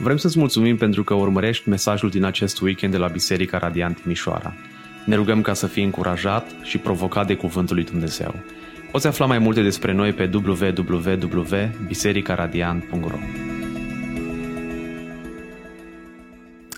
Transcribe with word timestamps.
Vrem 0.00 0.16
să-ți 0.16 0.38
mulțumim 0.38 0.76
pentru 0.76 1.04
că 1.04 1.14
urmărești 1.14 1.68
mesajul 1.68 2.10
din 2.10 2.24
acest 2.24 2.60
weekend 2.60 2.92
de 2.92 2.98
la 2.98 3.06
Biserica 3.06 3.58
Radiant 3.58 4.00
Timișoara. 4.00 4.54
Ne 5.04 5.14
rugăm 5.14 5.42
ca 5.42 5.54
să 5.54 5.66
fii 5.66 5.84
încurajat 5.84 6.50
și 6.62 6.78
provocat 6.78 7.26
de 7.26 7.34
Cuvântul 7.34 7.74
lui 7.74 7.84
Dumnezeu. 7.84 8.34
Poți 8.90 9.06
afla 9.06 9.26
mai 9.26 9.38
multe 9.38 9.62
despre 9.62 9.92
noi 9.92 10.12
pe 10.12 10.30
www.bisericaradiant.ro 10.32 13.18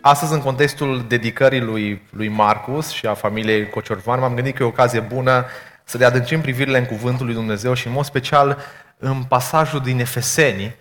Astăzi, 0.00 0.32
în 0.32 0.40
contextul 0.40 1.04
dedicării 1.08 1.60
lui, 1.60 2.02
lui 2.10 2.28
Marcus 2.28 2.90
și 2.90 3.06
a 3.06 3.14
familiei 3.14 3.68
Cociorvan, 3.68 4.20
m-am 4.20 4.34
gândit 4.34 4.54
că 4.54 4.62
e 4.62 4.66
o 4.66 4.68
ocazie 4.68 5.00
bună 5.00 5.44
să 5.84 5.98
le 5.98 6.04
adâncim 6.04 6.40
privirile 6.40 6.78
în 6.78 6.86
Cuvântul 6.86 7.26
lui 7.26 7.34
Dumnezeu 7.34 7.74
și, 7.74 7.86
în 7.86 7.92
mod 7.92 8.04
special, 8.04 8.58
în 8.98 9.22
pasajul 9.28 9.80
din 9.80 10.00
Efeseni, 10.00 10.64
Uh, 10.64 10.72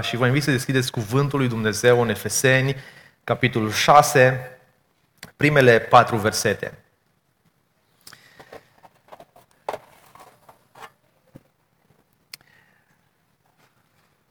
și 0.00 0.16
vă 0.16 0.26
invit 0.26 0.42
să 0.42 0.50
deschideți 0.50 0.90
Cuvântul 0.90 1.38
lui 1.38 1.48
Dumnezeu 1.48 2.00
în 2.02 2.08
Efeseni, 2.08 2.76
capitolul 3.24 3.70
6, 3.70 4.58
primele 5.36 5.78
patru 5.78 6.16
versete. 6.16 6.78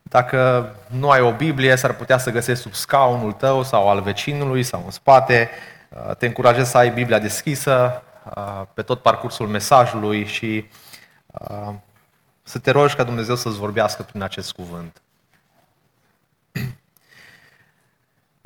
Dacă 0.02 0.72
nu 0.88 1.10
ai 1.10 1.22
o 1.22 1.32
Biblie, 1.32 1.76
s-ar 1.76 1.94
putea 1.94 2.18
să 2.18 2.32
găsești 2.32 2.62
sub 2.62 2.74
scaunul 2.74 3.32
tău 3.32 3.64
sau 3.64 3.90
al 3.90 4.02
vecinului 4.02 4.64
sau 4.64 4.82
în 4.86 4.92
spate. 4.92 5.50
Uh, 5.90 6.16
te 6.16 6.26
încurajez 6.26 6.70
să 6.70 6.78
ai 6.78 6.90
Biblia 6.90 7.20
deschisă 7.20 8.04
uh, 8.36 8.62
pe 8.74 8.82
tot 8.82 9.02
parcursul 9.02 9.48
mesajului 9.48 10.26
și 10.26 10.70
să 12.44 12.60
te 12.60 12.72
rogi 12.72 12.96
ca 12.96 13.04
Dumnezeu 13.04 13.36
să-ți 13.36 13.58
vorbească 13.58 14.04
prin 14.04 14.22
acest 14.22 14.52
cuvânt. 14.52 15.02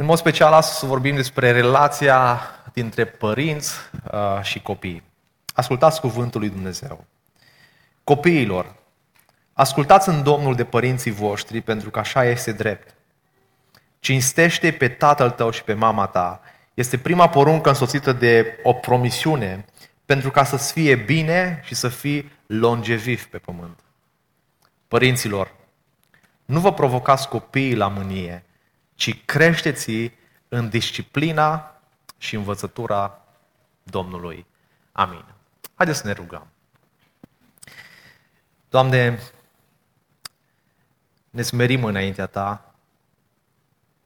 În 0.01 0.07
mod 0.07 0.17
special, 0.17 0.53
astăzi 0.53 0.79
să 0.79 0.85
vorbim 0.85 1.15
despre 1.15 1.51
relația 1.51 2.41
dintre 2.73 3.05
părinți 3.05 3.73
uh, 4.11 4.41
și 4.41 4.61
copii. 4.61 5.03
Ascultați 5.53 5.99
cuvântul 5.99 6.39
lui 6.39 6.49
Dumnezeu. 6.49 7.05
Copiilor, 8.03 8.75
ascultați 9.53 10.09
în 10.09 10.23
Domnul 10.23 10.55
de 10.55 10.63
părinții 10.63 11.11
voștri, 11.11 11.61
pentru 11.61 11.89
că 11.89 11.99
așa 11.99 12.25
este 12.25 12.51
drept. 12.51 12.95
Cinstește 13.99 14.71
pe 14.71 14.87
tatăl 14.87 15.29
tău 15.29 15.51
și 15.51 15.63
pe 15.63 15.73
mama 15.73 16.05
ta. 16.05 16.41
Este 16.73 16.97
prima 16.97 17.29
poruncă 17.29 17.69
însoțită 17.69 18.11
de 18.11 18.59
o 18.63 18.73
promisiune 18.73 19.65
pentru 20.05 20.31
ca 20.31 20.43
să-ți 20.43 20.71
fie 20.71 20.95
bine 20.95 21.61
și 21.63 21.75
să 21.75 21.87
fii 21.87 22.31
longeviv 22.45 23.25
pe 23.25 23.37
pământ. 23.37 23.79
Părinților, 24.87 25.51
nu 26.45 26.59
vă 26.59 26.73
provocați 26.73 27.27
copiii 27.27 27.75
la 27.75 27.87
mânie, 27.87 28.43
ci 29.01 29.25
creșteți 29.25 30.11
în 30.47 30.69
disciplina 30.69 31.75
și 32.17 32.35
învățătura 32.35 33.21
Domnului. 33.83 34.45
Amin. 34.91 35.25
Haideți 35.75 35.99
să 35.99 36.07
ne 36.07 36.13
rugăm. 36.13 36.47
Doamne, 38.69 39.19
ne 41.29 41.41
smerim 41.41 41.83
înaintea 41.83 42.25
Ta 42.25 42.73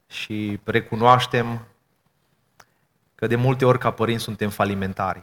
și 0.06 0.60
recunoaștem 0.64 1.66
că 3.14 3.26
de 3.26 3.36
multe 3.36 3.64
ori 3.64 3.78
ca 3.78 3.90
părinți 3.90 4.24
suntem 4.24 4.50
falimentari. 4.50 5.22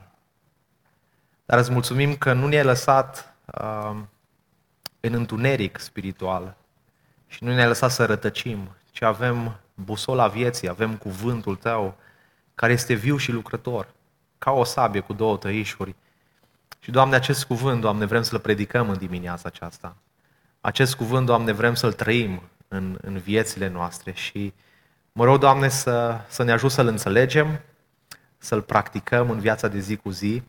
Dar 1.45 1.59
îți 1.59 1.71
mulțumim 1.71 2.15
că 2.15 2.33
nu 2.33 2.47
ne-ai 2.47 2.63
lăsat 2.63 3.35
uh, 3.45 3.99
în 4.99 5.13
întuneric 5.13 5.79
spiritual 5.79 6.55
și 7.27 7.43
nu 7.43 7.53
ne-ai 7.53 7.67
lăsat 7.67 7.91
să 7.91 8.05
rătăcim, 8.05 8.75
ci 8.91 9.01
avem 9.01 9.57
busola 9.73 10.27
vieții, 10.27 10.69
avem 10.69 10.95
cuvântul 10.95 11.55
tău, 11.55 11.95
care 12.55 12.73
este 12.73 12.93
viu 12.93 13.17
și 13.17 13.31
lucrător, 13.31 13.87
ca 14.37 14.51
o 14.51 14.63
sabie 14.63 14.99
cu 14.99 15.13
două 15.13 15.37
tăișuri. 15.37 15.95
Și, 16.79 16.91
Doamne, 16.91 17.15
acest 17.15 17.45
cuvânt, 17.45 17.81
Doamne, 17.81 18.05
vrem 18.05 18.21
să-l 18.21 18.39
predicăm 18.39 18.89
în 18.89 18.97
dimineața 18.97 19.43
aceasta. 19.45 19.95
Acest 20.61 20.95
cuvânt, 20.95 21.25
Doamne, 21.25 21.51
vrem 21.51 21.73
să-l 21.73 21.93
trăim 21.93 22.41
în, 22.67 22.97
în 23.01 23.17
viețile 23.17 23.67
noastre 23.67 24.11
și 24.11 24.53
mă 25.11 25.23
rog, 25.23 25.39
Doamne, 25.39 25.69
să, 25.69 26.19
să 26.27 26.43
ne 26.43 26.51
ajut 26.51 26.71
să-l 26.71 26.87
înțelegem, 26.87 27.59
să-l 28.37 28.61
practicăm 28.61 29.29
în 29.29 29.39
viața 29.39 29.67
de 29.67 29.79
zi 29.79 29.95
cu 29.95 30.09
zi 30.09 30.43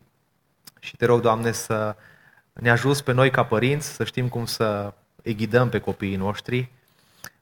și 0.79 0.95
te 0.95 1.05
rog, 1.05 1.21
Doamne, 1.21 1.51
să 1.51 1.95
ne 2.53 2.69
ajuți 2.69 3.03
pe 3.03 3.11
noi 3.11 3.31
ca 3.31 3.45
părinți 3.45 3.87
să 3.87 4.03
știm 4.03 4.29
cum 4.29 4.45
să 4.45 4.93
îi 5.23 5.35
ghidăm 5.35 5.69
pe 5.69 5.79
copiii 5.79 6.15
noștri. 6.15 6.71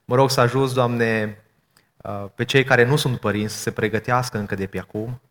Mă 0.06 0.16
rog 0.16 0.30
să 0.30 0.42
ajuți, 0.42 0.74
Doamne, 0.74 1.38
Uh, 1.38 1.43
pe 2.36 2.46
cei 2.46 2.64
care 2.64 2.84
nu 2.84 2.96
sunt 2.96 3.20
părinți 3.20 3.54
să 3.54 3.60
se 3.60 3.72
pregătească 3.72 4.38
încă 4.38 4.56
de 4.56 4.68
pe 4.68 4.80
acum, 4.80 5.22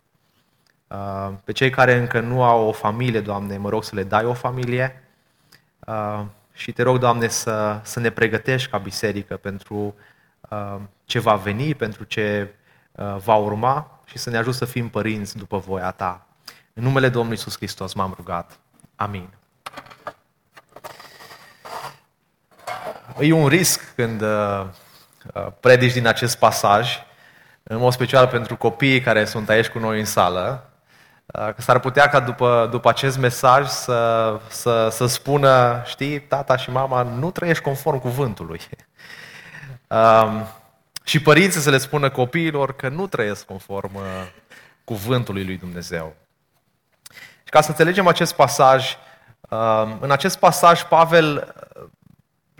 uh, 0.87 1.31
pe 1.45 1.53
cei 1.53 1.71
care 1.71 1.97
încă 1.99 2.21
nu 2.21 2.43
au 2.43 2.67
o 2.67 2.73
familie, 2.73 3.21
Doamne, 3.21 3.57
mă 3.57 3.69
rog 3.69 3.85
să 3.85 3.95
le 3.95 4.03
dai 4.03 4.25
o 4.25 4.33
familie 4.33 5.03
uh, 5.87 6.25
și 6.53 6.73
te 6.73 6.83
rog, 6.83 6.99
Doamne, 6.99 7.29
să, 7.29 7.81
să 7.83 8.01
ne 8.01 8.11
pregătești 8.11 8.71
ca 8.71 8.79
biserică 8.79 9.37
pentru 9.37 9.95
ce 11.05 11.19
va 11.19 11.35
veni, 11.35 11.75
pentru 11.75 12.05
ce 12.05 12.55
va 13.17 13.35
urma 13.35 14.01
și 14.05 14.19
să 14.19 14.31
ne 14.31 14.37
ajut 14.37 14.55
să 14.55 14.65
fim 14.65 14.89
părinți 14.89 15.37
după 15.37 15.59
voia 15.59 15.91
Ta. 15.91 16.27
În 16.73 16.83
numele 16.83 17.09
Domnului 17.09 17.37
Iisus 17.37 17.57
Hristos 17.57 17.93
m-am 17.93 18.13
rugat. 18.17 18.59
Amin. 18.97 19.29
E 23.21 23.33
un 23.33 23.49
risc 23.49 23.95
când 23.95 24.23
Uh, 24.23 24.67
predici 25.61 25.93
din 25.93 26.07
acest 26.07 26.39
pasaj, 26.39 26.99
în 27.63 27.79
mod 27.79 27.93
special 27.93 28.27
pentru 28.27 28.57
copiii 28.57 29.01
care 29.01 29.25
sunt 29.25 29.49
aici 29.49 29.69
cu 29.69 29.79
noi 29.79 29.99
în 29.99 30.05
sală, 30.05 30.71
uh, 31.27 31.55
că 31.55 31.63
s-ar 31.63 31.79
putea 31.79 32.09
ca 32.09 32.21
după, 32.21 32.69
după 32.71 32.89
acest 32.89 33.19
mesaj 33.19 33.67
să, 33.69 34.41
să, 34.49 34.89
să 34.91 35.07
spună, 35.07 35.83
știi, 35.87 36.21
tata 36.21 36.57
și 36.57 36.71
mama, 36.71 37.03
nu 37.03 37.31
trăiești 37.31 37.63
conform 37.63 37.99
cuvântului. 37.99 38.61
Um, 39.93 40.47
și 41.05 41.23
părinții 41.23 41.61
să 41.61 41.71
le 41.71 41.79
spună 41.79 42.11
copiilor 42.11 42.77
că 42.77 42.89
nu 42.89 43.07
trăiesc 43.07 43.45
conform 43.45 43.95
uh, 43.95 44.03
cuvântului 44.85 45.45
lui 45.45 45.57
Dumnezeu. 45.57 46.15
Și 47.45 47.51
ca 47.51 47.61
să 47.61 47.69
înțelegem 47.69 48.07
acest 48.07 48.35
pasaj, 48.35 48.97
um, 49.51 49.99
în 50.01 50.11
acest 50.11 50.39
pasaj 50.39 50.83
Pavel 50.83 51.55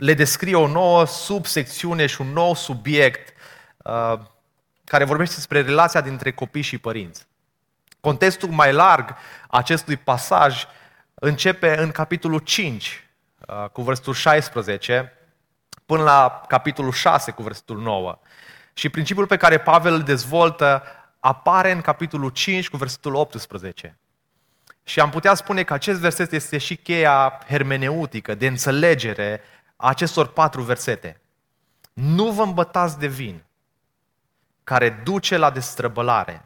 le 0.03 0.13
descrie 0.13 0.55
o 0.55 0.67
nouă 0.67 1.05
subsecțiune 1.05 2.05
și 2.05 2.21
un 2.21 2.27
nou 2.27 2.55
subiect 2.55 3.33
uh, 3.77 4.19
care 4.83 5.03
vorbește 5.03 5.35
despre 5.35 5.61
relația 5.61 6.01
dintre 6.01 6.31
copii 6.31 6.61
și 6.61 6.77
părinți. 6.77 7.27
Contextul 7.99 8.49
mai 8.49 8.73
larg 8.73 9.15
acestui 9.47 9.97
pasaj 9.97 10.65
începe 11.13 11.77
în 11.77 11.91
capitolul 11.91 12.39
5, 12.39 13.07
uh, 13.47 13.69
cu 13.69 13.81
versetul 13.81 14.13
16, 14.13 15.13
până 15.85 16.03
la 16.03 16.43
capitolul 16.47 16.91
6, 16.91 17.31
cu 17.31 17.43
versetul 17.43 17.81
9. 17.81 18.19
Și 18.73 18.89
principiul 18.89 19.27
pe 19.27 19.37
care 19.37 19.57
Pavel 19.57 19.93
îl 19.93 20.01
dezvoltă 20.03 20.83
apare 21.19 21.71
în 21.71 21.81
capitolul 21.81 22.29
5, 22.29 22.69
cu 22.69 22.77
versetul 22.77 23.15
18. 23.15 23.97
Și 24.83 24.99
am 24.99 25.09
putea 25.09 25.33
spune 25.33 25.63
că 25.63 25.73
acest 25.73 25.99
verset 25.99 26.31
este 26.31 26.57
și 26.57 26.75
cheia 26.75 27.39
hermeneutică, 27.47 28.35
de 28.35 28.47
înțelegere 28.47 29.41
acestor 29.83 30.27
patru 30.27 30.61
versete. 30.61 31.21
Nu 31.93 32.31
vă 32.31 32.43
îmbătați 32.43 32.99
de 32.99 33.07
vin 33.07 33.43
care 34.63 34.89
duce 34.89 35.37
la 35.37 35.49
destrăbălare, 35.49 36.45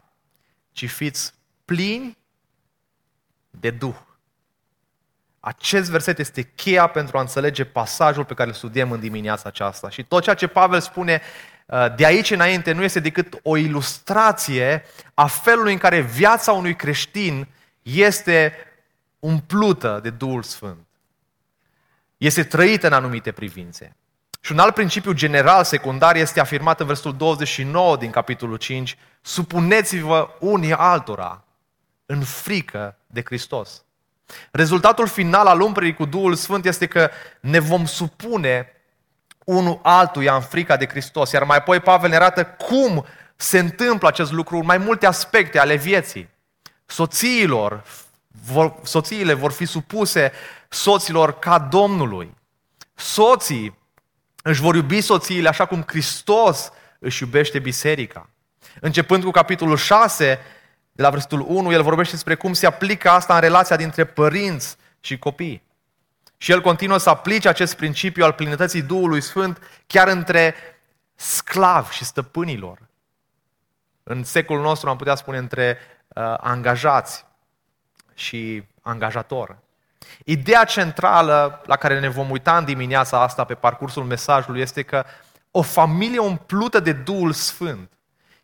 ci 0.72 0.90
fiți 0.90 1.34
plini 1.66 2.18
de 3.50 3.70
Duh. 3.70 3.96
Acest 5.40 5.90
verset 5.90 6.20
este 6.20 6.42
cheia 6.42 6.88
pentru 6.88 7.18
a 7.18 7.22
înțelege 7.22 7.66
pasajul 7.66 8.26
pe 8.26 8.34
care 8.34 8.50
îl 8.50 8.56
studiem 8.56 8.92
în 8.92 9.00
dimineața 9.00 9.50
aceasta. 9.50 9.90
Și 9.90 10.04
tot 10.04 10.24
ceea 10.24 10.36
ce 10.36 10.48
Pavel 10.48 10.80
spune 10.80 11.22
uh, 11.66 11.96
de 11.96 12.06
aici 12.06 12.32
înainte 12.32 12.72
nu 12.72 12.84
este 12.84 13.00
decât 13.00 13.40
o 13.44 13.58
ilustrație 13.58 14.84
a 15.14 15.28
felului 15.28 15.74
în 15.74 15.80
care 15.80 16.00
viața 16.00 16.52
unui 16.52 16.76
creștin 16.76 17.48
este 17.82 18.54
umplută 19.20 20.00
de 20.04 20.10
Duhul 20.10 20.44
Sfânt 20.44 20.87
este 22.18 22.44
trăită 22.44 22.88
în 22.88 22.94
anumite 22.94 23.32
privințe. 23.32 23.96
Și 24.42 24.52
un 24.52 24.60
alt 24.60 24.74
principiu 24.74 25.12
general, 25.12 25.64
secundar, 25.64 26.16
este 26.16 26.40
afirmat 26.40 26.80
în 26.80 26.86
versul 26.86 27.16
29 27.16 27.98
din 27.98 28.10
capitolul 28.10 28.58
5, 28.58 28.98
supuneți-vă 29.22 30.30
unii 30.40 30.74
altora 30.74 31.44
în 32.06 32.22
frică 32.22 32.98
de 33.08 33.22
Hristos. 33.26 33.84
Rezultatul 34.52 35.08
final 35.08 35.48
al 35.48 35.62
umplării 35.62 35.94
cu 35.94 36.06
Duhul 36.06 36.36
Sfânt 36.36 36.66
este 36.66 36.86
că 36.88 37.10
ne 37.40 37.60
vom 37.60 37.86
supune 37.86 38.72
unul 39.46 39.80
altuia 39.84 40.36
în 40.36 40.42
frica 40.42 40.78
de 40.78 40.88
Hristos. 40.88 41.32
Iar 41.32 41.44
mai 41.44 41.58
apoi 41.58 41.80
Pavel 41.80 42.10
ne 42.10 42.16
arată 42.16 42.46
cum 42.46 43.06
se 43.36 43.60
întâmplă 43.60 44.08
acest 44.08 44.32
lucru 44.32 44.58
în 44.58 44.66
mai 44.66 44.78
multe 44.78 45.06
aspecte 45.06 45.60
ale 45.60 45.76
vieții. 45.76 46.30
Soțiilor, 46.86 47.84
vor, 48.46 48.76
soțiile 48.84 49.34
vor 49.34 49.52
fi 49.52 49.66
supuse 49.66 50.32
soților 50.70 51.40
ca 51.40 51.60
Domnului. 51.60 52.36
Soții 52.94 53.78
își 54.44 54.62
vor 54.62 54.76
iubi 54.76 55.02
soțiile 55.02 55.48
așa 55.48 55.66
cum 55.66 55.84
Hristos 55.88 56.72
își 57.00 57.24
iubește 57.24 57.60
biserica. 57.60 58.30
Începând 58.82 59.24
cu 59.24 59.32
capitolul 59.32 59.78
6, 59.78 60.40
de 60.92 61.02
la 61.02 61.10
versetul 61.10 61.46
1, 61.48 61.72
el 61.72 61.82
vorbește 61.84 62.14
despre 62.14 62.36
cum 62.36 62.54
se 62.54 62.66
aplică 62.66 63.10
asta 63.10 63.34
în 63.34 63.40
relația 63.40 63.76
dintre 63.76 64.06
părinți 64.06 64.76
și 65.00 65.20
copii. 65.20 65.66
Și 66.38 66.52
el 66.52 66.62
continuă 66.62 66.98
să 66.98 67.10
aplice 67.10 67.48
acest 67.48 67.76
principiu 67.76 68.24
al 68.24 68.34
plinătății 68.34 68.82
Duhului 68.82 69.22
Sfânt 69.22 69.60
chiar 69.88 70.08
între 70.08 70.56
sclavi 71.16 71.94
și 71.94 72.06
stăpânilor. 72.06 72.80
În 74.04 74.24
secolul 74.24 74.64
nostru 74.64 74.90
am 74.90 74.98
putea 74.98 75.16
spune 75.16 75.38
între 75.38 75.78
uh, 76.08 76.34
angajați 76.38 77.26
și 78.18 78.64
angajator. 78.82 79.58
Ideea 80.24 80.64
centrală 80.64 81.62
la 81.66 81.76
care 81.76 82.00
ne 82.00 82.08
vom 82.08 82.30
uita 82.30 82.58
în 82.58 82.66
dimineața 82.66 83.22
asta 83.22 83.44
pe 83.44 83.54
parcursul 83.54 84.04
mesajului 84.04 84.62
este 84.62 84.82
că 84.82 85.06
o 85.52 85.62
familie 85.62 86.20
umplută 86.20 86.80
de 86.80 86.94
Duhul 86.94 87.34
Sfânt 87.34 87.92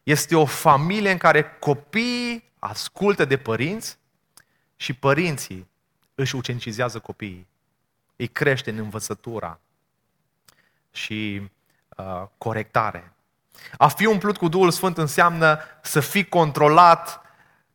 este 0.04 0.36
o 0.36 0.46
familie 0.46 1.12
în 1.12 1.18
care 1.18 1.58
copiii 1.60 2.52
ascultă 2.60 3.26
de 3.26 3.38
părinți 3.38 3.98
și 4.76 4.94
părinții 4.94 5.68
își 6.16 6.36
ucencizează 6.36 7.00
copiii. 7.00 7.48
Îi 8.16 8.28
crește 8.28 8.70
în 8.70 8.78
învățătura 8.78 9.60
și 10.92 11.50
uh, 11.98 12.24
corectare. 12.38 13.14
A 13.78 13.88
fi 13.88 14.06
umplut 14.06 14.38
cu 14.38 14.48
Duhul 14.48 14.72
Sfânt 14.72 14.98
înseamnă 14.98 15.60
să 15.82 16.00
fii 16.00 16.28
controlat 16.28 17.22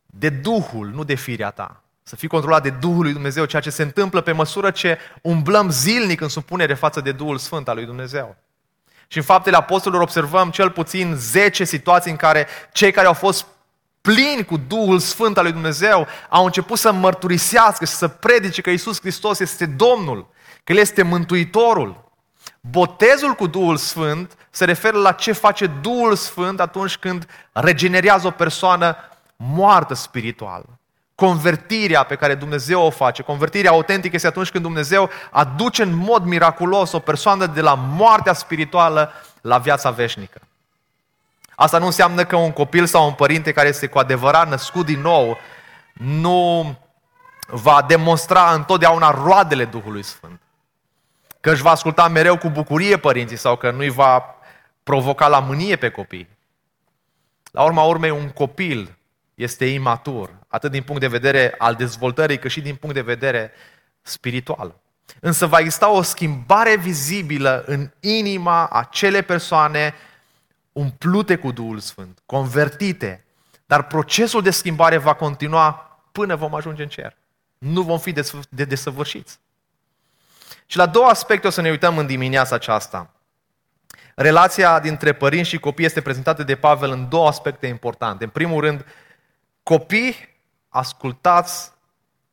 de 0.05 0.29
Duhul, 0.29 0.87
nu 0.87 1.03
de 1.03 1.15
firea 1.15 1.51
ta. 1.51 1.83
Să 2.09 2.15
fii 2.15 2.27
controlat 2.27 2.63
de 2.63 2.69
Duhul 2.69 3.03
lui 3.03 3.13
Dumnezeu, 3.13 3.45
ceea 3.45 3.61
ce 3.61 3.69
se 3.69 3.83
întâmplă 3.83 4.21
pe 4.21 4.31
măsură 4.31 4.71
ce 4.71 4.97
umblăm 5.21 5.69
zilnic 5.69 6.21
în 6.21 6.27
supunere 6.27 6.73
față 6.73 7.01
de 7.01 7.11
Duhul 7.11 7.37
Sfânt 7.37 7.67
al 7.67 7.75
lui 7.75 7.85
Dumnezeu. 7.85 8.35
Și 9.07 9.17
în 9.17 9.23
faptele 9.23 9.55
apostolilor 9.55 10.03
observăm 10.03 10.49
cel 10.49 10.69
puțin 10.69 11.15
10 11.15 11.63
situații 11.63 12.11
în 12.11 12.17
care 12.17 12.47
cei 12.71 12.91
care 12.91 13.07
au 13.07 13.13
fost 13.13 13.45
plini 14.01 14.45
cu 14.45 14.57
Duhul 14.57 14.99
Sfânt 14.99 15.37
al 15.37 15.43
lui 15.43 15.51
Dumnezeu 15.51 16.07
au 16.29 16.45
început 16.45 16.77
să 16.77 16.91
mărturisească 16.91 17.85
și 17.85 17.91
să 17.91 18.07
predice 18.07 18.61
că 18.61 18.69
Isus 18.69 18.99
Hristos 18.99 19.39
este 19.39 19.65
Domnul, 19.65 20.29
că 20.63 20.71
El 20.71 20.77
este 20.77 21.01
Mântuitorul. 21.01 22.11
Botezul 22.61 23.33
cu 23.33 23.47
Duhul 23.47 23.77
Sfânt 23.77 24.35
se 24.49 24.65
referă 24.65 24.97
la 24.97 25.11
ce 25.11 25.31
face 25.31 25.65
Duhul 25.67 26.15
Sfânt 26.15 26.59
atunci 26.59 26.97
când 26.97 27.27
regenerează 27.51 28.27
o 28.27 28.31
persoană 28.31 28.95
moartă 29.35 29.93
spiritual. 29.93 30.78
Convertirea 31.19 32.03
pe 32.03 32.15
care 32.15 32.35
Dumnezeu 32.35 32.81
o 32.81 32.89
face, 32.89 33.21
convertirea 33.21 33.71
autentică 33.71 34.15
este 34.15 34.27
atunci 34.27 34.51
când 34.51 34.63
Dumnezeu 34.63 35.09
aduce 35.31 35.83
în 35.83 35.95
mod 35.95 36.23
miraculos 36.23 36.91
o 36.91 36.99
persoană 36.99 37.45
de 37.45 37.61
la 37.61 37.73
moartea 37.73 38.33
spirituală 38.33 39.11
la 39.41 39.57
viața 39.57 39.89
veșnică. 39.89 40.39
Asta 41.55 41.77
nu 41.77 41.85
înseamnă 41.85 42.25
că 42.25 42.35
un 42.35 42.51
copil 42.51 42.85
sau 42.85 43.05
un 43.05 43.13
părinte 43.13 43.51
care 43.51 43.67
este 43.67 43.87
cu 43.87 43.97
adevărat 43.99 44.49
născut 44.49 44.85
din 44.85 45.01
nou 45.01 45.37
nu 45.93 46.75
va 47.47 47.85
demonstra 47.87 48.53
întotdeauna 48.53 49.11
roadele 49.11 49.65
Duhului 49.65 50.03
Sfânt. 50.03 50.41
Că 51.39 51.51
își 51.51 51.61
va 51.61 51.71
asculta 51.71 52.07
mereu 52.07 52.37
cu 52.37 52.49
bucurie 52.49 52.97
părinții 52.97 53.37
sau 53.37 53.55
că 53.55 53.71
nu 53.71 53.79
îi 53.79 53.89
va 53.89 54.35
provoca 54.83 55.27
la 55.27 55.39
mânie 55.39 55.75
pe 55.75 55.89
copii. 55.89 56.29
La 57.51 57.63
urma 57.63 57.83
urmei, 57.83 58.09
un 58.09 58.29
copil 58.29 58.97
este 59.35 59.65
imatur, 59.65 60.38
atât 60.49 60.71
din 60.71 60.83
punct 60.83 61.01
de 61.01 61.07
vedere 61.07 61.55
al 61.57 61.75
dezvoltării, 61.75 62.39
cât 62.39 62.51
și 62.51 62.61
din 62.61 62.75
punct 62.75 62.95
de 62.95 63.01
vedere 63.01 63.51
spiritual. 64.01 64.75
Însă 65.19 65.45
va 65.45 65.59
exista 65.59 65.89
o 65.89 66.01
schimbare 66.01 66.75
vizibilă 66.75 67.63
în 67.65 67.91
inima 67.99 68.67
acele 68.67 69.21
persoane 69.21 69.93
umplute 70.71 71.35
cu 71.35 71.51
Duhul 71.51 71.79
Sfânt, 71.79 72.19
convertite, 72.25 73.25
dar 73.65 73.83
procesul 73.83 74.41
de 74.41 74.49
schimbare 74.49 74.97
va 74.97 75.13
continua 75.13 75.71
până 76.11 76.35
vom 76.35 76.55
ajunge 76.55 76.81
în 76.81 76.89
cer. 76.89 77.17
Nu 77.57 77.81
vom 77.81 77.99
fi 77.99 78.11
de 78.49 78.63
desăvârșiți. 78.63 79.39
Și 80.65 80.77
la 80.77 80.85
două 80.85 81.05
aspecte 81.05 81.47
o 81.47 81.49
să 81.49 81.61
ne 81.61 81.69
uităm 81.69 81.97
în 81.97 82.05
dimineața 82.05 82.55
aceasta. 82.55 83.13
Relația 84.15 84.79
dintre 84.79 85.13
părinți 85.13 85.49
și 85.49 85.59
copii 85.59 85.85
este 85.85 86.01
prezentată 86.01 86.43
de 86.43 86.55
Pavel 86.55 86.91
în 86.91 87.09
două 87.09 87.27
aspecte 87.27 87.67
importante. 87.67 88.23
În 88.23 88.29
primul 88.29 88.61
rând, 88.61 88.85
copii, 89.63 90.15
ascultați 90.69 91.71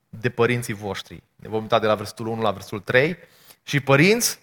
de 0.09 0.31
părinții 0.31 0.75
voștri. 0.75 1.23
Ne 1.37 1.49
vom 1.49 1.63
uita 1.63 1.79
de 1.79 1.87
la 1.87 1.95
versetul 1.95 2.27
1 2.27 2.43
la 2.43 2.51
versetul 2.51 2.81
3. 2.81 3.17
Și 3.63 3.81
părinți, 3.81 4.39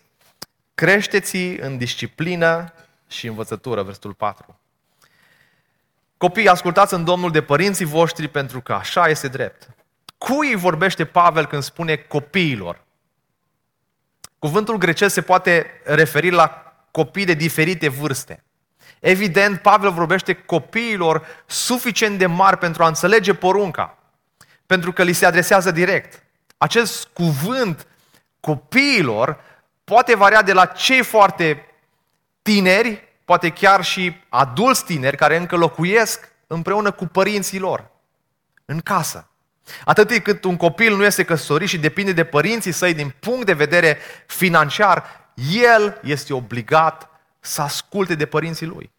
creșteți 0.74 1.38
în 1.38 1.78
disciplină 1.78 2.74
și 3.08 3.28
învățătură, 3.28 3.84
versetul 3.84 4.14
4. 4.14 4.60
Copii, 6.18 6.48
ascultați 6.48 6.94
în 6.94 7.04
Domnul 7.04 7.32
de 7.32 7.42
părinții 7.42 7.86
voștri 7.86 8.28
pentru 8.28 8.62
că 8.62 8.74
așa 8.74 9.08
este 9.08 9.28
drept. 9.28 9.70
Cui 10.18 10.56
vorbește 10.56 11.06
Pavel 11.06 11.46
când 11.46 11.64
spune 11.64 11.96
copiilor? 11.96 12.84
Cuvântul 14.40 14.78
grecesc 14.78 15.14
se 15.14 15.22
poate 15.22 15.82
referi 15.84 16.30
la 16.30 16.74
copii 16.92 17.26
de 17.26 17.34
diferite 17.34 17.88
vârste. 17.88 18.44
Evident, 19.06 19.60
Pavel 19.62 19.92
vorbește 19.92 20.34
copiilor 20.34 21.26
suficient 21.46 22.18
de 22.18 22.26
mari 22.26 22.58
pentru 22.58 22.84
a 22.84 22.88
înțelege 22.88 23.34
porunca, 23.34 23.98
pentru 24.66 24.92
că 24.92 25.04
li 25.04 25.14
se 25.14 25.26
adresează 25.26 25.72
direct. 25.72 26.24
Acest 26.58 27.08
cuvânt 27.14 27.88
copiilor 28.40 29.40
poate 29.84 30.16
varia 30.16 30.42
de 30.42 30.54
la 30.54 30.66
cei 30.66 31.04
foarte 31.04 31.66
tineri, 32.42 33.10
poate 33.26 33.50
chiar 33.50 33.84
și 33.84 34.16
adulți 34.30 34.86
tineri 34.86 35.18
care 35.18 35.38
încă 35.38 35.56
locuiesc 35.56 36.32
împreună 36.48 36.92
cu 36.92 37.06
părinții 37.06 37.60
lor, 37.60 37.90
în 38.66 38.80
casă. 38.80 39.30
Atât 39.86 40.24
cât 40.24 40.44
un 40.44 40.58
copil 40.58 40.96
nu 40.96 41.04
este 41.04 41.24
căsătorit 41.24 41.68
și 41.68 41.78
depinde 41.78 42.12
de 42.12 42.24
părinții 42.24 42.72
săi 42.72 42.94
din 42.94 43.16
punct 43.20 43.46
de 43.46 43.54
vedere 43.54 43.98
financiar, 44.26 45.04
el 45.52 46.00
este 46.04 46.34
obligat 46.34 47.10
să 47.40 47.62
asculte 47.62 48.16
de 48.16 48.26
părinții 48.26 48.66
lui. 48.66 48.93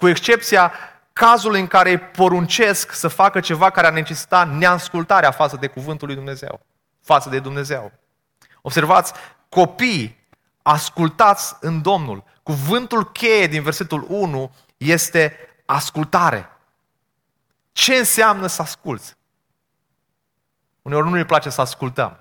Cu 0.00 0.08
excepția 0.08 0.72
cazului 1.12 1.60
în 1.60 1.66
care 1.66 1.90
îi 1.90 1.98
poruncesc 1.98 2.92
să 2.92 3.08
facă 3.08 3.40
ceva 3.40 3.70
care 3.70 3.86
ar 3.86 3.92
necesita 3.92 4.44
neascultarea 4.44 5.30
față 5.30 5.56
de 5.56 5.66
cuvântul 5.66 6.06
lui 6.06 6.16
Dumnezeu, 6.16 6.60
față 7.00 7.28
de 7.28 7.38
Dumnezeu. 7.38 7.92
Observați, 8.62 9.12
copii, 9.48 10.26
ascultați 10.62 11.56
în 11.60 11.82
Domnul. 11.82 12.24
Cuvântul 12.42 13.12
cheie 13.12 13.46
din 13.46 13.62
versetul 13.62 14.06
1 14.08 14.54
este 14.76 15.36
ascultare. 15.64 16.50
Ce 17.72 17.94
înseamnă 17.94 18.46
să 18.46 18.62
asculți? 18.62 19.16
Uneori 20.82 21.08
nu 21.08 21.14
ne 21.14 21.24
place 21.24 21.50
să 21.50 21.60
ascultăm. 21.60 22.20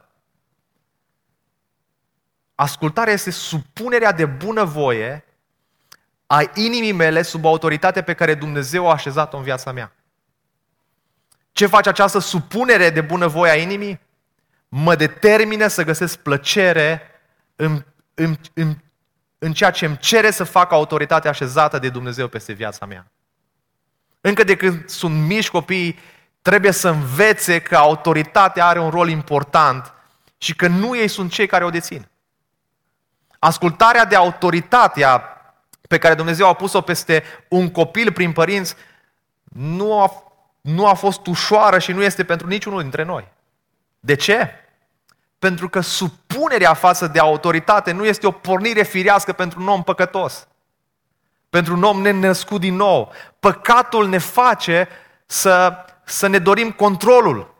Ascultarea 2.55 3.13
este 3.13 3.31
supunerea 3.31 4.11
de 4.11 4.25
bunăvoie 4.25 5.23
a 6.31 6.51
inimii 6.53 6.91
mele 6.91 7.21
sub 7.21 7.45
autoritatea 7.45 8.03
pe 8.03 8.13
care 8.13 8.33
Dumnezeu 8.33 8.89
a 8.89 8.93
așezat-o 8.93 9.37
în 9.37 9.43
viața 9.43 9.71
mea. 9.71 9.91
Ce 11.51 11.65
face 11.65 11.89
această 11.89 12.19
supunere 12.19 12.89
de 12.89 13.01
bunăvoie 13.01 13.51
a 13.51 13.55
inimii? 13.55 13.99
Mă 14.67 14.95
determină 14.95 15.67
să 15.67 15.83
găsesc 15.83 16.17
plăcere 16.17 17.01
în, 17.55 17.85
în, 18.13 18.35
în, 18.53 18.75
în 19.37 19.53
ceea 19.53 19.71
ce 19.71 19.85
îmi 19.85 19.97
cere 19.97 20.31
să 20.31 20.43
fac 20.43 20.71
autoritatea 20.71 21.29
așezată 21.29 21.79
de 21.79 21.89
Dumnezeu 21.89 22.27
peste 22.27 22.53
viața 22.53 22.85
mea. 22.85 23.11
Încă 24.21 24.43
de 24.43 24.55
când 24.55 24.89
sunt 24.89 25.25
mici 25.25 25.49
copii, 25.49 25.99
trebuie 26.41 26.71
să 26.71 26.89
învețe 26.89 27.61
că 27.61 27.75
autoritatea 27.75 28.65
are 28.65 28.79
un 28.79 28.89
rol 28.89 29.09
important 29.09 29.93
și 30.37 30.55
că 30.55 30.67
nu 30.67 30.97
ei 30.97 31.07
sunt 31.07 31.31
cei 31.31 31.47
care 31.47 31.63
o 31.63 31.69
dețin. 31.69 32.07
Ascultarea 33.39 34.05
de 34.05 34.15
autoritatea 34.15 35.38
pe 35.89 35.97
care 35.97 36.13
Dumnezeu 36.13 36.47
a 36.47 36.53
pus-o 36.53 36.81
peste 36.81 37.23
un 37.47 37.71
copil 37.71 38.11
prin 38.11 38.31
părinți 38.31 38.75
nu 39.43 40.01
a, 40.01 40.23
nu 40.61 40.87
a 40.87 40.93
fost 40.93 41.27
ușoară 41.27 41.79
și 41.79 41.91
nu 41.91 42.03
este 42.03 42.23
pentru 42.23 42.47
niciunul 42.47 42.81
dintre 42.81 43.03
noi. 43.03 43.27
De 43.99 44.15
ce? 44.15 44.49
Pentru 45.39 45.69
că 45.69 45.79
supunerea 45.79 46.73
față 46.73 47.07
de 47.07 47.19
autoritate 47.19 47.91
nu 47.91 48.05
este 48.05 48.27
o 48.27 48.31
pornire 48.31 48.83
firească 48.83 49.33
pentru 49.33 49.61
un 49.61 49.67
om 49.67 49.83
păcătos. 49.83 50.47
Pentru 51.49 51.73
un 51.73 51.83
om 51.83 52.01
nenăscut 52.01 52.59
din 52.59 52.75
nou. 52.75 53.11
Păcatul 53.39 54.07
ne 54.07 54.17
face 54.17 54.87
să 55.25 55.85
să 56.09 56.27
ne 56.27 56.39
dorim 56.39 56.71
controlul. 56.71 57.53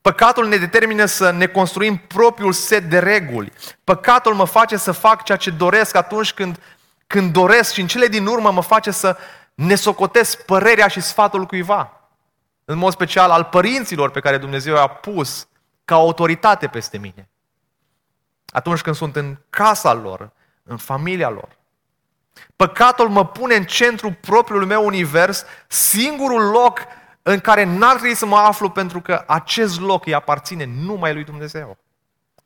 Păcatul 0.00 0.48
ne 0.48 0.56
determină 0.56 1.04
să 1.04 1.30
ne 1.30 1.46
construim 1.46 1.96
propriul 1.96 2.52
set 2.52 2.90
de 2.90 2.98
reguli. 2.98 3.52
Păcatul 3.84 4.34
mă 4.34 4.44
face 4.44 4.76
să 4.76 4.92
fac 4.92 5.24
ceea 5.24 5.38
ce 5.38 5.50
doresc 5.50 5.96
atunci 5.96 6.32
când, 6.32 6.60
când 7.10 7.32
doresc 7.32 7.72
și 7.72 7.80
în 7.80 7.86
cele 7.86 8.06
din 8.06 8.26
urmă 8.26 8.50
mă 8.50 8.62
face 8.62 8.90
să 8.90 9.16
ne 9.54 9.74
socotesc 9.74 10.42
părerea 10.42 10.88
și 10.88 11.00
sfatul 11.00 11.46
cuiva. 11.46 12.00
În 12.64 12.78
mod 12.78 12.92
special 12.92 13.30
al 13.30 13.44
părinților 13.44 14.10
pe 14.10 14.20
care 14.20 14.38
Dumnezeu 14.38 14.74
i-a 14.74 14.86
pus 14.86 15.48
ca 15.84 15.94
autoritate 15.94 16.66
peste 16.66 16.98
mine. 16.98 17.28
Atunci 18.46 18.80
când 18.80 18.96
sunt 18.96 19.16
în 19.16 19.36
casa 19.50 19.92
lor, 19.92 20.30
în 20.62 20.76
familia 20.76 21.28
lor. 21.28 21.48
Păcatul 22.56 23.08
mă 23.08 23.26
pune 23.26 23.54
în 23.54 23.64
centrul 23.64 24.16
propriului 24.20 24.66
meu 24.66 24.86
univers, 24.86 25.44
singurul 25.66 26.42
loc 26.50 26.78
în 27.22 27.40
care 27.40 27.64
n-ar 27.64 27.96
trebui 27.96 28.14
să 28.14 28.26
mă 28.26 28.36
aflu 28.36 28.70
pentru 28.70 29.00
că 29.00 29.24
acest 29.26 29.80
loc 29.80 30.06
îi 30.06 30.14
aparține 30.14 30.64
numai 30.64 31.12
lui 31.12 31.24
Dumnezeu. 31.24 31.78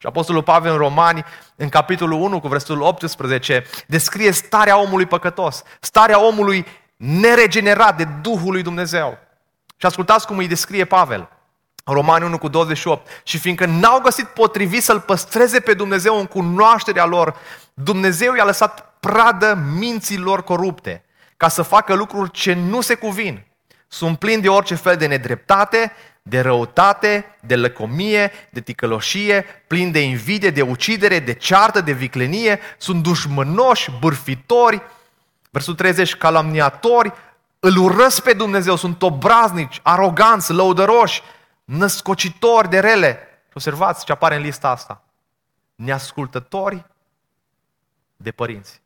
Și 0.04 0.10
Apostolul 0.10 0.42
Pavel 0.42 0.72
în 0.72 0.78
Romani, 0.78 1.24
în 1.56 1.68
capitolul 1.68 2.20
1 2.20 2.40
cu 2.40 2.48
versetul 2.48 2.80
18, 2.80 3.64
descrie 3.86 4.30
starea 4.30 4.80
omului 4.80 5.06
păcătos, 5.06 5.62
starea 5.80 6.24
omului 6.26 6.66
neregenerat 6.96 7.96
de 7.96 8.04
Duhul 8.20 8.52
lui 8.52 8.62
Dumnezeu. 8.62 9.18
Și 9.76 9.86
ascultați 9.86 10.26
cum 10.26 10.38
îi 10.38 10.48
descrie 10.48 10.84
Pavel. 10.84 11.28
Romani 11.84 12.24
1 12.24 12.38
cu 12.38 12.48
28. 12.48 13.08
Și 13.22 13.38
fiindcă 13.38 13.66
n-au 13.66 14.00
găsit 14.00 14.26
potrivit 14.26 14.82
să-L 14.82 15.00
păstreze 15.00 15.60
pe 15.60 15.74
Dumnezeu 15.74 16.18
în 16.18 16.26
cunoașterea 16.26 17.04
lor, 17.04 17.36
Dumnezeu 17.74 18.34
i-a 18.34 18.44
lăsat 18.44 18.96
pradă 19.00 19.58
minților 19.78 20.42
corupte, 20.42 21.04
ca 21.36 21.48
să 21.48 21.62
facă 21.62 21.94
lucruri 21.94 22.30
ce 22.30 22.54
nu 22.54 22.80
se 22.80 22.94
cuvin. 22.94 23.46
Sunt 23.88 24.18
plini 24.18 24.42
de 24.42 24.48
orice 24.48 24.74
fel 24.74 24.96
de 24.96 25.06
nedreptate, 25.06 25.92
de 26.28 26.40
răutate, 26.40 27.36
de 27.40 27.56
lăcomie, 27.56 28.32
de 28.50 28.60
ticăloșie, 28.60 29.44
plini 29.66 29.92
de 29.92 30.00
invidie, 30.00 30.50
de 30.50 30.62
ucidere, 30.62 31.18
de 31.18 31.34
ceartă, 31.34 31.80
de 31.80 31.92
viclenie, 31.92 32.60
sunt 32.78 33.02
dușmănoși, 33.02 33.90
bârfitori, 34.00 34.82
versul 35.50 35.74
30, 35.74 36.14
calomniatori, 36.14 37.12
îl 37.60 37.76
urăsc 37.76 38.22
pe 38.22 38.32
Dumnezeu, 38.32 38.76
sunt 38.76 39.02
obraznici, 39.02 39.80
aroganți, 39.82 40.52
lăudăroși, 40.52 41.22
născocitori 41.64 42.70
de 42.70 42.80
rele. 42.80 43.18
Observați 43.54 44.04
ce 44.04 44.12
apare 44.12 44.36
în 44.36 44.42
lista 44.42 44.68
asta. 44.68 45.02
Neascultători 45.74 46.84
de 48.16 48.30
părinți. 48.30 48.80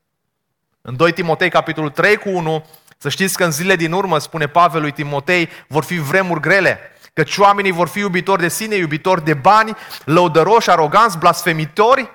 În 0.81 0.97
2 0.97 1.13
Timotei, 1.13 1.51
capitolul 1.51 1.91
3 1.91 2.17
cu 2.17 2.29
1, 2.29 2.65
să 2.97 3.09
știți 3.09 3.37
că 3.37 3.45
în 3.45 3.51
zile 3.51 3.77
din 3.77 3.93
urmă, 3.93 4.19
spune 4.19 4.49
Pavel 4.49 4.81
lui 4.81 4.93
Timotei, 4.93 5.49
vor 5.69 5.85
fi 5.85 5.99
vremuri 5.99 6.41
grele, 6.41 6.79
căci 7.19 7.37
oamenii 7.37 7.71
vor 7.71 7.89
fi 7.89 7.99
iubitori 7.99 8.41
de 8.41 8.49
sine, 8.49 8.75
iubitori 8.75 9.25
de 9.25 9.35
bani, 9.35 9.77
lăudăroși, 10.05 10.71
aroganți, 10.71 11.19
blasfemitori, 11.19 12.11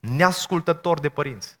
neascultători 0.00 1.00
de 1.00 1.08
părinți. 1.08 1.58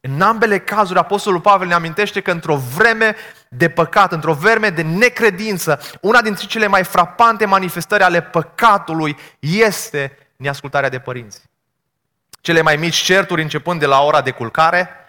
În 0.00 0.20
ambele 0.20 0.58
cazuri, 0.58 0.98
Apostolul 0.98 1.40
Pavel 1.40 1.66
ne 1.66 1.74
amintește 1.74 2.20
că 2.20 2.30
într-o 2.30 2.56
vreme 2.56 3.16
de 3.48 3.68
păcat, 3.68 4.12
într-o 4.12 4.34
vreme 4.34 4.70
de 4.70 4.82
necredință, 4.82 5.80
una 6.00 6.22
dintre 6.22 6.46
cele 6.46 6.66
mai 6.66 6.84
frapante 6.84 7.44
manifestări 7.44 8.02
ale 8.02 8.22
păcatului 8.22 9.16
este 9.38 10.18
neascultarea 10.36 10.88
de 10.88 10.98
părinți. 10.98 11.42
Cele 12.40 12.60
mai 12.60 12.76
mici 12.76 12.96
certuri 12.96 13.42
începând 13.42 13.80
de 13.80 13.86
la 13.86 14.02
ora 14.02 14.20
de 14.20 14.30
culcare, 14.30 14.99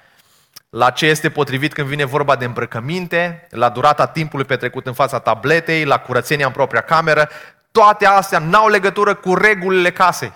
la 0.72 0.90
ce 0.90 1.06
este 1.06 1.30
potrivit 1.30 1.74
când 1.74 1.88
vine 1.88 2.06
vorba 2.06 2.36
de 2.36 2.46
îmbrăcăminte, 2.46 3.48
la 3.50 3.70
durata 3.70 4.08
timpului 4.08 4.46
petrecut 4.46 4.86
în 4.86 4.94
fața 4.94 5.20
tabletei, 5.20 5.86
la 5.86 6.00
curățenia 6.00 6.46
în 6.46 6.52
propria 6.52 6.82
cameră, 6.82 7.30
toate 7.72 8.06
astea 8.06 8.40
n-au 8.40 8.68
legătură 8.68 9.16
cu 9.16 9.36
regulile 9.36 9.92
casei. 9.92 10.34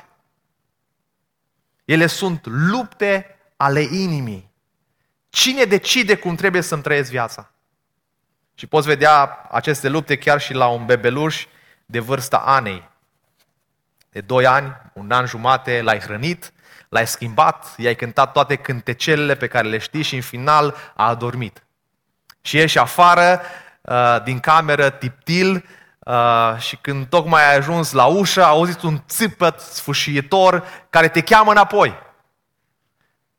Ele 1.85 2.05
sunt 2.07 2.45
lupte 2.45 3.37
ale 3.57 3.81
inimii. 3.81 4.51
Cine 5.29 5.63
decide 5.63 6.15
cum 6.15 6.35
trebuie 6.35 6.61
să-mi 6.61 6.81
trăiesc 6.81 7.09
viața? 7.09 7.51
Și 8.55 8.67
poți 8.67 8.87
vedea 8.87 9.47
aceste 9.51 9.89
lupte 9.89 10.17
chiar 10.17 10.41
și 10.41 10.53
la 10.53 10.67
un 10.67 10.85
bebeluș 10.85 11.45
de 11.85 11.99
vârsta 11.99 12.37
anei. 12.37 12.89
De 14.09 14.21
2 14.21 14.45
ani, 14.45 14.75
un 14.93 15.11
an 15.11 15.25
jumate, 15.25 15.81
l-ai 15.81 15.99
hrănit, 15.99 16.53
l-ai 16.95 17.07
schimbat, 17.07 17.73
i-ai 17.77 17.95
cântat 17.95 18.31
toate 18.31 18.55
cântecelele 18.55 19.35
pe 19.35 19.47
care 19.47 19.67
le 19.67 19.77
știi 19.77 20.01
și 20.01 20.15
în 20.15 20.21
final 20.21 20.75
a 20.93 21.07
adormit. 21.07 21.63
Și 22.41 22.55
ieși 22.55 22.79
afară 22.79 23.41
uh, 23.81 24.23
din 24.23 24.39
cameră 24.39 24.89
tiptil 24.89 25.65
uh, 25.99 26.57
și 26.57 26.75
când 26.75 27.07
tocmai 27.07 27.49
ai 27.49 27.55
ajuns 27.55 27.91
la 27.91 28.05
ușă, 28.05 28.43
auziți 28.43 28.85
un 28.85 29.03
țipăt 29.07 29.59
sfâșietor 29.59 30.63
care 30.89 31.07
te 31.07 31.21
cheamă 31.21 31.51
înapoi. 31.51 32.03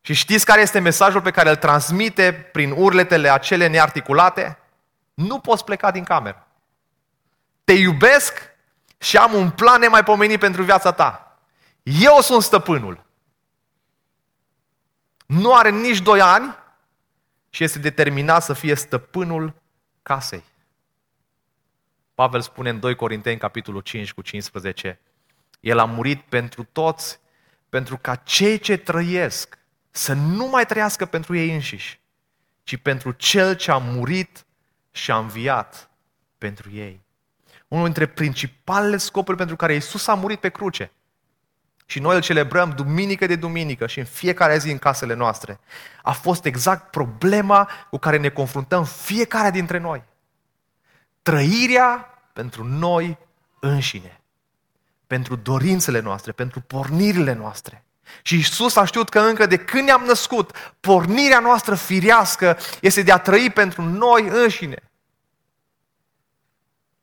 Și 0.00 0.14
știți 0.14 0.44
care 0.44 0.60
este 0.60 0.78
mesajul 0.78 1.20
pe 1.20 1.30
care 1.30 1.48
îl 1.48 1.56
transmite 1.56 2.48
prin 2.52 2.70
urletele 2.76 3.30
acele 3.30 3.66
nearticulate? 3.66 4.58
Nu 5.14 5.38
poți 5.38 5.64
pleca 5.64 5.90
din 5.90 6.04
cameră. 6.04 6.46
Te 7.64 7.72
iubesc 7.72 8.32
și 8.98 9.16
am 9.16 9.32
un 9.32 9.50
plan 9.50 9.80
nemaipomenit 9.80 10.38
pentru 10.38 10.62
viața 10.62 10.92
ta. 10.92 11.38
Eu 11.82 12.20
sunt 12.20 12.42
stăpânul. 12.42 13.05
Nu 15.26 15.54
are 15.54 15.70
nici 15.70 16.00
doi 16.00 16.20
ani 16.20 16.56
și 17.50 17.64
este 17.64 17.78
determinat 17.78 18.42
să 18.42 18.52
fie 18.52 18.74
stăpânul 18.74 19.54
casei. 20.02 20.44
Pavel 22.14 22.40
spune 22.40 22.70
în 22.70 22.80
2 22.80 22.94
Corinteni, 22.94 23.38
capitolul 23.38 23.80
5 23.80 24.12
cu 24.12 24.22
15, 24.22 25.00
El 25.60 25.78
a 25.78 25.84
murit 25.84 26.20
pentru 26.20 26.64
toți, 26.64 27.20
pentru 27.68 27.96
ca 27.96 28.14
cei 28.14 28.58
ce 28.58 28.76
trăiesc 28.76 29.58
să 29.90 30.12
nu 30.12 30.46
mai 30.46 30.66
trăiască 30.66 31.04
pentru 31.06 31.36
ei 31.36 31.52
înșiși, 31.52 32.00
ci 32.62 32.76
pentru 32.76 33.12
Cel 33.12 33.56
ce 33.56 33.70
a 33.70 33.78
murit 33.78 34.46
și 34.90 35.10
a 35.10 35.18
înviat 35.18 35.90
pentru 36.38 36.70
ei. 36.70 37.04
Unul 37.68 37.84
dintre 37.84 38.06
principalele 38.06 38.96
scopuri 38.96 39.36
pentru 39.36 39.56
care 39.56 39.74
Isus 39.74 40.06
a 40.06 40.14
murit 40.14 40.40
pe 40.40 40.48
cruce 40.48 40.92
și 41.86 41.98
noi 41.98 42.14
îl 42.14 42.20
celebrăm 42.20 42.70
duminică 42.70 43.26
de 43.26 43.36
duminică 43.36 43.86
și 43.86 43.98
în 43.98 44.04
fiecare 44.04 44.58
zi 44.58 44.70
în 44.70 44.78
casele 44.78 45.14
noastre, 45.14 45.60
a 46.02 46.12
fost 46.12 46.44
exact 46.44 46.90
problema 46.90 47.70
cu 47.90 47.98
care 47.98 48.18
ne 48.18 48.28
confruntăm 48.28 48.84
fiecare 48.84 49.50
dintre 49.50 49.78
noi. 49.78 50.02
Trăirea 51.22 52.20
pentru 52.32 52.64
noi 52.64 53.18
înșine, 53.60 54.20
pentru 55.06 55.36
dorințele 55.36 56.00
noastre, 56.00 56.32
pentru 56.32 56.60
pornirile 56.60 57.32
noastre. 57.32 57.84
Și 58.22 58.36
Isus 58.36 58.76
a 58.76 58.84
știut 58.84 59.08
că 59.08 59.20
încă 59.20 59.46
de 59.46 59.56
când 59.56 59.84
ne-am 59.84 60.02
născut, 60.02 60.74
pornirea 60.80 61.38
noastră 61.38 61.74
firească 61.74 62.58
este 62.80 63.02
de 63.02 63.12
a 63.12 63.18
trăi 63.18 63.50
pentru 63.50 63.82
noi 63.82 64.28
înșine. 64.28 64.90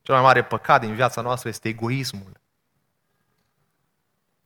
Cel 0.02 0.14
mai 0.16 0.24
mare 0.24 0.44
păcat 0.44 0.82
din 0.82 0.96
viața 0.96 1.22
noastră 1.22 1.50
este 1.50 1.68
egoismul. 1.68 2.42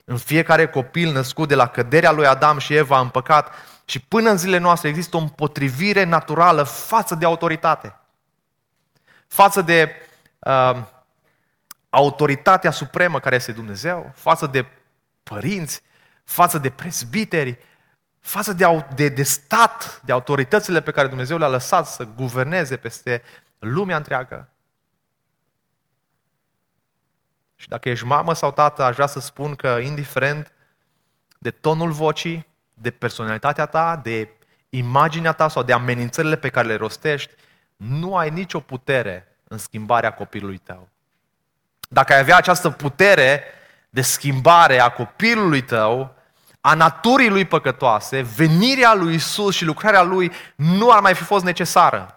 În 0.09 0.17
fiecare 0.17 0.67
copil 0.67 1.11
născut 1.11 1.47
de 1.47 1.55
la 1.55 1.67
căderea 1.67 2.11
lui 2.11 2.25
Adam 2.25 2.57
și 2.57 2.75
Eva 2.75 2.99
în 2.99 3.09
păcat 3.09 3.53
și 3.85 3.99
până 3.99 4.29
în 4.29 4.37
zilele 4.37 4.57
noastre 4.57 4.89
există 4.89 5.17
o 5.17 5.19
împotrivire 5.19 6.03
naturală 6.03 6.63
față 6.63 7.15
de 7.15 7.25
autoritate. 7.25 7.95
Față 9.27 9.61
de 9.61 9.91
uh, 10.39 10.77
autoritatea 11.89 12.71
supremă 12.71 13.19
care 13.19 13.35
este 13.35 13.51
Dumnezeu, 13.51 14.11
față 14.15 14.47
de 14.47 14.65
părinți, 15.23 15.81
față 16.23 16.57
de 16.57 16.69
presbiteri, 16.69 17.57
față 18.19 18.53
de, 18.53 18.85
de, 18.95 19.09
de 19.09 19.23
stat, 19.23 20.01
de 20.05 20.11
autoritățile 20.11 20.81
pe 20.81 20.91
care 20.91 21.07
Dumnezeu 21.07 21.37
le-a 21.37 21.47
lăsat 21.47 21.87
să 21.87 22.07
guverneze 22.15 22.77
peste 22.77 23.21
lumea 23.59 23.97
întreagă. 23.97 24.49
Și 27.59 27.67
dacă 27.67 27.89
ești 27.89 28.05
mamă 28.05 28.33
sau 28.33 28.51
tată, 28.51 28.83
aș 28.83 28.93
vrea 28.93 29.07
să 29.07 29.19
spun 29.19 29.55
că 29.55 29.67
indiferent 29.67 30.51
de 31.37 31.51
tonul 31.51 31.91
vocii, 31.91 32.47
de 32.73 32.91
personalitatea 32.91 33.65
ta, 33.65 33.99
de 34.03 34.29
imaginea 34.69 35.31
ta 35.31 35.47
sau 35.47 35.63
de 35.63 35.73
amenințările 35.73 36.35
pe 36.35 36.49
care 36.49 36.67
le 36.67 36.75
rostești, 36.75 37.33
nu 37.75 38.15
ai 38.15 38.29
nicio 38.29 38.59
putere 38.59 39.37
în 39.47 39.57
schimbarea 39.57 40.13
copilului 40.13 40.57
tău. 40.57 40.89
Dacă 41.89 42.13
ai 42.13 42.19
avea 42.19 42.37
această 42.37 42.69
putere 42.69 43.43
de 43.89 44.01
schimbare 44.01 44.79
a 44.79 44.89
copilului 44.89 45.61
tău, 45.61 46.15
a 46.61 46.73
naturii 46.73 47.29
lui 47.29 47.45
păcătoase, 47.45 48.21
venirea 48.21 48.93
lui 48.93 49.13
Isus 49.13 49.55
și 49.55 49.65
lucrarea 49.65 50.01
lui 50.01 50.31
nu 50.55 50.91
ar 50.91 50.99
mai 50.99 51.15
fi 51.15 51.23
fost 51.23 51.43
necesară. 51.43 52.16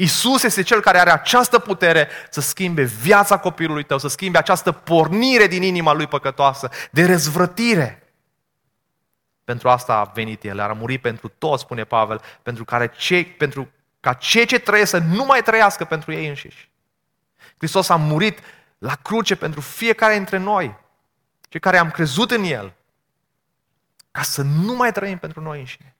Isus 0.00 0.42
este 0.42 0.62
cel 0.62 0.80
care 0.80 0.98
are 0.98 1.10
această 1.10 1.58
putere 1.58 2.08
să 2.30 2.40
schimbe 2.40 2.82
viața 2.82 3.38
copilului 3.38 3.84
tău, 3.84 3.98
să 3.98 4.08
schimbe 4.08 4.38
această 4.38 4.72
pornire 4.72 5.46
din 5.46 5.62
inima 5.62 5.92
lui 5.92 6.06
păcătoasă, 6.06 6.70
de 6.90 7.04
răzvrătire. 7.04 8.12
Pentru 9.44 9.68
asta 9.68 9.94
a 9.94 10.10
venit 10.14 10.44
El, 10.44 10.60
a 10.60 10.72
murit 10.72 11.00
pentru 11.00 11.28
toți, 11.28 11.62
spune 11.62 11.84
Pavel, 11.84 12.20
pentru, 12.42 12.64
care 12.64 12.92
cei, 12.96 13.24
pentru 13.24 13.70
ca 14.00 14.12
cei 14.12 14.46
ce 14.46 14.58
trăiesc 14.58 14.90
să 14.90 14.98
nu 14.98 15.24
mai 15.24 15.42
trăiască 15.42 15.84
pentru 15.84 16.12
ei 16.12 16.28
înșiși. 16.28 16.70
Hristos 17.56 17.88
a 17.88 17.96
murit 17.96 18.38
la 18.78 18.94
cruce 18.94 19.36
pentru 19.36 19.60
fiecare 19.60 20.14
dintre 20.14 20.36
noi, 20.36 20.76
cei 21.48 21.60
care 21.60 21.78
am 21.78 21.90
crezut 21.90 22.30
în 22.30 22.44
El, 22.44 22.72
ca 24.10 24.22
să 24.22 24.42
nu 24.42 24.74
mai 24.74 24.92
trăim 24.92 25.18
pentru 25.18 25.40
noi 25.40 25.58
înșine. 25.58 25.94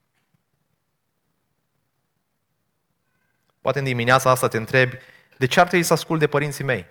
Poate 3.69 3.83
în 3.83 3.89
dimineața 3.93 4.29
asta 4.29 4.47
te 4.47 4.57
întrebi, 4.57 4.97
de 5.37 5.45
ce 5.45 5.59
ar 5.59 5.67
trebui 5.67 5.85
să 5.85 5.93
ascult 5.93 6.19
de 6.19 6.27
părinții 6.27 6.63
mei? 6.63 6.85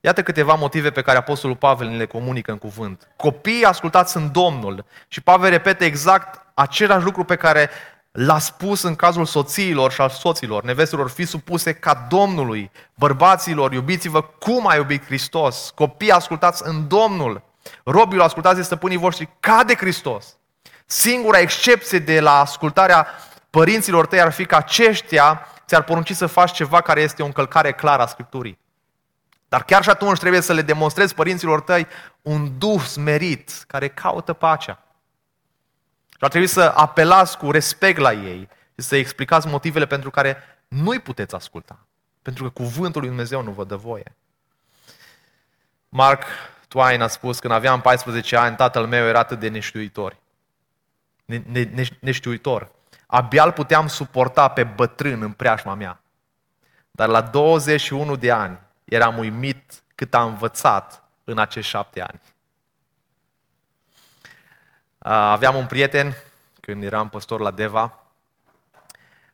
Iată 0.00 0.22
câteva 0.22 0.54
motive 0.54 0.90
pe 0.90 1.02
care 1.02 1.18
Apostolul 1.18 1.56
Pavel 1.56 1.88
ne 1.88 1.96
le 1.96 2.06
comunică 2.06 2.50
în 2.50 2.58
cuvânt. 2.58 3.08
Copiii 3.16 3.64
ascultați 3.64 4.16
în 4.16 4.32
Domnul. 4.32 4.84
Și 5.08 5.20
Pavel 5.20 5.50
repete 5.50 5.84
exact 5.84 6.46
același 6.54 7.04
lucru 7.04 7.24
pe 7.24 7.36
care 7.36 7.70
l-a 8.10 8.38
spus 8.38 8.82
în 8.82 8.96
cazul 8.96 9.24
soțiilor 9.24 9.92
și 9.92 10.00
al 10.00 10.08
soților. 10.08 10.62
Nevestelor, 10.62 11.10
fi 11.10 11.24
supuse 11.24 11.72
ca 11.72 12.06
Domnului. 12.08 12.70
Bărbaților, 12.94 13.72
iubiți-vă 13.72 14.22
cum 14.22 14.68
a 14.68 14.74
iubit 14.74 15.04
Hristos. 15.04 15.72
Copii 15.74 16.10
ascultați 16.10 16.62
în 16.66 16.88
Domnul. 16.88 17.42
Robilor, 17.84 18.24
ascultați 18.24 18.56
de 18.56 18.62
stăpânii 18.62 18.96
voștri 18.96 19.28
ca 19.40 19.64
de 19.64 19.74
Hristos. 19.74 20.36
Singura 20.86 21.38
excepție 21.38 21.98
de 21.98 22.20
la 22.20 22.40
ascultarea 22.40 23.06
părinților 23.50 24.06
tăi 24.06 24.20
ar 24.20 24.32
fi 24.32 24.46
că 24.46 24.56
aceștia 24.56 25.46
ți-ar 25.66 25.82
porunci 25.82 26.12
să 26.12 26.26
faci 26.26 26.52
ceva 26.52 26.80
care 26.80 27.00
este 27.00 27.22
o 27.22 27.26
încălcare 27.26 27.72
clară 27.72 28.02
a 28.02 28.06
Scripturii. 28.06 28.58
Dar 29.48 29.64
chiar 29.64 29.82
și 29.82 29.90
atunci 29.90 30.18
trebuie 30.18 30.40
să 30.40 30.52
le 30.52 30.62
demonstrezi 30.62 31.14
părinților 31.14 31.60
tăi 31.60 31.86
un 32.22 32.58
duh 32.58 32.80
smerit 32.80 33.64
care 33.66 33.88
caută 33.88 34.32
pacea. 34.32 34.82
Și 36.10 36.18
ar 36.18 36.28
trebui 36.28 36.46
să 36.46 36.72
apelați 36.76 37.38
cu 37.38 37.50
respect 37.50 37.98
la 37.98 38.12
ei 38.12 38.48
și 38.74 38.84
să 38.84 38.96
explicați 38.96 39.46
motivele 39.46 39.86
pentru 39.86 40.10
care 40.10 40.36
nu-i 40.68 40.98
puteți 40.98 41.34
asculta. 41.34 41.78
Pentru 42.22 42.44
că 42.44 42.50
cuvântul 42.50 43.00
lui 43.00 43.10
Dumnezeu 43.10 43.42
nu 43.42 43.50
vă 43.50 43.64
dă 43.64 43.76
voie. 43.76 44.16
Mark 45.88 46.24
Twain 46.68 47.00
a 47.00 47.06
spus, 47.06 47.38
când 47.38 47.52
aveam 47.52 47.80
14 47.80 48.36
ani, 48.36 48.56
tatăl 48.56 48.86
meu 48.86 49.06
era 49.06 49.18
atât 49.18 49.38
de 49.38 49.48
neștiuitor. 49.48 50.16
Ne, 51.24 51.42
ne, 51.46 51.62
neș, 51.62 51.88
neștiuitor. 52.00 52.70
Abia 53.14 53.44
îl 53.44 53.52
puteam 53.52 53.86
suporta 53.86 54.48
pe 54.48 54.64
bătrân 54.64 55.22
în 55.22 55.32
preajma 55.32 55.74
mea. 55.74 56.00
Dar 56.90 57.08
la 57.08 57.20
21 57.20 58.16
de 58.16 58.30
ani 58.30 58.58
eram 58.84 59.18
uimit 59.18 59.82
cât 59.94 60.14
a 60.14 60.22
învățat 60.22 61.04
în 61.24 61.38
acești 61.38 61.70
șapte 61.70 62.00
ani. 62.00 62.20
Aveam 64.98 65.56
un 65.56 65.66
prieten 65.66 66.14
când 66.60 66.82
eram 66.82 67.08
păstor 67.08 67.40
la 67.40 67.50
Deva 67.50 67.98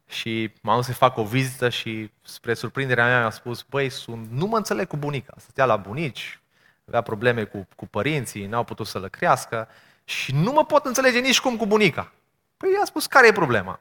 și 0.06 0.52
m-am 0.62 0.76
dus 0.76 0.86
să 0.86 0.92
fac 0.92 1.16
o 1.16 1.24
vizită 1.24 1.68
și 1.68 2.10
spre 2.22 2.54
surprinderea 2.54 3.06
mea 3.06 3.20
mi-a 3.20 3.30
spus, 3.30 3.62
băi, 3.62 3.88
sunt, 3.88 4.30
nu 4.30 4.46
mă 4.46 4.56
înțeleg 4.56 4.86
cu 4.86 4.96
bunica. 4.96 5.34
Stătea 5.36 5.64
la 5.64 5.76
bunici, 5.76 6.40
avea 6.86 7.00
probleme 7.00 7.44
cu, 7.44 7.68
cu 7.76 7.86
părinții, 7.86 8.46
n-au 8.46 8.64
putut 8.64 8.86
să-l 8.86 9.08
crească 9.08 9.68
și 10.04 10.34
nu 10.34 10.52
mă 10.52 10.64
pot 10.64 10.84
înțelege 10.84 11.18
nici 11.18 11.40
cum 11.40 11.56
cu 11.56 11.66
bunica. 11.66 12.12
Păi 12.58 12.70
i-a 12.78 12.84
spus, 12.84 13.06
care 13.06 13.26
e 13.26 13.32
problema? 13.32 13.80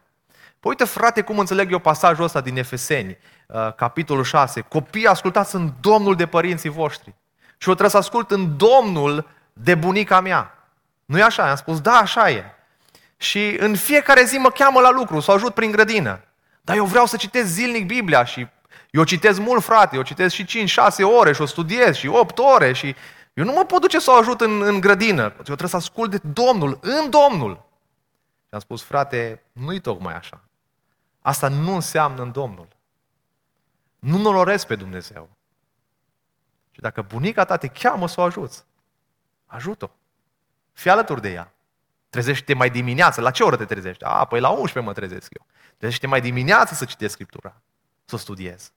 Păi 0.59 0.69
uite, 0.69 0.83
frate, 0.83 1.21
cum 1.21 1.39
înțeleg 1.39 1.71
eu 1.71 1.79
pasajul 1.79 2.23
ăsta 2.23 2.41
din 2.41 2.57
Efeseni, 2.57 3.17
uh, 3.47 3.73
capitolul 3.73 4.23
6. 4.23 4.61
Copii, 4.61 5.07
ascultați 5.07 5.55
în 5.55 5.71
Domnul 5.81 6.15
de 6.15 6.25
părinții 6.25 6.69
voștri. 6.69 7.15
Și 7.57 7.67
eu 7.67 7.73
trebuie 7.73 7.89
să 7.89 7.97
ascult 7.97 8.31
în 8.31 8.57
Domnul 8.57 9.27
de 9.53 9.75
bunica 9.75 10.19
mea. 10.19 10.69
Nu 11.05 11.17
e 11.17 11.23
așa? 11.23 11.49
Am 11.49 11.55
spus, 11.55 11.81
da, 11.81 11.97
așa 11.97 12.29
e. 12.29 12.43
Și 13.17 13.55
în 13.59 13.75
fiecare 13.75 14.23
zi 14.23 14.37
mă 14.37 14.49
cheamă 14.49 14.79
la 14.79 14.91
lucru, 14.91 15.19
să 15.19 15.31
o 15.31 15.33
ajut 15.33 15.53
prin 15.53 15.71
grădină. 15.71 16.19
Dar 16.61 16.75
eu 16.75 16.85
vreau 16.85 17.05
să 17.05 17.17
citesc 17.17 17.47
zilnic 17.47 17.85
Biblia 17.85 18.23
și 18.23 18.47
eu 18.89 19.03
citesc 19.03 19.39
mult, 19.39 19.63
frate, 19.63 19.95
eu 19.95 20.01
citesc 20.01 20.35
și 20.35 20.65
5-6 20.65 21.03
ore 21.19 21.33
și 21.33 21.41
o 21.41 21.45
studiez 21.45 21.95
și 21.95 22.07
8 22.07 22.39
ore 22.39 22.73
și 22.73 22.95
eu 23.33 23.43
nu 23.43 23.51
mă 23.51 23.65
pot 23.65 23.81
duce 23.81 23.99
să 23.99 24.11
o 24.11 24.17
ajut 24.17 24.41
în, 24.41 24.61
în 24.61 24.79
grădină. 24.79 25.21
Eu 25.21 25.43
trebuie 25.43 25.69
să 25.69 25.75
ascult 25.75 26.11
de 26.11 26.19
Domnul, 26.33 26.79
în 26.81 27.09
Domnul. 27.09 27.66
Și 28.47 28.53
am 28.53 28.59
spus, 28.59 28.83
frate, 28.83 29.43
nu-i 29.51 29.79
tocmai 29.79 30.15
așa. 30.15 30.43
Asta 31.21 31.47
nu 31.47 31.73
înseamnă 31.73 32.21
în 32.21 32.31
Domnul. 32.31 32.67
Nu 33.99 34.17
noloresc 34.17 34.67
pe 34.67 34.75
Dumnezeu. 34.75 35.29
Și 36.71 36.79
dacă 36.79 37.01
bunica 37.01 37.45
ta 37.45 37.57
te 37.57 37.67
cheamă 37.67 38.07
să 38.07 38.19
o 38.19 38.23
ajuți, 38.23 38.65
ajută-o. 39.45 39.89
Fii 40.73 40.91
alături 40.91 41.21
de 41.21 41.31
ea. 41.31 41.53
Trezește-te 42.09 42.53
mai 42.53 42.69
dimineață. 42.69 43.21
La 43.21 43.31
ce 43.31 43.43
oră 43.43 43.55
te 43.55 43.65
trezești? 43.65 44.03
A, 44.03 44.25
păi 44.25 44.39
la 44.39 44.49
11 44.49 44.79
mă 44.79 44.93
trezesc 44.93 45.33
eu. 45.33 45.45
Trezește-te 45.77 46.07
mai 46.07 46.21
dimineață 46.21 46.73
să 46.73 46.85
citești 46.85 47.13
Scriptura, 47.13 47.61
să 48.05 48.15
o 48.15 48.17
studiezi. 48.17 48.71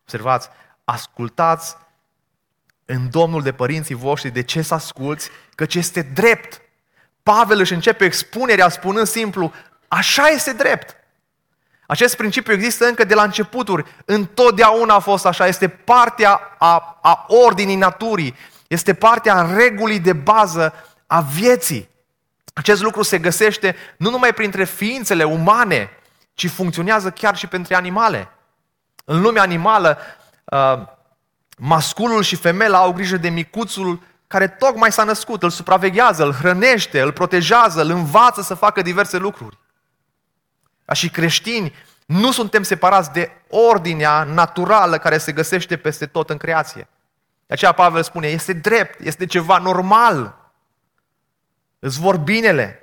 Observați, 0.00 0.48
ascultați 0.84 1.76
în 2.84 3.10
Domnul 3.10 3.42
de 3.42 3.52
părinții 3.52 3.94
voștri 3.94 4.30
de 4.30 4.42
ce 4.42 4.62
să 4.62 4.74
asculți, 4.74 5.30
căci 5.54 5.74
este 5.74 6.02
drept. 6.02 6.60
Pavel 7.22 7.58
își 7.58 7.72
începe 7.72 8.04
expunerea 8.04 8.68
spunând 8.68 9.06
simplu, 9.06 9.52
așa 9.88 10.26
este 10.26 10.52
drept. 10.52 10.96
Acest 11.86 12.16
principiu 12.16 12.52
există 12.52 12.86
încă 12.86 13.04
de 13.04 13.14
la 13.14 13.22
începuturi. 13.22 13.84
Întotdeauna 14.04 14.94
a 14.94 14.98
fost 14.98 15.26
așa. 15.26 15.46
Este 15.46 15.68
partea 15.68 16.40
a, 16.58 16.98
a 17.02 17.24
ordinii 17.28 17.76
naturii. 17.76 18.34
Este 18.66 18.94
partea 18.94 19.54
regulii 19.54 20.00
de 20.00 20.12
bază 20.12 20.74
a 21.06 21.20
vieții. 21.20 21.88
Acest 22.52 22.82
lucru 22.82 23.02
se 23.02 23.18
găsește 23.18 23.76
nu 23.96 24.10
numai 24.10 24.32
printre 24.34 24.64
ființele 24.64 25.24
umane, 25.24 25.90
ci 26.34 26.48
funcționează 26.48 27.10
chiar 27.10 27.36
și 27.36 27.46
pentru 27.46 27.74
animale. 27.74 28.28
În 29.04 29.20
lumea 29.20 29.42
animală, 29.42 29.98
uh, 30.44 30.82
masculul 31.58 32.22
și 32.22 32.36
femeia 32.36 32.76
au 32.76 32.92
grijă 32.92 33.16
de 33.16 33.28
micuțul 33.28 34.02
care 34.28 34.48
tocmai 34.48 34.92
s-a 34.92 35.04
născut, 35.04 35.42
îl 35.42 35.50
supraveghează, 35.50 36.24
îl 36.24 36.32
hrănește, 36.32 37.00
îl 37.00 37.12
protejează, 37.12 37.80
îl 37.80 37.90
învață 37.90 38.42
să 38.42 38.54
facă 38.54 38.82
diverse 38.82 39.16
lucruri. 39.16 39.58
Ca 40.84 40.92
și 40.92 41.10
creștini, 41.10 41.74
nu 42.06 42.32
suntem 42.32 42.62
separați 42.62 43.12
de 43.12 43.30
ordinea 43.48 44.24
naturală 44.24 44.98
care 44.98 45.18
se 45.18 45.32
găsește 45.32 45.76
peste 45.76 46.06
tot 46.06 46.30
în 46.30 46.36
creație. 46.36 46.88
De 47.46 47.54
aceea 47.54 47.72
Pavel 47.72 48.02
spune, 48.02 48.26
este 48.26 48.52
drept, 48.52 49.00
este 49.00 49.26
ceva 49.26 49.58
normal. 49.58 50.50
Îți 51.78 52.00
vor 52.00 52.16
binele. 52.16 52.80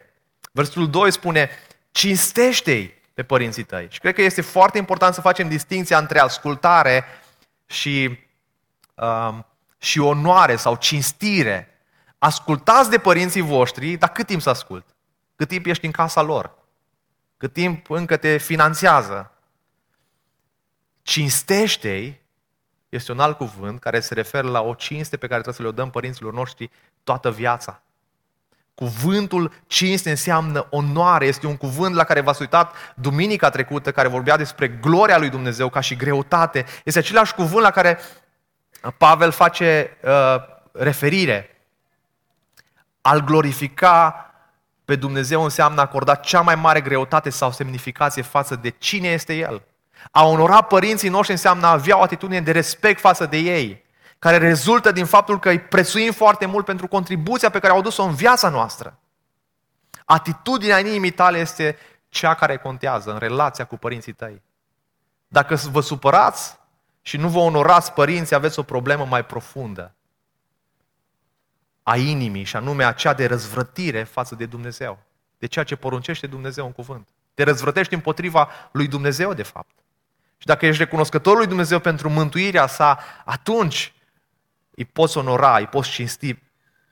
Versul 0.52 0.90
2 0.90 1.12
spune, 1.12 1.50
cinstește-i 1.92 3.02
pe 3.14 3.24
părinții 3.24 3.64
tăi. 3.64 3.88
Și 3.90 4.00
cred 4.00 4.14
că 4.14 4.22
este 4.22 4.42
foarte 4.42 4.78
important 4.78 5.14
să 5.14 5.22
facem 5.22 5.48
distinția 5.48 5.98
între 5.98 6.20
ascultare 6.20 7.06
și, 7.66 8.20
um, 8.96 9.46
și 9.78 10.00
onoare 10.00 10.56
sau 10.56 10.76
cinstire. 10.76 11.70
Ascultați 12.18 12.90
de 12.90 12.98
părinții 12.98 13.42
voștri, 13.42 13.96
dar 13.96 14.12
cât 14.12 14.26
timp 14.26 14.42
să 14.42 14.50
ascult? 14.50 14.86
Cât 15.36 15.48
timp 15.48 15.66
ești 15.66 15.86
în 15.86 15.92
casa 15.92 16.22
lor? 16.22 16.64
cât 17.38 17.54
timp 17.54 17.90
încă 17.90 18.18
te 18.18 18.38
finanțează. 18.38 19.32
Cinstește-i 21.02 22.22
este 22.90 23.12
un 23.12 23.20
alt 23.20 23.38
cuvânt 23.38 23.80
care 23.80 24.00
se 24.00 24.14
referă 24.14 24.48
la 24.48 24.62
o 24.62 24.74
cinste 24.74 25.18
pe 25.18 25.28
care 25.28 25.42
trebuie 25.42 25.54
să 25.54 25.62
le 25.62 25.68
o 25.68 25.72
dăm 25.72 25.90
părinților 25.90 26.34
noștri 26.34 26.72
toată 27.04 27.32
viața. 27.32 27.82
Cuvântul 28.76 29.54
cinste 29.68 30.10
înseamnă 30.10 30.68
onoare, 30.70 31.26
este 31.26 31.48
un 31.48 31.58
cuvânt 31.58 31.96
la 31.96 32.04
care 32.04 32.22
v-ați 32.22 32.42
uitat 32.42 32.76
duminica 32.96 33.50
trecută, 33.50 33.92
care 33.92 34.08
vorbea 34.08 34.38
despre 34.38 34.68
gloria 34.68 35.18
lui 35.18 35.30
Dumnezeu 35.30 35.70
ca 35.70 35.80
și 35.80 35.96
greutate. 35.96 36.66
Este 36.84 37.00
același 37.00 37.34
cuvânt 37.34 37.62
la 37.62 37.72
care 37.72 38.00
Pavel 38.92 39.32
face 39.32 39.98
uh, 40.04 40.36
referire. 40.72 41.50
Al 43.02 43.24
glorifica 43.24 44.26
pe 44.86 44.96
Dumnezeu 44.96 45.44
înseamnă 45.44 45.80
a 45.80 45.84
acorda 45.84 46.16
cea 46.16 46.42
mai 46.42 46.56
mare 46.56 46.82
greutate 46.82 47.30
sau 47.30 47.52
semnificație 47.52 48.22
față 48.22 48.56
de 48.56 48.70
cine 48.70 49.08
este 49.08 49.34
El. 49.34 49.62
A 50.12 50.26
onora 50.26 50.62
părinții 50.62 51.10
noștri 51.10 51.32
înseamnă 51.32 51.66
a 51.68 51.72
avea 51.72 51.98
o 51.98 52.02
atitudine 52.02 52.42
de 52.42 52.52
respect 52.52 53.00
față 53.00 53.26
de 53.26 53.38
ei, 53.38 53.86
care 54.20 54.38
rezultă 54.38 54.92
din 54.92 55.06
faptul 55.06 55.40
că 55.40 55.50
îi 55.50 55.60
prețuim 55.60 56.12
foarte 56.12 56.46
mult 56.46 56.66
pentru 56.66 56.88
contribuția 56.88 57.50
pe 57.50 57.60
care 57.60 57.74
au 57.74 57.82
dus-o 57.82 58.04
în 58.04 58.14
viața 58.14 58.50
noastră. 58.50 59.00
Atitudinea 60.06 60.80
inimii 60.80 61.12
tale 61.12 61.38
este 61.38 61.78
cea 62.10 62.34
care 62.34 62.58
contează 62.58 63.12
în 63.12 63.18
relația 63.18 63.66
cu 63.66 63.78
părinții 63.78 64.14
tăi. 64.14 64.42
Dacă 65.28 65.56
vă 65.56 65.82
supărați 65.82 66.58
și 67.08 67.18
nu 67.18 67.30
vă 67.30 67.40
onorați 67.40 67.94
părinții, 67.94 68.36
aveți 68.36 68.60
o 68.60 68.64
problemă 68.64 69.06
mai 69.06 69.26
profundă 69.26 69.96
a 71.84 71.98
inimii 71.98 72.44
și 72.44 72.56
anume 72.56 72.84
aceea 72.84 73.14
de 73.14 73.26
răzvrătire 73.26 74.04
față 74.04 74.36
de 74.36 74.46
Dumnezeu. 74.46 75.00
De 75.38 75.46
ceea 75.46 75.66
ce 75.66 75.76
poruncește 75.76 76.28
Dumnezeu 76.28 76.66
în 76.66 76.72
cuvânt. 76.72 77.08
Te 77.34 77.44
răzvrătești 77.44 77.94
împotriva 77.94 78.50
lui 78.72 78.88
Dumnezeu, 78.88 79.34
de 79.34 79.44
fapt. 79.44 79.76
Și 80.38 80.46
dacă 80.46 80.66
ești 80.66 80.84
recunoscător 80.84 81.38
lui 81.38 81.48
Dumnezeu 81.48 81.80
pentru 81.80 82.10
mântuirea 82.10 82.68
sa, 82.68 83.00
atunci 83.26 83.94
îi 84.76 84.86
poți 84.86 85.18
onora, 85.18 85.58
îi 85.58 85.68
poți 85.68 85.90
cinsti 85.90 86.40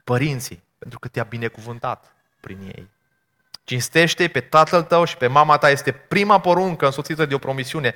părinții, 0.04 0.63
pentru 0.78 0.99
că 0.99 1.08
te-a 1.08 1.23
binecuvântat 1.23 2.15
prin 2.39 2.60
ei. 2.62 2.89
Cinstește 3.63 4.28
pe 4.28 4.39
tatăl 4.39 4.84
tău 4.84 5.04
și 5.04 5.17
pe 5.17 5.28
mama 5.28 5.58
ta 5.58 5.69
este 5.69 5.91
prima 5.91 6.39
poruncă 6.39 6.86
însoțită 6.86 7.26
de 7.26 7.36
o 7.36 7.38
promisiune. 7.38 7.93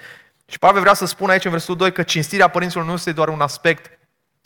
Și 0.49 0.59
Pavel 0.59 0.81
vrea 0.81 0.93
să 0.93 1.05
spună 1.05 1.31
aici 1.31 1.45
în 1.45 1.51
versetul 1.51 1.75
2 1.75 1.91
că 1.91 2.03
cinstirea 2.03 2.47
părinților 2.47 2.85
nu 2.85 2.93
este 2.93 3.11
doar 3.11 3.27
un 3.27 3.41
aspect 3.41 3.99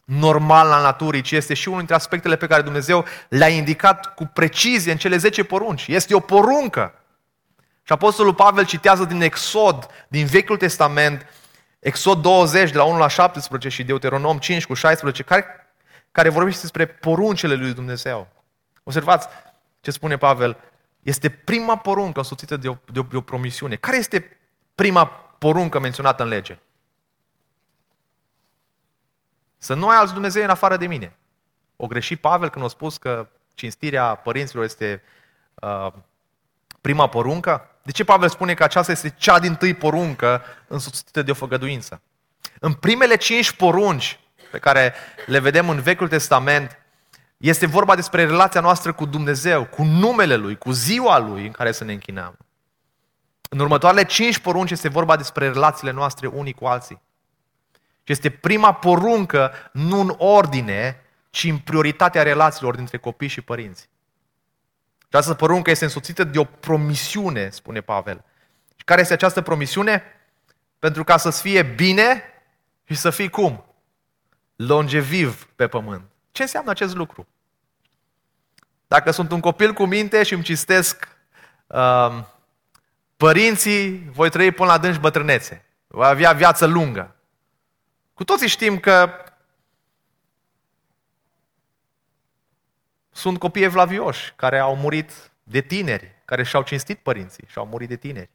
normal 0.05 0.71
al 0.71 0.81
naturii, 0.81 1.21
ci 1.21 1.31
este 1.31 1.53
și 1.53 1.67
unul 1.67 1.79
dintre 1.79 1.95
aspectele 1.95 2.35
pe 2.35 2.47
care 2.47 2.61
Dumnezeu 2.61 3.05
le-a 3.29 3.47
indicat 3.47 4.13
cu 4.15 4.25
precizie 4.25 4.91
în 4.91 4.97
cele 4.97 5.17
10 5.17 5.43
porunci. 5.43 5.87
Este 5.87 6.15
o 6.15 6.19
poruncă. 6.19 6.93
Și 7.83 7.91
Apostolul 7.91 8.33
Pavel 8.33 8.65
citează 8.65 9.05
din 9.05 9.21
Exod, 9.21 9.87
din 10.07 10.25
Vechiul 10.25 10.57
Testament, 10.57 11.25
Exod 11.79 12.21
20, 12.21 12.71
de 12.71 12.77
la 12.77 12.83
1 12.83 12.97
la 12.97 13.07
17 13.07 13.69
și 13.69 13.83
Deuteronom 13.83 14.37
5 14.37 14.65
cu 14.65 14.73
16, 14.73 15.23
care, 15.23 15.45
care 16.11 16.29
vorbește 16.29 16.61
despre 16.61 16.85
poruncele 16.85 17.53
lui 17.53 17.73
Dumnezeu. 17.73 18.27
Observați 18.83 19.27
ce 19.81 19.91
spune 19.91 20.17
Pavel. 20.17 20.57
Este 21.01 21.29
prima 21.29 21.77
poruncă 21.77 22.19
însoțită 22.19 22.57
de 22.57 22.67
o, 22.67 22.75
de, 22.91 22.99
o, 22.99 23.03
de 23.03 23.17
o 23.17 23.21
promisiune. 23.21 23.75
Care 23.75 23.97
este 23.97 24.37
prima 24.75 25.30
poruncă 25.41 25.79
menționată 25.79 26.23
în 26.23 26.29
lege? 26.29 26.59
Să 29.57 29.73
nu 29.73 29.87
ai 29.87 29.97
alți 29.97 30.13
Dumnezeu 30.13 30.43
în 30.43 30.49
afară 30.49 30.77
de 30.77 30.87
mine. 30.87 31.15
O 31.75 31.87
greșit 31.87 32.19
Pavel 32.19 32.49
când 32.49 32.65
a 32.65 32.67
spus 32.67 32.97
că 32.97 33.27
cinstirea 33.53 34.15
părinților 34.15 34.63
este 34.63 35.03
uh, 35.53 35.87
prima 36.81 37.07
poruncă? 37.07 37.69
De 37.81 37.91
ce 37.91 38.03
Pavel 38.03 38.29
spune 38.29 38.53
că 38.53 38.63
aceasta 38.63 38.91
este 38.91 39.09
cea 39.09 39.39
din 39.39 39.55
tâi 39.55 39.73
poruncă 39.73 40.41
însuțită 40.67 41.21
de 41.21 41.31
o 41.31 41.33
făgăduință? 41.33 42.01
În 42.59 42.73
primele 42.73 43.15
cinci 43.15 43.51
porunci 43.51 44.19
pe 44.51 44.59
care 44.59 44.93
le 45.25 45.39
vedem 45.39 45.69
în 45.69 45.79
Vechiul 45.81 46.07
Testament, 46.07 46.77
este 47.37 47.65
vorba 47.65 47.95
despre 47.95 48.25
relația 48.25 48.61
noastră 48.61 48.93
cu 48.93 49.05
Dumnezeu, 49.05 49.65
cu 49.65 49.83
numele 49.83 50.35
Lui, 50.35 50.57
cu 50.57 50.71
ziua 50.71 51.17
Lui 51.17 51.45
în 51.45 51.51
care 51.51 51.71
să 51.71 51.83
ne 51.83 51.93
închinăm. 51.93 52.37
În 53.53 53.59
următoarele 53.59 54.03
cinci 54.03 54.39
porunci 54.39 54.71
este 54.71 54.87
vorba 54.87 55.15
despre 55.15 55.47
relațiile 55.47 55.91
noastre 55.91 56.27
unii 56.27 56.53
cu 56.53 56.65
alții. 56.65 57.01
Și 58.03 58.11
este 58.11 58.29
prima 58.29 58.73
poruncă, 58.73 59.51
nu 59.71 59.99
în 59.99 60.15
ordine, 60.17 61.01
ci 61.29 61.43
în 61.43 61.57
prioritatea 61.57 62.23
relațiilor 62.23 62.75
dintre 62.75 62.97
copii 62.97 63.27
și 63.27 63.41
părinți. 63.41 63.89
Această 65.07 65.33
poruncă 65.33 65.69
este 65.69 65.83
însoțită 65.83 66.23
de 66.23 66.39
o 66.39 66.43
promisiune, 66.43 67.49
spune 67.49 67.81
Pavel. 67.81 68.23
Și 68.75 68.83
care 68.85 69.01
este 69.01 69.13
această 69.13 69.41
promisiune? 69.41 70.03
Pentru 70.79 71.03
ca 71.03 71.17
să-ți 71.17 71.41
fie 71.41 71.63
bine 71.63 72.23
și 72.83 72.95
să 72.95 73.09
fii 73.09 73.29
cum? 73.29 73.65
Longeviv 74.55 75.47
pe 75.55 75.67
pământ. 75.67 76.03
Ce 76.31 76.41
înseamnă 76.41 76.71
acest 76.71 76.95
lucru? 76.95 77.27
Dacă 78.87 79.11
sunt 79.11 79.31
un 79.31 79.39
copil 79.39 79.73
cu 79.73 79.85
minte 79.85 80.23
și 80.23 80.33
îmi 80.33 80.43
cistesc 80.43 81.07
uh, 81.67 82.23
părinții, 83.21 84.09
voi 84.11 84.29
trăi 84.29 84.51
până 84.51 84.71
la 84.71 84.77
dânși 84.77 84.99
bătrânețe. 84.99 85.65
Voi 85.87 86.07
avea 86.07 86.31
viață 86.31 86.65
lungă. 86.65 87.15
Cu 88.13 88.23
toții 88.23 88.47
știm 88.47 88.79
că 88.79 89.09
sunt 93.11 93.39
copii 93.39 93.63
evlavioși 93.63 94.33
care 94.35 94.59
au 94.59 94.75
murit 94.75 95.31
de 95.43 95.61
tineri, 95.61 96.21
care 96.25 96.43
și-au 96.43 96.63
cinstit 96.63 96.99
părinții 96.99 97.43
și 97.47 97.57
au 97.57 97.65
murit 97.65 97.87
de 97.87 97.95
tineri. 97.95 98.29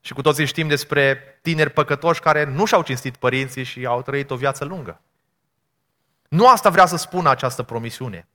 Și 0.00 0.12
cu 0.12 0.22
toții 0.22 0.46
știm 0.46 0.68
despre 0.68 1.38
tineri 1.42 1.70
păcătoși 1.70 2.20
care 2.20 2.44
nu 2.44 2.64
și-au 2.64 2.82
cinstit 2.82 3.16
părinții 3.16 3.64
și 3.64 3.86
au 3.86 4.02
trăit 4.02 4.30
o 4.30 4.36
viață 4.36 4.64
lungă. 4.64 5.00
Nu 6.28 6.48
asta 6.48 6.70
vrea 6.70 6.86
să 6.86 6.96
spună 6.96 7.30
această 7.30 7.62
promisiune. 7.62 8.28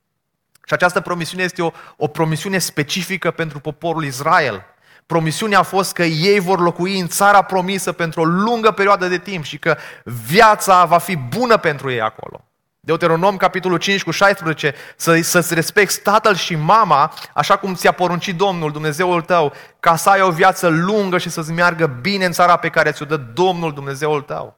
Și 0.52 0.72
această 0.72 1.00
promisiune 1.00 1.42
este 1.42 1.62
o, 1.62 1.70
o 1.96 2.08
promisiune 2.08 2.58
specifică 2.58 3.30
pentru 3.30 3.60
poporul 3.60 4.04
Israel. 4.04 4.64
Promisiunea 5.06 5.58
a 5.58 5.62
fost 5.62 5.92
că 5.92 6.02
ei 6.02 6.38
vor 6.38 6.60
locui 6.60 7.00
în 7.00 7.08
țara 7.08 7.42
promisă 7.42 7.92
pentru 7.92 8.20
o 8.20 8.24
lungă 8.24 8.70
perioadă 8.70 9.08
de 9.08 9.18
timp 9.18 9.44
și 9.44 9.58
că 9.58 9.76
viața 10.04 10.84
va 10.84 10.98
fi 10.98 11.16
bună 11.16 11.56
pentru 11.56 11.90
ei 11.90 12.00
acolo. 12.00 12.44
Deuteronom, 12.80 13.36
capitolul 13.36 13.78
5 13.78 14.02
cu 14.02 14.10
16, 14.10 14.74
să, 14.96 15.20
să-ți 15.22 15.54
respecti 15.54 16.00
tatăl 16.00 16.34
și 16.34 16.54
mama, 16.54 17.12
așa 17.34 17.56
cum 17.56 17.74
ți-a 17.74 17.92
poruncit 17.92 18.36
Domnul, 18.36 18.72
Dumnezeul 18.72 19.22
tău, 19.22 19.52
ca 19.80 19.96
să 19.96 20.10
ai 20.10 20.20
o 20.20 20.30
viață 20.30 20.68
lungă 20.68 21.18
și 21.18 21.30
să-ți 21.30 21.52
meargă 21.52 21.86
bine 21.86 22.24
în 22.24 22.32
țara 22.32 22.56
pe 22.56 22.68
care 22.68 22.90
ți-o 22.90 23.04
dă 23.04 23.16
Domnul, 23.16 23.72
Dumnezeul 23.72 24.20
tău. 24.20 24.56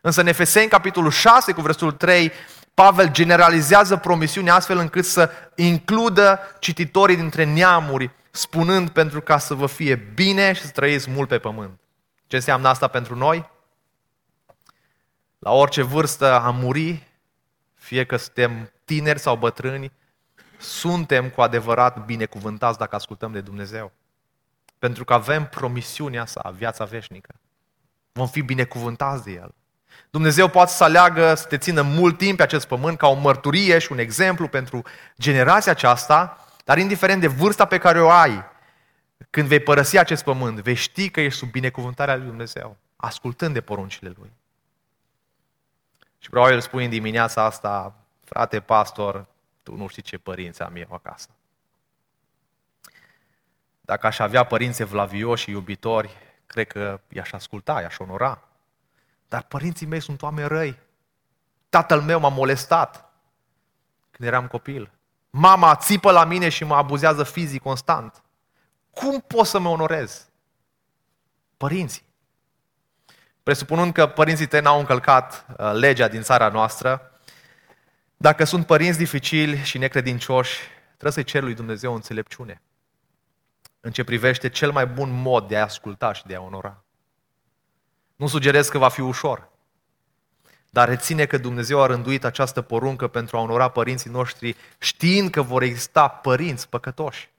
Însă 0.00 0.20
în 0.20 0.26
Efeseni, 0.26 0.68
capitolul 0.68 1.10
6, 1.10 1.52
cu 1.52 1.60
versetul 1.60 1.92
3, 1.92 2.32
Pavel 2.74 3.10
generalizează 3.10 3.96
promisiunea 3.96 4.54
astfel 4.54 4.78
încât 4.78 5.04
să 5.04 5.30
includă 5.54 6.40
cititorii 6.58 7.16
dintre 7.16 7.44
neamuri, 7.44 8.10
spunând 8.30 8.90
pentru 8.90 9.20
ca 9.20 9.38
să 9.38 9.54
vă 9.54 9.66
fie 9.66 9.94
bine 9.94 10.52
și 10.52 10.60
să 10.60 10.70
trăiți 10.70 11.10
mult 11.10 11.28
pe 11.28 11.38
pământ. 11.38 11.80
Ce 12.26 12.36
înseamnă 12.36 12.68
asta 12.68 12.88
pentru 12.88 13.16
noi? 13.16 13.50
La 15.38 15.50
orice 15.52 15.82
vârstă 15.82 16.40
a 16.40 16.50
muri, 16.50 17.08
fie 17.74 18.04
că 18.04 18.16
suntem 18.16 18.72
tineri 18.84 19.18
sau 19.18 19.36
bătrâni, 19.36 19.92
suntem 20.58 21.30
cu 21.30 21.40
adevărat 21.40 22.04
binecuvântați 22.04 22.78
dacă 22.78 22.94
ascultăm 22.94 23.32
de 23.32 23.40
Dumnezeu. 23.40 23.92
Pentru 24.78 25.04
că 25.04 25.12
avem 25.12 25.46
promisiunea 25.46 26.26
sa, 26.26 26.54
viața 26.56 26.84
veșnică. 26.84 27.34
Vom 28.12 28.28
fi 28.28 28.42
binecuvântați 28.42 29.24
de 29.24 29.30
El. 29.30 29.54
Dumnezeu 30.10 30.48
poate 30.48 30.70
să 30.70 30.84
aleagă 30.84 31.34
să 31.34 31.46
te 31.46 31.58
țină 31.58 31.82
mult 31.82 32.18
timp 32.18 32.36
pe 32.36 32.42
acest 32.42 32.66
pământ 32.66 32.98
ca 32.98 33.08
o 33.08 33.14
mărturie 33.14 33.78
și 33.78 33.92
un 33.92 33.98
exemplu 33.98 34.48
pentru 34.48 34.82
generația 35.18 35.72
aceasta, 35.72 36.46
dar 36.70 36.78
indiferent 36.78 37.20
de 37.20 37.26
vârsta 37.26 37.64
pe 37.64 37.78
care 37.78 38.00
o 38.00 38.10
ai, 38.10 38.44
când 39.30 39.48
vei 39.48 39.60
părăsi 39.60 39.98
acest 39.98 40.24
pământ, 40.24 40.60
vei 40.60 40.74
ști 40.74 41.10
că 41.10 41.20
ești 41.20 41.38
sub 41.38 41.50
binecuvântarea 41.50 42.16
lui 42.16 42.26
Dumnezeu, 42.26 42.76
ascultând 42.96 43.54
de 43.54 43.60
poruncile 43.60 44.12
Lui. 44.18 44.32
Și 46.18 46.30
probabil 46.30 46.60
spui 46.60 46.84
în 46.84 46.90
dimineața 46.90 47.42
asta, 47.42 47.94
frate 48.24 48.60
pastor, 48.60 49.26
tu 49.62 49.74
nu 49.74 49.86
știi 49.86 50.02
ce 50.02 50.18
părinți 50.18 50.62
am 50.62 50.76
eu 50.76 50.88
acasă. 50.90 51.28
Dacă 53.80 54.06
aș 54.06 54.18
avea 54.18 54.44
părinți 54.44 54.82
evlavioși 54.82 55.42
și 55.42 55.50
iubitori, 55.50 56.16
cred 56.46 56.66
că 56.66 57.00
i-aș 57.08 57.32
asculta, 57.32 57.80
i-aș 57.80 57.98
onora. 57.98 58.42
Dar 59.28 59.42
părinții 59.42 59.86
mei 59.86 60.00
sunt 60.00 60.22
oameni 60.22 60.48
răi. 60.48 60.78
Tatăl 61.68 62.00
meu 62.00 62.20
m-a 62.20 62.28
molestat 62.28 63.12
când 64.10 64.28
eram 64.28 64.46
copil. 64.46 64.90
Mama 65.30 65.76
țipă 65.76 66.10
la 66.10 66.24
mine 66.24 66.48
și 66.48 66.64
mă 66.64 66.74
abuzează 66.74 67.22
fizic 67.22 67.62
constant. 67.62 68.22
Cum 68.90 69.20
pot 69.20 69.46
să 69.46 69.58
mă 69.58 69.68
onorez? 69.68 70.28
Părinții. 71.56 72.04
Presupunând 73.42 73.92
că 73.92 74.06
părinții 74.06 74.46
tăi 74.46 74.60
n-au 74.60 74.78
încălcat 74.78 75.46
uh, 75.48 75.72
legea 75.72 76.08
din 76.08 76.22
țara 76.22 76.48
noastră, 76.48 77.20
dacă 78.16 78.44
sunt 78.44 78.66
părinți 78.66 78.98
dificili 78.98 79.56
și 79.56 79.78
necredincioși, 79.78 80.58
trebuie 80.86 81.12
să-i 81.12 81.24
cer 81.24 81.42
lui 81.42 81.54
Dumnezeu 81.54 81.94
înțelepciune 81.94 82.62
în 83.80 83.90
ce 83.92 84.04
privește 84.04 84.48
cel 84.48 84.72
mai 84.72 84.86
bun 84.86 85.10
mod 85.10 85.48
de 85.48 85.56
a 85.56 85.62
asculta 85.62 86.12
și 86.12 86.26
de 86.26 86.34
a 86.34 86.40
onora. 86.40 86.84
Nu 88.16 88.26
sugerez 88.26 88.68
că 88.68 88.78
va 88.78 88.88
fi 88.88 89.00
ușor, 89.00 89.48
dar 90.70 90.88
reține 90.88 91.26
că 91.26 91.38
Dumnezeu 91.38 91.82
a 91.82 91.86
rânduit 91.86 92.24
această 92.24 92.62
poruncă 92.62 93.08
pentru 93.08 93.36
a 93.36 93.40
onora 93.40 93.68
părinții 93.68 94.10
noștri, 94.10 94.56
știind 94.78 95.30
că 95.30 95.42
vor 95.42 95.62
exista 95.62 96.08
părinți 96.08 96.68
păcătoși. 96.68 97.30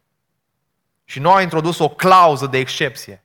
Și 1.04 1.20
nu 1.20 1.32
a 1.32 1.41
introdus 1.41 1.80
o 1.80 1.89
clauză 1.89 2.48
de 2.48 2.58
excepție. 2.58 3.24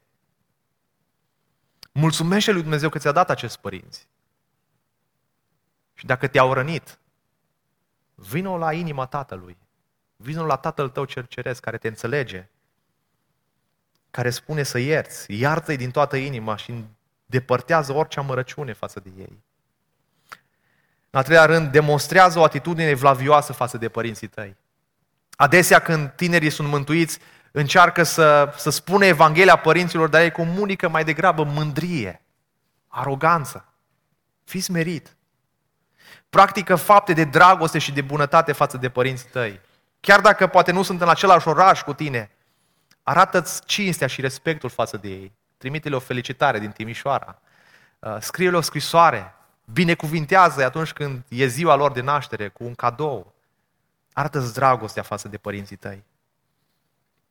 Mulțumește 1.92 2.52
lui 2.52 2.62
Dumnezeu 2.62 2.88
că 2.88 2.98
ți-a 2.98 3.12
dat 3.12 3.30
acest 3.30 3.56
părinți. 3.56 4.08
Și 5.94 6.06
dacă 6.06 6.26
te-au 6.26 6.52
rănit, 6.52 6.98
vină 8.14 8.56
la 8.56 8.72
inima 8.72 9.06
tatălui. 9.06 9.56
Vină 10.16 10.44
la 10.44 10.56
tatăl 10.56 10.88
tău 10.88 11.04
cel 11.04 11.24
ceresc 11.24 11.60
care 11.60 11.78
te 11.78 11.88
înțelege, 11.88 12.48
care 14.10 14.30
spune 14.30 14.62
să 14.62 14.78
ierți, 14.78 15.38
iartă-i 15.38 15.76
din 15.76 15.90
toată 15.90 16.16
inima 16.16 16.56
și 16.56 16.84
depărtează 17.26 17.92
orice 17.92 18.18
amărăciune 18.18 18.72
față 18.72 19.00
de 19.00 19.12
ei. 19.16 19.44
În 21.10 21.18
al 21.18 21.24
treilea 21.24 21.46
rând, 21.46 21.72
demonstrează 21.72 22.38
o 22.38 22.42
atitudine 22.42 22.94
vlavioasă 22.94 23.52
față 23.52 23.78
de 23.78 23.88
părinții 23.88 24.26
tăi. 24.26 24.56
Adesea 25.36 25.78
când 25.78 26.10
tinerii 26.10 26.50
sunt 26.50 26.68
mântuiți, 26.68 27.18
încearcă 27.50 28.02
să, 28.02 28.52
să 28.56 28.70
spună 28.70 29.04
Evanghelia 29.04 29.56
părinților, 29.56 30.08
dar 30.08 30.20
ei 30.20 30.30
comunică 30.30 30.88
mai 30.88 31.04
degrabă 31.04 31.44
mândrie, 31.44 32.22
aroganță. 32.88 33.72
Fiți 34.44 34.64
smerit. 34.64 35.16
Practică 36.30 36.76
fapte 36.76 37.12
de 37.12 37.24
dragoste 37.24 37.78
și 37.78 37.92
de 37.92 38.00
bunătate 38.00 38.52
față 38.52 38.76
de 38.76 38.88
părinții 38.88 39.28
tăi. 39.28 39.60
Chiar 40.00 40.20
dacă 40.20 40.46
poate 40.46 40.72
nu 40.72 40.82
sunt 40.82 41.00
în 41.00 41.08
același 41.08 41.48
oraș 41.48 41.82
cu 41.82 41.92
tine, 41.92 42.30
arată-ți 43.02 43.64
cinstea 43.64 44.06
și 44.06 44.20
respectul 44.20 44.70
față 44.70 44.96
de 44.96 45.08
ei. 45.08 45.32
Trimite-le 45.58 45.96
o 45.96 45.98
felicitare 45.98 46.58
din 46.58 46.70
Timișoara. 46.70 47.40
Uh, 47.98 48.16
scrie-le 48.20 48.56
o 48.56 48.60
scrisoare. 48.60 49.34
Binecuvintează 49.72 50.64
atunci 50.64 50.92
când 50.92 51.24
e 51.28 51.46
ziua 51.46 51.74
lor 51.74 51.92
de 51.92 52.00
naștere 52.00 52.48
cu 52.48 52.64
un 52.64 52.74
cadou. 52.74 53.34
Arată-ți 54.12 54.54
dragostea 54.54 55.02
față 55.02 55.28
de 55.28 55.36
părinții 55.36 55.76
tăi. 55.76 56.04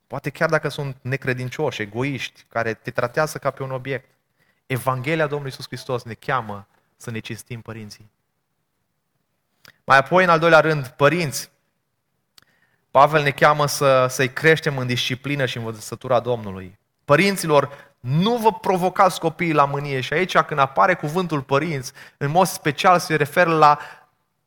Poate 0.08 0.30
chiar 0.30 0.50
dacă 0.50 0.68
sunt 0.68 0.98
necredincioși, 1.02 1.82
egoiști, 1.82 2.46
care 2.50 2.74
te 2.74 2.92
tratează 2.92 3.38
ca 3.38 3.52
pe 3.52 3.64
un 3.64 3.72
obiect. 3.72 4.10
Evanghelia 4.66 5.28
Domnului 5.28 5.52
Iisus 5.52 5.66
Hristos 5.66 6.04
ne 6.04 6.14
cheamă 6.14 6.68
să 6.98 7.12
ne 7.12 7.20
cinstim 7.20 7.62
părinții. 7.62 8.12
Mai 9.84 9.98
apoi, 9.98 10.24
în 10.24 10.30
al 10.30 10.40
doilea 10.40 10.60
rând, 10.60 10.88
părinți. 10.88 11.50
Pavel 12.92 13.24
ne 13.24 13.32
cheamă 13.32 13.68
să, 13.68 14.08
să-i 14.10 14.34
creștem 14.34 14.78
în 14.78 14.88
disciplină 14.88 15.46
și 15.46 15.58
în 15.58 15.66
învățătura 15.66 16.20
Domnului. 16.20 16.80
Părinților, 17.06 17.94
Nu 18.06 18.38
vă 18.38 18.54
provocați 18.54 19.20
copiii 19.20 19.54
la 19.54 19.66
mânie. 19.66 20.02
Și 20.02 20.14
aici 20.14 20.38
când 20.38 20.60
apare 20.60 20.96
cuvântul 20.96 21.42
părinți, 21.42 21.92
în 22.18 22.32
mod 22.32 22.48
special 22.48 23.00
se 23.00 23.16
referă 23.16 23.58
la 23.58 23.80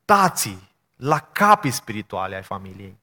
tații, 0.05 0.69
la 0.97 1.19
capii 1.19 1.71
spirituale 1.71 2.35
ai 2.35 2.43
familiei. 2.43 2.99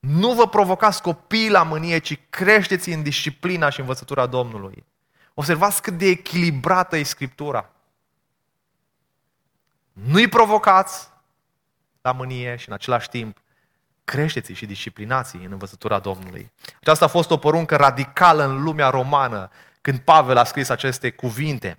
Nu 0.00 0.32
vă 0.32 0.48
provocați 0.48 1.02
copiii 1.02 1.50
la 1.50 1.62
mânie, 1.62 1.98
ci 1.98 2.20
creșteți 2.30 2.90
în 2.90 3.02
disciplina 3.02 3.70
și 3.70 3.80
învățătura 3.80 4.26
Domnului. 4.26 4.84
Observați 5.34 5.82
cât 5.82 5.98
de 5.98 6.06
echilibrată 6.06 6.96
e 6.96 7.02
Scriptura. 7.02 7.70
Nu-i 9.92 10.28
provocați 10.28 11.08
la 12.00 12.12
mânie 12.12 12.56
și 12.56 12.68
în 12.68 12.74
același 12.74 13.08
timp 13.08 13.38
creșteți 14.06 14.52
și 14.52 14.66
disciplinați 14.66 15.36
în 15.36 15.48
învățătura 15.50 15.98
Domnului. 15.98 16.52
Aceasta 16.80 17.04
a 17.04 17.08
fost 17.08 17.30
o 17.30 17.36
poruncă 17.36 17.76
radicală 17.76 18.44
în 18.44 18.62
lumea 18.62 18.88
romană 18.88 19.50
când 19.80 19.98
Pavel 19.98 20.36
a 20.36 20.44
scris 20.44 20.68
aceste 20.68 21.10
cuvinte. 21.10 21.78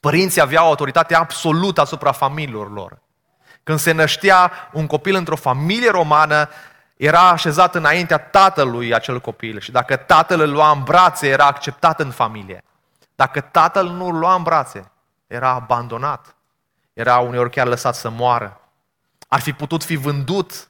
Părinții 0.00 0.40
aveau 0.40 0.66
autoritate 0.66 1.14
absolută 1.14 1.80
asupra 1.80 2.12
familiilor 2.12 2.72
lor. 2.72 2.98
Când 3.62 3.78
se 3.78 3.92
năștea 3.92 4.52
un 4.72 4.86
copil 4.86 5.14
într-o 5.14 5.36
familie 5.36 5.90
romană, 5.90 6.48
era 6.96 7.28
așezat 7.28 7.74
înaintea 7.74 8.18
tatălui 8.18 8.94
acel 8.94 9.20
copil 9.20 9.60
și 9.60 9.70
dacă 9.70 9.96
tatăl 9.96 10.40
îl 10.40 10.50
lua 10.50 10.70
în 10.70 10.82
brațe, 10.82 11.28
era 11.28 11.46
acceptat 11.46 12.00
în 12.00 12.10
familie. 12.10 12.64
Dacă 13.14 13.40
tatăl 13.40 13.88
nu 13.88 14.06
îl 14.06 14.18
lua 14.18 14.34
în 14.34 14.42
brațe, 14.42 14.90
era 15.26 15.50
abandonat. 15.50 16.34
Era 16.92 17.18
uneori 17.18 17.50
chiar 17.50 17.66
lăsat 17.66 17.94
să 17.94 18.10
moară. 18.10 18.60
Ar 19.28 19.40
fi 19.40 19.52
putut 19.52 19.84
fi 19.84 19.96
vândut, 19.96 20.69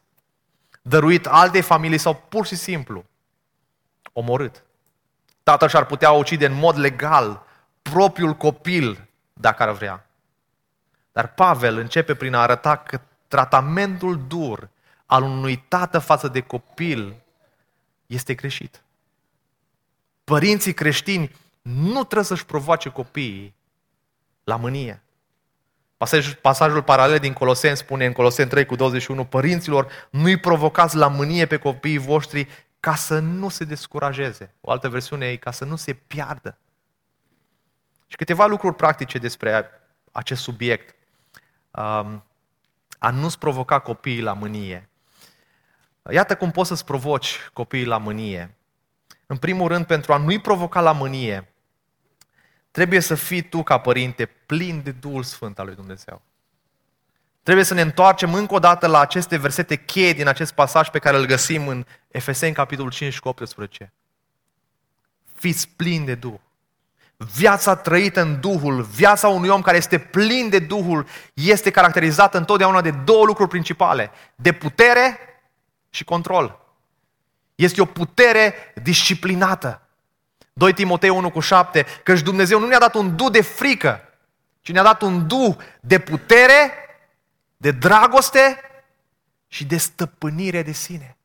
dăruit 0.90 1.26
alte 1.26 1.60
familii 1.60 1.98
sau 1.98 2.14
pur 2.28 2.46
și 2.46 2.56
simplu 2.56 3.04
omorât. 4.12 4.62
Tatăl 5.42 5.68
și-ar 5.68 5.86
putea 5.86 6.10
ucide 6.10 6.46
în 6.46 6.52
mod 6.52 6.78
legal 6.78 7.46
propriul 7.82 8.34
copil 8.34 9.08
dacă 9.32 9.62
ar 9.62 9.70
vrea. 9.70 10.06
Dar 11.12 11.34
Pavel 11.34 11.76
începe 11.76 12.14
prin 12.14 12.34
a 12.34 12.40
arăta 12.40 12.76
că 12.76 13.00
tratamentul 13.28 14.26
dur 14.26 14.68
al 15.06 15.22
unui 15.22 15.56
tată 15.56 15.98
față 15.98 16.28
de 16.28 16.40
copil 16.40 17.14
este 18.06 18.34
greșit. 18.34 18.82
Părinții 20.24 20.74
creștini 20.74 21.36
nu 21.62 22.04
trebuie 22.04 22.24
să-și 22.24 22.46
provoace 22.46 22.88
copiii 22.88 23.54
la 24.44 24.56
mânie. 24.56 25.02
Pasajul, 26.00 26.34
pasajul 26.34 26.82
paralel 26.82 27.18
din 27.18 27.32
Coloseni 27.32 27.76
spune 27.76 28.06
în 28.06 28.12
Coloseni 28.12 28.48
3 28.48 28.66
cu 28.66 28.76
21, 28.76 29.24
părinților, 29.24 30.08
nu-i 30.10 30.36
provocați 30.36 30.96
la 30.96 31.08
mânie 31.08 31.46
pe 31.46 31.56
copiii 31.56 31.98
voștri 31.98 32.48
ca 32.80 32.94
să 32.94 33.18
nu 33.18 33.48
se 33.48 33.64
descurajeze. 33.64 34.54
O 34.60 34.70
altă 34.70 34.88
versiune 34.88 35.26
e 35.26 35.36
ca 35.36 35.50
să 35.50 35.64
nu 35.64 35.76
se 35.76 35.92
piardă. 35.92 36.58
Și 38.06 38.16
câteva 38.16 38.46
lucruri 38.46 38.74
practice 38.74 39.18
despre 39.18 39.70
acest 40.12 40.42
subiect. 40.42 40.94
Um, 41.70 42.24
a 42.98 43.10
nu-ți 43.10 43.38
provoca 43.38 43.78
copiii 43.78 44.22
la 44.22 44.32
mânie. 44.32 44.88
Iată 46.10 46.36
cum 46.36 46.50
poți 46.50 46.68
să-ți 46.68 46.84
provoci 46.84 47.48
copiii 47.52 47.84
la 47.84 47.98
mânie. 47.98 48.56
În 49.26 49.36
primul 49.36 49.68
rând, 49.68 49.86
pentru 49.86 50.12
a 50.12 50.16
nu-i 50.16 50.40
provoca 50.40 50.80
la 50.80 50.92
mânie, 50.92 51.49
trebuie 52.70 53.00
să 53.00 53.14
fii 53.14 53.42
tu, 53.42 53.62
ca 53.62 53.78
părinte, 53.78 54.26
plin 54.26 54.82
de 54.82 54.90
Duhul 54.90 55.22
Sfânt 55.22 55.58
al 55.58 55.66
lui 55.66 55.74
Dumnezeu. 55.74 56.22
Trebuie 57.42 57.64
să 57.64 57.74
ne 57.74 57.80
întoarcem 57.80 58.34
încă 58.34 58.54
o 58.54 58.58
dată 58.58 58.86
la 58.86 59.00
aceste 59.00 59.36
versete 59.36 59.76
cheie 59.76 60.12
din 60.12 60.26
acest 60.28 60.52
pasaj 60.52 60.88
pe 60.88 60.98
care 60.98 61.16
îl 61.16 61.26
găsim 61.26 61.68
în 61.68 61.86
Efeseni, 62.08 62.54
capitolul 62.54 62.90
5 62.90 63.18
cu 63.18 63.28
18. 63.28 63.92
Fiți 65.34 65.68
plini 65.76 66.04
de 66.04 66.14
Duh. 66.14 66.38
Viața 67.16 67.76
trăită 67.76 68.20
în 68.20 68.40
Duhul, 68.40 68.82
viața 68.82 69.28
unui 69.28 69.48
om 69.48 69.62
care 69.62 69.76
este 69.76 69.98
plin 69.98 70.48
de 70.48 70.58
Duhul, 70.58 71.06
este 71.34 71.70
caracterizată 71.70 72.38
întotdeauna 72.38 72.80
de 72.80 72.90
două 72.90 73.24
lucruri 73.24 73.48
principale. 73.48 74.10
De 74.34 74.52
putere 74.52 75.18
și 75.90 76.04
control. 76.04 76.60
Este 77.54 77.80
o 77.80 77.84
putere 77.84 78.54
disciplinată. 78.82 79.82
2 80.60 80.72
Timotei 80.72 81.08
1 81.08 81.30
cu 81.30 81.40
7, 81.40 81.86
căci 82.02 82.20
Dumnezeu 82.20 82.58
nu 82.60 82.66
ne-a 82.66 82.78
dat 82.78 82.94
un 82.94 83.16
du 83.16 83.30
de 83.30 83.40
frică, 83.40 84.00
ci 84.60 84.72
ne-a 84.72 84.82
dat 84.82 85.02
un 85.02 85.26
du 85.26 85.56
de 85.80 85.98
putere, 85.98 86.72
de 87.56 87.70
dragoste 87.70 88.60
și 89.46 89.64
de 89.64 89.76
stăpânire 89.76 90.62
de 90.62 90.72
sine. 90.72 91.16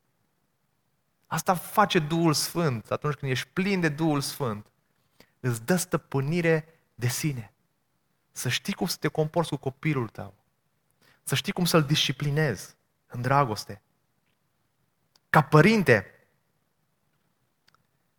Asta 1.27 1.53
face 1.53 1.99
Duhul 1.99 2.33
Sfânt 2.33 2.91
atunci 2.91 3.13
când 3.13 3.31
ești 3.31 3.47
plin 3.53 3.79
de 3.79 3.89
Duhul 3.89 4.21
Sfânt. 4.21 4.65
Îți 5.39 5.65
dă 5.65 5.75
stăpânire 5.75 6.67
de 6.95 7.07
sine. 7.07 7.53
Să 8.31 8.49
știi 8.49 8.73
cum 8.73 8.87
să 8.87 8.97
te 8.99 9.07
comporți 9.07 9.49
cu 9.49 9.57
copilul 9.57 10.07
tău. 10.07 10.33
Să 11.23 11.35
știi 11.35 11.53
cum 11.53 11.65
să-l 11.65 11.83
disciplinezi 11.83 12.75
în 13.07 13.21
dragoste. 13.21 13.81
Ca 15.29 15.41
părinte, 15.41 16.14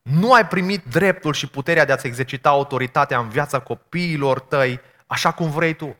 nu 0.06 0.32
ai 0.32 0.46
primit 0.46 0.84
dreptul 0.84 1.32
și 1.32 1.46
puterea 1.46 1.84
de 1.84 1.92
a-ți 1.92 2.06
exercita 2.06 2.48
autoritatea 2.48 3.18
în 3.18 3.28
viața 3.28 3.58
copiilor 3.58 4.40
tăi 4.40 4.80
așa 5.06 5.32
cum 5.32 5.50
vrei 5.50 5.74
tu, 5.74 5.96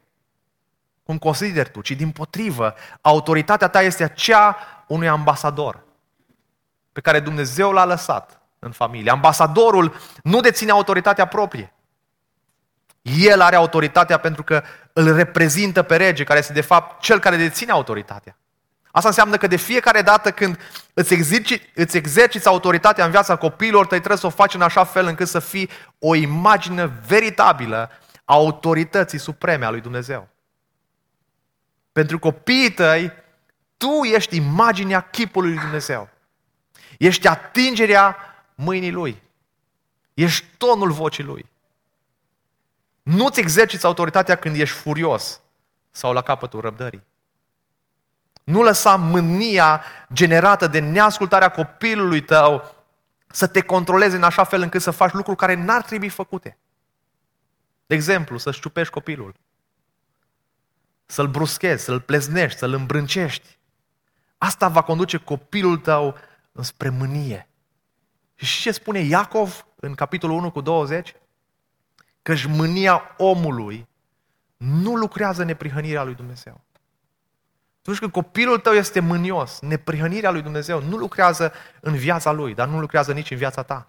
cum 1.03 1.19
consideri 1.19 1.71
tu, 1.71 1.81
ci 1.81 1.90
din 1.90 2.11
potrivă, 2.11 2.75
autoritatea 3.01 3.69
ta 3.69 3.83
este 3.83 4.05
aceea 4.05 4.57
unui 4.87 5.09
ambasador 5.09 5.85
pe 6.92 7.01
care 7.01 7.21
Dumnezeu 7.21 7.73
l-a 7.73 7.85
lăsat 7.85 8.40
în 8.59 8.71
familie. 8.71 9.11
Ambasadorul 9.11 9.95
nu 10.23 10.40
deține 10.40 10.71
autoritatea 10.71 11.27
proprie. 11.27 11.75
El 13.03 13.40
are 13.40 13.57
autoritatea 13.57 14.19
pentru 14.19 14.42
că 14.42 14.62
îl 14.92 15.14
reprezintă 15.14 15.83
pe 15.83 15.97
rege, 15.97 16.25
care 16.25 16.38
este 16.38 16.53
de 16.53 16.61
fapt 16.61 17.01
cel 17.01 17.19
care 17.19 17.37
deține 17.37 17.73
autoritatea. 17.73 18.37
Asta 18.97 19.09
înseamnă 19.09 19.37
că 19.37 19.47
de 19.47 19.57
fiecare 19.57 20.03
dată 20.03 20.31
când 20.31 20.59
îți, 20.95 21.15
exerci, 21.15 21.71
îți 21.75 21.97
exerciți 21.97 22.47
autoritatea 22.47 23.05
în 23.05 23.11
viața 23.11 23.37
copiilor 23.37 23.87
tăi, 23.87 23.99
trebuie 23.99 24.19
să 24.19 24.27
o 24.27 24.31
faci 24.31 24.55
în 24.55 24.63
așa 24.63 24.85
fel 24.85 25.07
încât 25.07 25.29
să 25.29 25.39
fii 25.39 25.71
o 25.99 26.15
imagine 26.15 26.87
veritabilă 26.87 27.91
a 28.25 28.35
autorității 28.35 29.19
supreme 29.19 29.65
a 29.65 29.71
lui 29.71 29.81
Dumnezeu. 29.81 30.29
Pentru 31.93 32.19
copiii 32.19 32.73
tăi, 32.73 33.13
tu 33.77 34.03
ești 34.15 34.37
imaginea 34.37 35.01
chipului 35.01 35.51
lui 35.51 35.61
Dumnezeu. 35.61 36.09
Ești 36.99 37.27
atingerea 37.27 38.17
mâinii 38.55 38.93
Lui. 38.93 39.23
Ești 40.15 40.47
tonul 40.57 40.91
vocii 40.91 41.25
Lui. 41.25 41.47
Nu-ți 43.03 43.41
exerciți 43.41 43.87
autoritatea 43.87 44.37
când 44.37 44.57
ești 44.61 44.77
furios 44.77 45.41
sau 45.91 46.13
la 46.13 46.23
capătul 46.23 46.61
răbdării. 46.61 47.03
Nu 48.47 48.63
lăsa 48.63 48.97
mânia 48.97 49.83
generată 50.13 50.67
de 50.67 50.79
neascultarea 50.79 51.51
copilului 51.51 52.21
tău 52.21 52.75
să 53.27 53.47
te 53.47 53.61
controleze 53.61 54.17
în 54.17 54.23
așa 54.23 54.45
fel 54.45 54.61
încât 54.61 54.83
să 54.83 54.91
faci 54.91 55.13
lucruri 55.13 55.37
care 55.37 55.55
n-ar 55.55 55.83
trebui 55.83 56.09
făcute. 56.09 56.59
De 57.87 57.95
exemplu, 57.95 58.39
să-ți 58.39 58.61
ciupești 58.61 58.93
copilul. 58.93 59.35
Să-l 61.07 61.27
bruschezi, 61.27 61.85
să-l 61.85 62.01
pleznești, 62.01 62.59
să-l 62.59 62.73
îmbrâncești. 62.73 63.59
Asta 64.39 64.69
va 64.69 64.83
conduce 64.83 65.17
copilul 65.17 65.79
tău 65.79 66.17
înspre 66.53 66.89
mânie. 66.89 67.49
Și 68.35 68.61
ce 68.61 68.71
spune 68.71 68.99
Iacov 68.99 69.67
în 69.77 69.95
capitolul 69.95 70.37
1 70.37 70.51
cu 70.51 70.61
20? 70.61 71.15
Că 72.23 72.35
mânia 72.49 73.15
omului 73.17 73.89
nu 74.57 74.95
lucrează 74.95 75.45
neprihănirea 75.45 76.03
lui 76.03 76.15
Dumnezeu. 76.15 76.61
Atunci 77.87 78.01
când 78.01 78.12
copilul 78.12 78.59
tău 78.59 78.72
este 78.72 79.01
mânios, 79.01 79.61
neprihănirea 79.61 80.31
lui 80.31 80.42
Dumnezeu 80.42 80.83
nu 80.83 80.96
lucrează 80.96 81.53
în 81.81 81.94
viața 81.94 82.33
lui, 82.33 82.55
dar 82.55 82.68
nu 82.68 82.81
lucrează 82.81 83.12
nici 83.12 83.31
în 83.31 83.37
viața 83.37 83.62
ta. 83.62 83.88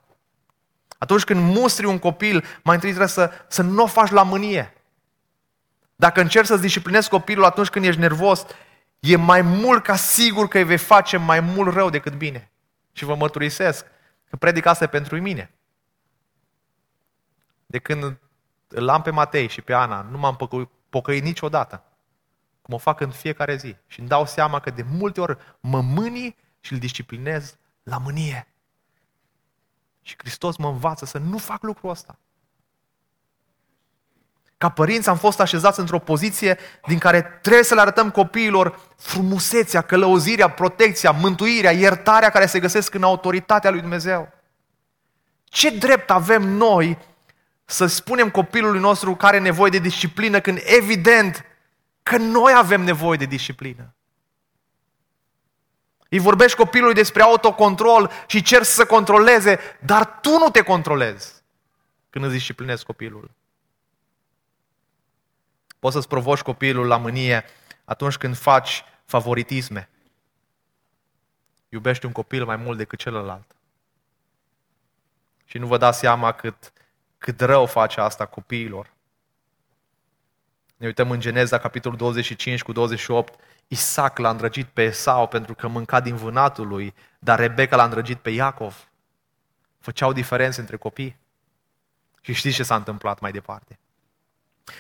Atunci 0.97 1.23
când 1.23 1.55
mustri 1.55 1.85
un 1.85 1.99
copil, 1.99 2.43
mai 2.63 2.75
întâi 2.75 2.89
trebuie 2.89 3.07
să, 3.07 3.31
să 3.47 3.61
nu 3.61 3.83
o 3.83 3.87
faci 3.87 4.09
la 4.09 4.23
mânie. 4.23 4.73
Dacă 5.95 6.21
încerci 6.21 6.45
să-ți 6.45 6.61
disciplinezi 6.61 7.09
copilul 7.09 7.45
atunci 7.45 7.69
când 7.69 7.85
ești 7.85 7.99
nervos, 7.99 8.45
e 8.99 9.15
mai 9.15 9.41
mult 9.41 9.83
ca 9.83 9.95
sigur 9.95 10.47
că 10.47 10.57
îi 10.57 10.63
vei 10.63 10.77
face 10.77 11.17
mai 11.17 11.39
mult 11.39 11.73
rău 11.73 11.89
decât 11.89 12.13
bine. 12.13 12.51
Și 12.91 13.05
vă 13.05 13.15
mărturisesc 13.15 13.85
că 14.29 14.35
predic 14.35 14.65
asta 14.65 14.87
pentru 14.87 15.21
mine. 15.21 15.51
De 17.65 17.79
când 17.79 18.17
îl 18.67 18.89
am 18.89 19.01
pe 19.01 19.11
Matei 19.11 19.47
și 19.47 19.61
pe 19.61 19.73
Ana, 19.73 20.07
nu 20.11 20.17
m-am 20.17 20.49
pocăit 20.89 21.23
niciodată 21.23 21.86
cum 22.67 22.75
o 22.75 22.77
fac 22.77 22.99
în 22.99 23.09
fiecare 23.09 23.55
zi. 23.55 23.75
Și 23.87 23.99
îmi 23.99 24.09
dau 24.09 24.25
seama 24.25 24.59
că 24.59 24.69
de 24.69 24.85
multe 24.97 25.21
ori 25.21 25.37
mă 25.59 25.81
mâni 25.81 26.35
și 26.59 26.73
îl 26.73 26.79
disciplinez 26.79 27.57
la 27.83 27.97
mânie. 27.97 28.47
Și 30.01 30.15
Hristos 30.17 30.57
mă 30.57 30.67
învață 30.67 31.05
să 31.05 31.17
nu 31.17 31.37
fac 31.37 31.63
lucrul 31.63 31.89
ăsta. 31.89 32.19
Ca 34.57 34.69
părinți 34.69 35.09
am 35.09 35.17
fost 35.17 35.39
așezați 35.39 35.79
într-o 35.79 35.99
poziție 35.99 36.57
din 36.87 36.97
care 36.97 37.21
trebuie 37.21 37.63
să 37.63 37.73
le 37.73 37.81
arătăm 37.81 38.11
copiilor 38.11 38.79
frumusețea, 38.97 39.81
călăuzirea, 39.81 40.49
protecția, 40.49 41.11
mântuirea, 41.11 41.71
iertarea 41.71 42.29
care 42.29 42.45
se 42.45 42.59
găsesc 42.59 42.93
în 42.93 43.03
autoritatea 43.03 43.69
lui 43.69 43.81
Dumnezeu. 43.81 44.33
Ce 45.43 45.69
drept 45.69 46.09
avem 46.09 46.43
noi 46.43 46.97
să 47.65 47.85
spunem 47.85 48.29
copilului 48.29 48.79
nostru 48.79 49.15
care 49.15 49.35
are 49.35 49.45
nevoie 49.45 49.69
de 49.69 49.79
disciplină 49.79 50.39
când 50.39 50.59
evident 50.63 51.45
că 52.07 52.17
noi 52.17 52.53
avem 52.55 52.81
nevoie 52.81 53.17
de 53.17 53.25
disciplină? 53.25 53.95
Îi 56.09 56.19
vorbești 56.19 56.57
copilului 56.57 56.93
despre 56.93 57.21
autocontrol 57.21 58.11
și 58.27 58.41
cer 58.41 58.63
să 58.63 58.85
controleze, 58.85 59.59
dar 59.85 60.19
tu 60.19 60.29
nu 60.29 60.49
te 60.49 60.61
controlezi 60.61 61.43
când 62.09 62.25
îți 62.25 62.33
disciplinezi 62.33 62.85
copilul. 62.85 63.31
Poți 65.79 65.93
să-ți 65.95 66.07
provoci 66.07 66.41
copilul 66.41 66.87
la 66.87 66.97
mânie 66.97 67.45
atunci 67.85 68.17
când 68.17 68.37
faci 68.37 68.83
favoritisme. 69.05 69.89
Iubești 71.69 72.05
un 72.05 72.11
copil 72.11 72.45
mai 72.45 72.55
mult 72.55 72.77
decât 72.77 72.99
celălalt. 72.99 73.55
Și 75.45 75.57
nu 75.57 75.67
vă 75.67 75.77
dați 75.77 75.99
seama 75.99 76.31
cât, 76.31 76.73
cât 77.17 77.41
rău 77.41 77.65
face 77.65 78.01
asta 78.01 78.25
copiilor. 78.25 78.93
Ne 80.77 80.85
uităm 80.85 81.11
în 81.11 81.19
Geneza, 81.19 81.57
capitolul 81.57 81.97
25 81.97 82.63
cu 82.63 82.71
28, 82.71 83.39
Isaac 83.67 84.17
l-a 84.17 84.29
îndrăgit 84.29 84.65
pe 84.65 84.81
Esau 84.81 85.27
pentru 85.27 85.53
că 85.53 85.67
mânca 85.67 85.99
din 85.99 86.15
vânatul 86.15 86.67
lui, 86.67 86.93
dar 87.19 87.39
Rebecca 87.39 87.75
l-a 87.75 87.83
îndrăgit 87.83 88.17
pe 88.17 88.29
Iacov. 88.29 88.87
Făceau 89.79 90.13
diferențe 90.13 90.59
între 90.59 90.77
copii. 90.77 91.17
Și 92.21 92.33
știți 92.33 92.55
ce 92.55 92.63
s-a 92.63 92.75
întâmplat 92.75 93.19
mai 93.19 93.31
departe. 93.31 93.79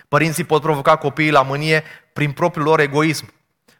Părinții 0.07 0.43
pot 0.43 0.61
provoca 0.61 0.95
copiii 0.95 1.31
la 1.31 1.41
mânie 1.41 1.83
prin 2.13 2.31
propriul 2.31 2.65
lor 2.65 2.79
egoism. 2.79 3.33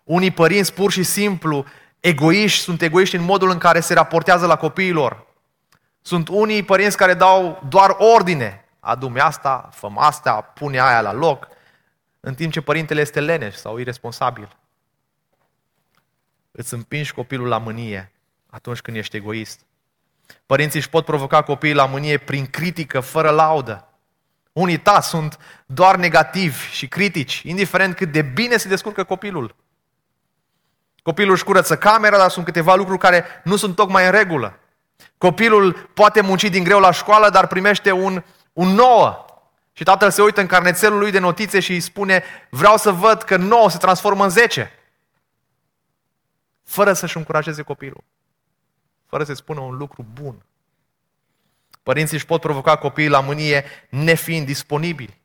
Unii 0.03 0.31
părinți 0.31 0.73
pur 0.73 0.91
și 0.91 1.03
simplu 1.03 1.65
egoiști, 1.99 2.59
sunt 2.59 2.81
egoiști 2.81 3.15
în 3.15 3.23
modul 3.23 3.49
în 3.49 3.57
care 3.57 3.79
se 3.79 3.93
raportează 3.93 4.45
la 4.45 4.57
copiilor. 4.57 5.25
Sunt 6.01 6.27
unii 6.27 6.63
părinți 6.63 6.97
care 6.97 7.13
dau 7.13 7.63
doar 7.69 7.95
ordine. 7.97 8.65
Adu-mi 8.79 9.19
asta, 9.19 9.69
fă 9.73 9.91
asta, 9.95 10.41
pune 10.41 10.79
aia 10.79 11.01
la 11.01 11.13
loc, 11.13 11.47
în 12.27 12.33
timp 12.33 12.51
ce 12.51 12.61
părintele 12.61 13.01
este 13.01 13.19
leneș 13.19 13.55
sau 13.55 13.77
irresponsabil. 13.77 14.57
Îți 16.51 16.73
împingi 16.73 17.13
copilul 17.13 17.47
la 17.47 17.57
mânie 17.57 18.11
atunci 18.49 18.79
când 18.81 18.97
ești 18.97 19.15
egoist. 19.15 19.59
Părinții 20.45 20.79
își 20.79 20.89
pot 20.89 21.05
provoca 21.05 21.43
copiii 21.43 21.73
la 21.73 21.85
mânie 21.85 22.17
prin 22.17 22.45
critică, 22.45 22.99
fără 22.99 23.29
laudă. 23.29 23.87
Unii 24.53 24.77
ta 24.77 25.01
sunt 25.01 25.37
doar 25.65 25.95
negativi 25.95 26.69
și 26.71 26.87
critici, 26.87 27.41
indiferent 27.45 27.95
cât 27.95 28.11
de 28.11 28.21
bine 28.21 28.57
se 28.57 28.67
descurcă 28.67 29.03
copilul. 29.03 29.55
Copilul 31.03 31.33
își 31.33 31.43
curăță 31.43 31.77
camera, 31.77 32.17
dar 32.17 32.29
sunt 32.29 32.45
câteva 32.45 32.75
lucruri 32.75 32.99
care 32.99 33.25
nu 33.43 33.55
sunt 33.55 33.75
tocmai 33.75 34.05
în 34.05 34.11
regulă. 34.11 34.59
Copilul 35.17 35.89
poate 35.93 36.21
munci 36.21 36.49
din 36.49 36.63
greu 36.63 36.79
la 36.79 36.91
școală, 36.91 37.29
dar 37.29 37.47
primește 37.47 37.91
un, 37.91 38.23
un 38.53 38.67
nouă. 38.67 39.25
Și 39.77 39.83
tatăl 39.83 40.11
se 40.11 40.21
uită 40.21 40.41
în 40.41 40.47
carnețelul 40.47 40.99
lui 40.99 41.11
de 41.11 41.19
notițe 41.19 41.59
și 41.59 41.71
îi 41.71 41.79
spune, 41.79 42.23
vreau 42.49 42.77
să 42.77 42.91
văd 42.91 43.21
că 43.21 43.35
9 43.35 43.69
se 43.69 43.77
transformă 43.77 44.23
în 44.23 44.29
10. 44.29 44.71
Fără 46.63 46.93
să-și 46.93 47.17
încurajeze 47.17 47.61
copilul. 47.61 48.03
Fără 49.05 49.23
să-i 49.23 49.35
spună 49.35 49.59
un 49.59 49.77
lucru 49.77 50.05
bun. 50.13 50.45
Părinții 51.83 52.15
își 52.15 52.25
pot 52.25 52.41
provoca 52.41 52.77
copiii 52.77 53.07
la 53.07 53.19
mânie 53.19 53.65
nefiind 53.89 54.45
disponibili 54.45 55.21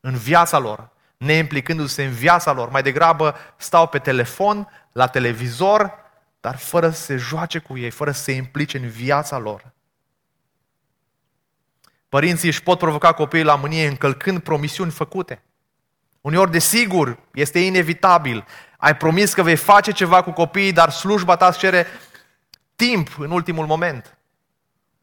în 0.00 0.14
viața 0.16 0.58
lor, 0.58 0.90
neimplicându-se 1.16 2.04
în 2.04 2.12
viața 2.12 2.52
lor. 2.52 2.68
Mai 2.68 2.82
degrabă 2.82 3.34
stau 3.56 3.88
pe 3.88 3.98
telefon, 3.98 4.68
la 4.92 5.06
televizor, 5.06 5.94
dar 6.40 6.56
fără 6.56 6.90
să 6.90 7.02
se 7.02 7.16
joace 7.16 7.58
cu 7.58 7.78
ei, 7.78 7.90
fără 7.90 8.10
să 8.10 8.22
se 8.22 8.32
implice 8.32 8.78
în 8.78 8.88
viața 8.88 9.38
lor. 9.38 9.72
Părinții 12.14 12.48
își 12.48 12.62
pot 12.62 12.78
provoca 12.78 13.12
copiii 13.12 13.44
la 13.44 13.56
mânie 13.56 13.86
încălcând 13.86 14.38
promisiuni 14.38 14.90
făcute. 14.90 15.42
Uneori, 16.20 16.50
desigur, 16.50 17.18
este 17.32 17.58
inevitabil. 17.58 18.46
Ai 18.76 18.96
promis 18.96 19.34
că 19.34 19.42
vei 19.42 19.56
face 19.56 19.90
ceva 19.92 20.22
cu 20.22 20.30
copiii, 20.30 20.72
dar 20.72 20.90
slujba 20.90 21.36
ta 21.36 21.46
îți 21.46 21.58
cere 21.58 21.86
timp 22.76 23.18
în 23.18 23.30
ultimul 23.30 23.66
moment. 23.66 24.16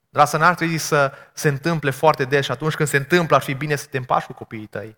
Dar 0.10 0.24
asta 0.24 0.38
n-ar 0.38 0.56
trebui 0.56 0.78
să 0.78 1.12
se 1.34 1.48
întâmple 1.48 1.90
foarte 1.90 2.26
des 2.26 2.46
și 2.46 2.52
atunci 2.52 2.74
când 2.74 2.90
se 2.90 2.98
întâmplă 2.98 3.36
ar 3.36 3.42
fi 3.42 3.54
bine 3.54 3.76
să 3.76 3.86
te 3.90 3.98
împași 3.98 4.26
cu 4.26 4.34
copiii 4.34 4.66
tăi. 4.66 4.98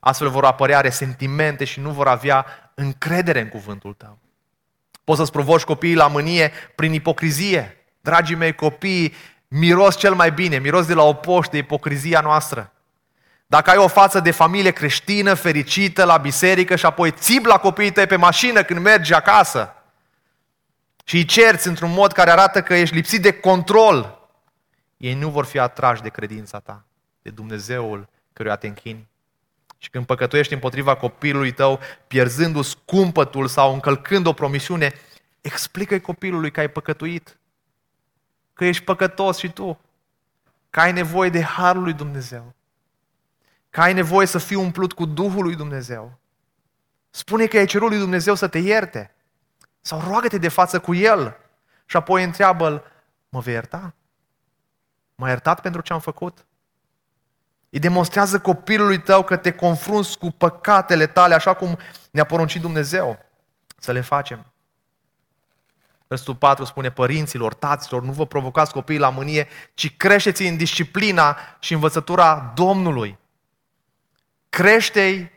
Astfel 0.00 0.28
vor 0.28 0.44
apărea 0.44 0.80
resentimente 0.80 1.64
și 1.64 1.80
nu 1.80 1.90
vor 1.90 2.08
avea 2.08 2.46
încredere 2.74 3.40
în 3.40 3.48
cuvântul 3.48 3.92
tău. 3.92 4.18
Poți 5.04 5.18
să-ți 5.18 5.32
provoci 5.32 5.62
copiii 5.62 5.94
la 5.94 6.06
mânie 6.06 6.52
prin 6.74 6.92
ipocrizie. 6.92 7.78
Dragii 8.00 8.36
mei 8.36 8.54
copii, 8.54 9.14
miros 9.56 9.96
cel 9.96 10.14
mai 10.14 10.32
bine, 10.32 10.58
miros 10.58 10.86
de 10.86 10.94
la 10.94 11.02
o 11.02 11.12
poștă, 11.12 11.56
ipocrizia 11.56 12.20
noastră. 12.20 12.72
Dacă 13.46 13.70
ai 13.70 13.76
o 13.76 13.88
față 13.88 14.20
de 14.20 14.30
familie 14.30 14.70
creștină, 14.70 15.34
fericită, 15.34 16.04
la 16.04 16.16
biserică 16.16 16.76
și 16.76 16.86
apoi 16.86 17.10
țip 17.10 17.44
la 17.44 17.58
copiii 17.58 17.92
tăi 17.92 18.06
pe 18.06 18.16
mașină 18.16 18.62
când 18.62 18.80
mergi 18.80 19.14
acasă 19.14 19.74
și 21.04 21.16
îi 21.16 21.24
cerți 21.24 21.68
într-un 21.68 21.90
mod 21.90 22.12
care 22.12 22.30
arată 22.30 22.62
că 22.62 22.74
ești 22.74 22.94
lipsit 22.94 23.22
de 23.22 23.32
control, 23.32 24.28
ei 24.96 25.14
nu 25.14 25.28
vor 25.28 25.44
fi 25.44 25.58
atrași 25.58 26.02
de 26.02 26.08
credința 26.08 26.58
ta, 26.58 26.84
de 27.22 27.30
Dumnezeul 27.30 28.08
căruia 28.32 28.56
te 28.56 28.66
închini. 28.66 29.08
Și 29.78 29.90
când 29.90 30.06
păcătuiești 30.06 30.52
împotriva 30.52 30.96
copilului 30.96 31.52
tău, 31.52 31.80
pierzându-ți 32.06 32.76
cumpătul 32.84 33.46
sau 33.46 33.72
încălcând 33.72 34.26
o 34.26 34.32
promisiune, 34.32 34.92
explică-i 35.40 36.00
copilului 36.00 36.50
că 36.50 36.60
ai 36.60 36.68
păcătuit, 36.68 37.38
că 38.54 38.64
ești 38.64 38.84
păcătos 38.84 39.38
și 39.38 39.52
tu, 39.52 39.80
că 40.70 40.80
ai 40.80 40.92
nevoie 40.92 41.30
de 41.30 41.42
Harul 41.42 41.82
lui 41.82 41.92
Dumnezeu, 41.92 42.54
că 43.70 43.80
ai 43.80 43.92
nevoie 43.92 44.26
să 44.26 44.38
fii 44.38 44.56
umplut 44.56 44.92
cu 44.92 45.04
Duhul 45.04 45.42
lui 45.42 45.56
Dumnezeu. 45.56 46.18
Spune 47.10 47.46
că 47.46 47.56
ai 47.56 47.66
cerut 47.66 47.88
lui 47.88 47.98
Dumnezeu 47.98 48.34
să 48.34 48.48
te 48.48 48.58
ierte 48.58 49.14
sau 49.80 50.00
roagă-te 50.00 50.38
de 50.38 50.48
față 50.48 50.80
cu 50.80 50.94
El 50.94 51.36
și 51.86 51.96
apoi 51.96 52.24
întreabă-L, 52.24 52.84
mă 53.28 53.40
vei 53.40 53.54
ierta? 53.54 53.94
M-a 55.14 55.28
iertat 55.28 55.60
pentru 55.60 55.80
ce 55.80 55.92
am 55.92 56.00
făcut? 56.00 56.46
Îi 57.70 57.78
demonstrează 57.78 58.40
copilului 58.40 59.00
tău 59.00 59.24
că 59.24 59.36
te 59.36 59.52
confrunți 59.52 60.18
cu 60.18 60.30
păcatele 60.30 61.06
tale, 61.06 61.34
așa 61.34 61.54
cum 61.54 61.78
ne-a 62.10 62.24
poruncit 62.24 62.60
Dumnezeu 62.60 63.18
să 63.78 63.92
le 63.92 64.00
facem. 64.00 64.46
Versetul 66.06 66.34
4 66.34 66.64
spune, 66.64 66.90
părinților, 66.90 67.54
taților, 67.54 68.02
nu 68.02 68.12
vă 68.12 68.26
provocați 68.26 68.72
copiii 68.72 68.98
la 68.98 69.10
mânie, 69.10 69.48
ci 69.74 69.96
creșteți 69.96 70.42
în 70.42 70.56
disciplina 70.56 71.36
și 71.58 71.72
învățătura 71.72 72.52
Domnului. 72.54 73.18
Crește-i 74.48 75.30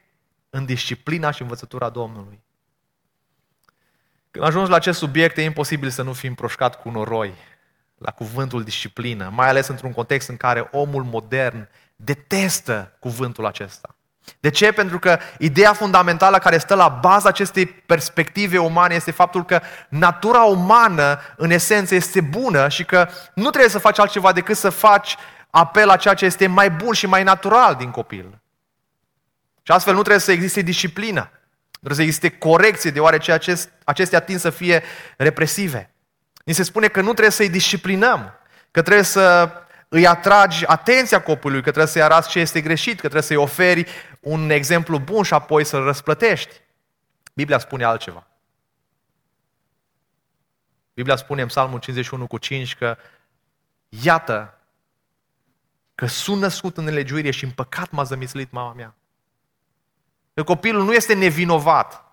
în 0.49 0.65
disciplina 0.65 1.31
și 1.31 1.41
învățătura 1.41 1.89
Domnului. 1.89 2.39
Când 4.31 4.45
ajungi 4.45 4.69
la 4.69 4.75
acest 4.75 4.99
subiect, 4.99 5.37
e 5.37 5.41
imposibil 5.41 5.89
să 5.89 6.01
nu 6.01 6.13
fii 6.13 6.29
împroșcat 6.29 6.81
cu 6.81 6.89
noroi 6.89 7.33
la 7.97 8.11
cuvântul 8.11 8.63
disciplină, 8.63 9.29
mai 9.29 9.47
ales 9.47 9.67
într-un 9.67 9.93
context 9.93 10.29
în 10.29 10.37
care 10.37 10.69
omul 10.71 11.03
modern 11.03 11.69
detestă 11.95 12.97
cuvântul 12.99 13.45
acesta. 13.45 13.96
De 14.39 14.49
ce? 14.49 14.71
Pentru 14.71 14.99
că 14.99 15.19
ideea 15.37 15.73
fundamentală 15.73 16.37
care 16.37 16.57
stă 16.57 16.75
la 16.75 16.87
baza 16.87 17.29
acestei 17.29 17.65
perspective 17.65 18.57
umane 18.57 18.95
este 18.95 19.11
faptul 19.11 19.45
că 19.45 19.61
natura 19.89 20.41
umană, 20.41 21.19
în 21.35 21.49
esență, 21.49 21.95
este 21.95 22.21
bună 22.21 22.69
și 22.69 22.85
că 22.85 23.09
nu 23.33 23.49
trebuie 23.49 23.71
să 23.71 23.79
faci 23.79 23.99
altceva 23.99 24.31
decât 24.31 24.57
să 24.57 24.69
faci 24.69 25.15
apel 25.49 25.85
la 25.85 25.95
ceea 25.95 26.13
ce 26.13 26.25
este 26.25 26.47
mai 26.47 26.69
bun 26.69 26.93
și 26.93 27.05
mai 27.05 27.23
natural 27.23 27.75
din 27.75 27.91
copil. 27.91 28.41
Și 29.61 29.71
astfel 29.71 29.93
nu 29.93 30.01
trebuie 30.01 30.21
să 30.21 30.31
existe 30.31 30.61
disciplină. 30.61 31.29
Trebuie 31.71 31.95
să 31.95 32.01
existe 32.01 32.29
corecție, 32.29 32.91
deoarece 32.91 33.31
acest, 33.31 33.69
acestea 33.83 34.19
tind 34.19 34.39
să 34.39 34.49
fie 34.49 34.83
represive. 35.17 35.91
Ni 36.45 36.53
se 36.53 36.63
spune 36.63 36.87
că 36.87 36.99
nu 36.99 37.11
trebuie 37.11 37.31
să-i 37.31 37.49
disciplinăm, 37.49 38.33
că 38.71 38.81
trebuie 38.81 39.03
să 39.03 39.51
îi 39.89 40.07
atragi 40.07 40.65
atenția 40.65 41.21
copilului, 41.21 41.63
că 41.63 41.69
trebuie 41.69 41.91
să-i 41.91 42.01
arăți 42.01 42.29
ce 42.29 42.39
este 42.39 42.61
greșit, 42.61 42.93
că 42.93 42.99
trebuie 42.99 43.21
să-i 43.21 43.35
oferi 43.35 43.85
un 44.27 44.49
exemplu 44.49 44.99
bun 44.99 45.23
și 45.23 45.33
apoi 45.33 45.63
să-l 45.63 45.83
răsplătești. 45.83 46.61
Biblia 47.33 47.57
spune 47.57 47.83
altceva. 47.83 48.27
Biblia 50.93 51.15
spune 51.15 51.41
în 51.41 51.47
Psalmul 51.47 51.79
51 51.79 52.27
cu 52.27 52.37
5 52.37 52.75
că 52.75 52.97
iată 53.89 54.57
că 55.95 56.05
sunt 56.05 56.41
născut 56.41 56.77
în 56.77 56.83
nelegiuire 56.83 57.31
și 57.31 57.43
în 57.43 57.51
păcat 57.51 57.91
m-a 57.91 58.03
zămislit 58.03 58.51
mama 58.51 58.73
mea. 58.73 58.95
Că 60.33 60.43
copilul 60.43 60.83
nu 60.83 60.93
este 60.93 61.13
nevinovat, 61.13 62.03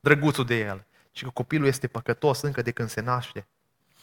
drăguțul 0.00 0.44
de 0.44 0.58
el, 0.58 0.86
ci 1.10 1.22
că 1.22 1.30
copilul 1.30 1.66
este 1.66 1.86
păcătos 1.86 2.40
încă 2.40 2.62
de 2.62 2.70
când 2.70 2.88
se 2.88 3.00
naște. 3.00 3.46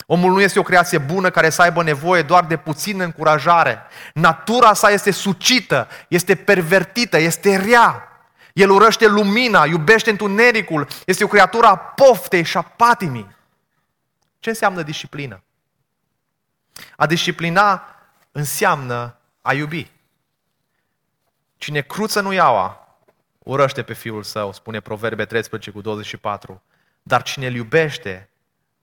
Omul 0.10 0.32
nu 0.32 0.42
este 0.42 0.60
o 0.60 0.64
creație 0.64 0.98
bună 0.98 1.30
care 1.30 1.50
să 1.50 1.62
aibă 1.62 1.84
nevoie 1.84 2.22
doar 2.22 2.46
de 2.46 2.58
puțină 2.58 3.04
încurajare. 3.04 3.82
Natura 4.14 4.74
sa 4.74 4.90
este 4.90 5.12
sucită, 5.12 5.88
este 6.08 6.36
pervertită, 6.36 7.18
este 7.18 7.56
rea. 7.56 8.08
El 8.54 8.70
urăște 8.70 9.08
lumina, 9.08 9.66
iubește 9.66 10.10
întunericul, 10.10 10.88
este 11.06 11.24
o 11.24 11.28
creatură 11.28 11.66
a 11.66 11.78
poftei 11.78 12.44
și 12.44 12.58
a 12.58 12.62
patimii. 12.62 13.36
Ce 14.40 14.50
înseamnă 14.50 14.82
disciplină? 14.82 15.44
A 16.96 17.06
disciplina 17.06 17.96
înseamnă 18.32 19.18
a 19.42 19.54
iubi. 19.54 19.92
Cine 21.58 21.82
cruță 21.82 22.22
nu 22.22 22.32
iaua, 22.32 22.98
urăște 23.40 23.84
pe 23.84 23.94
fiul 23.94 24.24
său, 24.24 24.54
spune 24.54 24.80
Proverbe 24.80 25.26
13 25.26 25.72
cu 25.72 25.82
24. 25.82 26.62
Dar 27.04 27.22
cine 27.22 27.48
îl 27.48 27.54
iubește, 27.54 28.30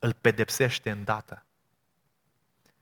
îl 0.05 0.13
pedepsește 0.21 0.91
îndată. 0.91 1.45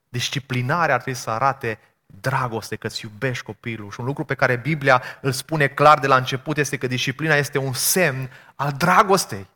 Disciplinarea 0.09 0.95
ar 0.95 1.01
trebui 1.03 1.21
să 1.21 1.31
arate 1.31 1.79
dragoste, 2.07 2.77
că 2.77 2.87
îți 2.87 3.05
iubești 3.05 3.45
copilul. 3.45 3.91
Și 3.91 4.01
un 4.01 4.07
lucru 4.07 4.25
pe 4.25 4.35
care 4.35 4.57
Biblia 4.57 5.03
îl 5.21 5.33
spune 5.33 5.69
clar 5.69 5.99
de 5.99 6.07
la 6.07 6.17
început 6.17 6.57
este 6.57 6.77
că 6.77 6.87
disciplina 6.87 7.35
este 7.35 7.59
un 7.59 7.73
semn 7.73 8.31
al 8.55 8.73
dragostei. 8.73 9.47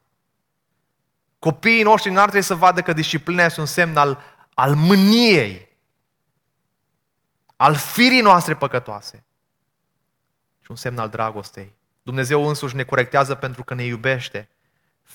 Copiii 1.38 1.82
noștri 1.82 2.10
nu 2.10 2.18
ar 2.18 2.28
trebui 2.28 2.46
să 2.46 2.54
vadă 2.54 2.82
că 2.82 2.92
disciplina 2.92 3.44
este 3.44 3.60
un 3.60 3.66
semn 3.66 3.96
al, 3.96 4.20
al 4.54 4.74
mâniei, 4.74 5.68
al 7.56 7.74
firii 7.74 8.20
noastre 8.20 8.54
păcătoase 8.54 9.24
și 10.60 10.70
un 10.70 10.76
semn 10.76 10.98
al 10.98 11.08
dragostei. 11.08 11.74
Dumnezeu 12.02 12.48
însuși 12.48 12.76
ne 12.76 12.84
corectează 12.84 13.34
pentru 13.34 13.64
că 13.64 13.74
ne 13.74 13.84
iubește 13.84 14.48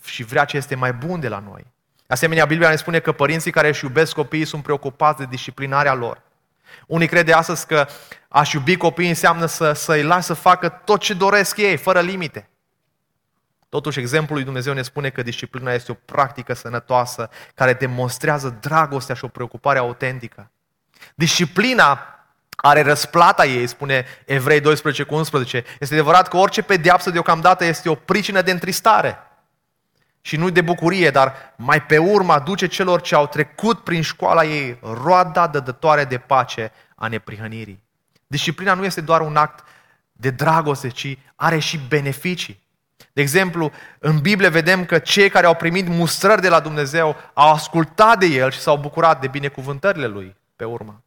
și 0.03 0.23
vrea 0.23 0.45
ce 0.45 0.57
este 0.57 0.75
mai 0.75 0.93
bun 0.93 1.19
de 1.19 1.27
la 1.27 1.39
noi. 1.39 1.71
Asemenea, 2.11 2.45
Biblia 2.45 2.69
ne 2.69 2.75
spune 2.75 2.99
că 2.99 3.11
părinții 3.11 3.51
care 3.51 3.67
își 3.67 3.83
iubesc 3.83 4.13
copiii 4.13 4.45
sunt 4.45 4.63
preocupați 4.63 5.17
de 5.19 5.25
disciplinarea 5.29 5.93
lor. 5.93 6.21
Unii 6.87 7.07
crede 7.07 7.33
astăzi 7.33 7.65
că 7.65 7.87
aș 8.27 8.53
iubi 8.53 8.77
copiii 8.77 9.09
înseamnă 9.09 9.45
să, 9.45 9.73
să-i 9.73 10.03
lași 10.03 10.25
să 10.25 10.33
facă 10.33 10.69
tot 10.69 10.99
ce 10.99 11.13
doresc 11.13 11.57
ei, 11.57 11.77
fără 11.77 11.99
limite. 11.99 12.49
Totuși, 13.69 13.99
exemplul 13.99 14.35
lui 14.35 14.43
Dumnezeu 14.43 14.73
ne 14.73 14.81
spune 14.81 15.09
că 15.09 15.21
disciplina 15.21 15.73
este 15.73 15.91
o 15.91 15.95
practică 16.05 16.53
sănătoasă 16.53 17.29
care 17.53 17.73
demonstrează 17.73 18.57
dragostea 18.61 19.15
și 19.15 19.25
o 19.25 19.27
preocupare 19.27 19.79
autentică. 19.79 20.51
Disciplina 21.15 22.05
are 22.55 22.81
răsplata 22.81 23.45
ei, 23.45 23.67
spune 23.67 24.05
Evrei 24.25 24.59
12 24.59 25.03
cu 25.03 25.15
11. 25.15 25.63
Este 25.79 25.93
adevărat 25.93 26.27
că 26.27 26.37
orice 26.37 26.61
pedeapsă 26.61 27.09
deocamdată 27.09 27.65
este 27.65 27.89
o 27.89 27.95
pricină 27.95 28.41
de 28.41 28.51
întristare 28.51 29.17
și 30.21 30.37
nu 30.37 30.49
de 30.49 30.61
bucurie, 30.61 31.09
dar 31.09 31.53
mai 31.55 31.81
pe 31.81 31.97
urmă 31.97 32.33
aduce 32.33 32.67
celor 32.67 33.01
ce 33.01 33.15
au 33.15 33.27
trecut 33.27 33.79
prin 33.79 34.01
școala 34.01 34.43
ei 34.43 34.79
roada 34.81 35.47
dădătoare 35.47 36.03
de 36.03 36.17
pace 36.17 36.71
a 36.95 37.07
neprihănirii. 37.07 37.83
Disciplina 38.27 38.73
nu 38.73 38.85
este 38.85 39.01
doar 39.01 39.21
un 39.21 39.35
act 39.35 39.65
de 40.11 40.29
dragoste, 40.29 40.87
ci 40.87 41.17
are 41.35 41.59
și 41.59 41.79
beneficii. 41.87 42.61
De 43.13 43.21
exemplu, 43.21 43.71
în 43.99 44.19
Biblie 44.19 44.49
vedem 44.49 44.85
că 44.85 44.99
cei 44.99 45.29
care 45.29 45.45
au 45.45 45.55
primit 45.55 45.87
mustrări 45.87 46.41
de 46.41 46.49
la 46.49 46.59
Dumnezeu 46.59 47.15
au 47.33 47.51
ascultat 47.51 48.19
de 48.19 48.25
El 48.25 48.51
și 48.51 48.59
s-au 48.59 48.77
bucurat 48.77 49.21
de 49.21 49.27
binecuvântările 49.27 50.07
Lui 50.07 50.35
pe 50.55 50.63
urmă. 50.63 51.03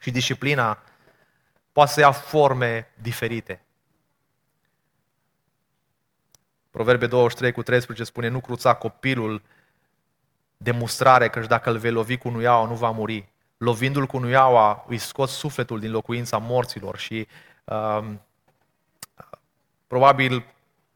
Și 0.00 0.10
disciplina 0.10 0.78
poate 1.72 1.92
să 1.92 2.00
ia 2.00 2.10
forme 2.10 2.90
diferite. 2.94 3.62
Proverbe 6.72 7.06
23 7.06 7.52
cu 7.52 7.62
13 7.62 8.04
spune, 8.04 8.28
nu 8.28 8.40
cruța 8.40 8.74
copilul 8.74 9.42
de 10.56 10.70
mustrare, 10.70 11.28
căci 11.28 11.46
dacă 11.46 11.70
îl 11.70 11.78
vei 11.78 11.90
lovi 11.90 12.16
cu 12.16 12.28
nuiaua, 12.28 12.66
nu 12.66 12.74
va 12.74 12.90
muri. 12.90 13.28
Lovindu-l 13.56 14.06
cu 14.06 14.18
nuiaua, 14.18 14.84
îi 14.88 14.98
scoți 14.98 15.32
sufletul 15.32 15.80
din 15.80 15.90
locuința 15.90 16.38
morților 16.38 16.98
și 16.98 17.26
um, 17.64 18.20
probabil 19.86 20.46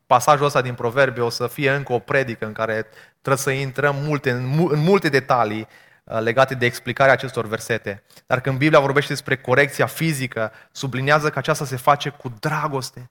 pasajul 0.06 0.46
ăsta 0.46 0.62
din 0.62 0.74
Proverbe 0.74 1.20
o 1.20 1.28
să 1.28 1.46
fie 1.46 1.70
încă 1.70 1.92
o 1.92 1.98
predică 1.98 2.46
în 2.46 2.52
care 2.52 2.86
trebuie 3.20 3.42
să 3.42 3.50
intrăm 3.50 3.96
multe, 3.96 4.30
în 4.30 4.78
multe 4.78 5.08
detalii 5.08 5.66
uh, 6.04 6.20
legate 6.20 6.54
de 6.54 6.66
explicarea 6.66 7.12
acestor 7.12 7.46
versete. 7.46 8.02
Dar 8.26 8.40
când 8.40 8.58
Biblia 8.58 8.80
vorbește 8.80 9.12
despre 9.12 9.36
corecția 9.36 9.86
fizică, 9.86 10.52
sublinează 10.72 11.30
că 11.30 11.38
aceasta 11.38 11.64
se 11.64 11.76
face 11.76 12.08
cu 12.08 12.28
dragoste 12.40 13.10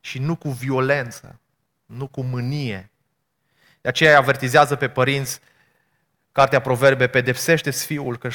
și 0.00 0.18
nu 0.18 0.36
cu 0.36 0.48
violență 0.48 1.38
nu 1.96 2.06
cu 2.06 2.22
mânie. 2.22 2.90
De 3.80 3.88
aceea 3.88 4.18
avertizează 4.18 4.76
pe 4.76 4.88
părinți 4.88 5.40
Cartea 6.32 6.60
Proverbe, 6.60 7.06
pedepsește 7.06 7.70
fiul 7.70 8.16
că 8.16 8.28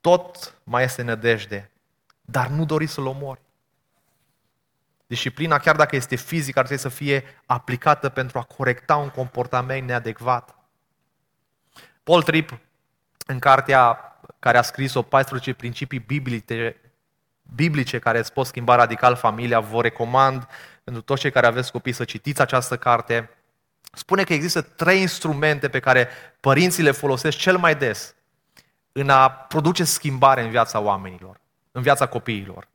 tot 0.00 0.58
mai 0.62 0.84
este 0.84 1.02
nădejde, 1.02 1.70
dar 2.20 2.48
nu 2.48 2.64
dori 2.64 2.86
să-l 2.86 3.06
omori. 3.06 3.40
Disciplina, 5.06 5.58
chiar 5.58 5.76
dacă 5.76 5.96
este 5.96 6.16
fizică, 6.16 6.58
ar 6.58 6.64
trebui 6.66 6.82
să 6.82 6.88
fie 6.88 7.24
aplicată 7.46 8.08
pentru 8.08 8.38
a 8.38 8.42
corecta 8.42 8.96
un 8.96 9.08
comportament 9.08 9.86
neadecvat. 9.86 10.54
Paul 12.02 12.22
Tripp, 12.22 12.58
în 13.26 13.38
cartea 13.38 13.98
care 14.38 14.58
a 14.58 14.62
scris-o 14.62 15.02
14 15.02 15.54
principii 15.54 15.98
biblice, 15.98 16.76
biblice 17.54 17.98
care 17.98 18.18
îți 18.18 18.32
pot 18.32 18.46
schimba 18.46 18.74
radical 18.74 19.16
familia, 19.16 19.60
vă 19.60 19.82
recomand 19.82 20.48
pentru 20.84 21.02
toți 21.02 21.20
cei 21.20 21.30
care 21.30 21.46
aveți 21.46 21.72
copii 21.72 21.92
să 21.92 22.04
citiți 22.04 22.40
această 22.40 22.76
carte. 22.76 23.30
Spune 23.92 24.24
că 24.24 24.32
există 24.32 24.60
trei 24.60 25.00
instrumente 25.00 25.68
pe 25.68 25.80
care 25.80 26.08
părinții 26.40 26.82
le 26.82 26.90
folosesc 26.90 27.38
cel 27.38 27.56
mai 27.56 27.76
des 27.76 28.14
în 28.92 29.10
a 29.10 29.30
produce 29.30 29.84
schimbare 29.84 30.42
în 30.42 30.50
viața 30.50 30.78
oamenilor, 30.80 31.40
în 31.72 31.82
viața 31.82 32.06
copiilor. 32.06 32.68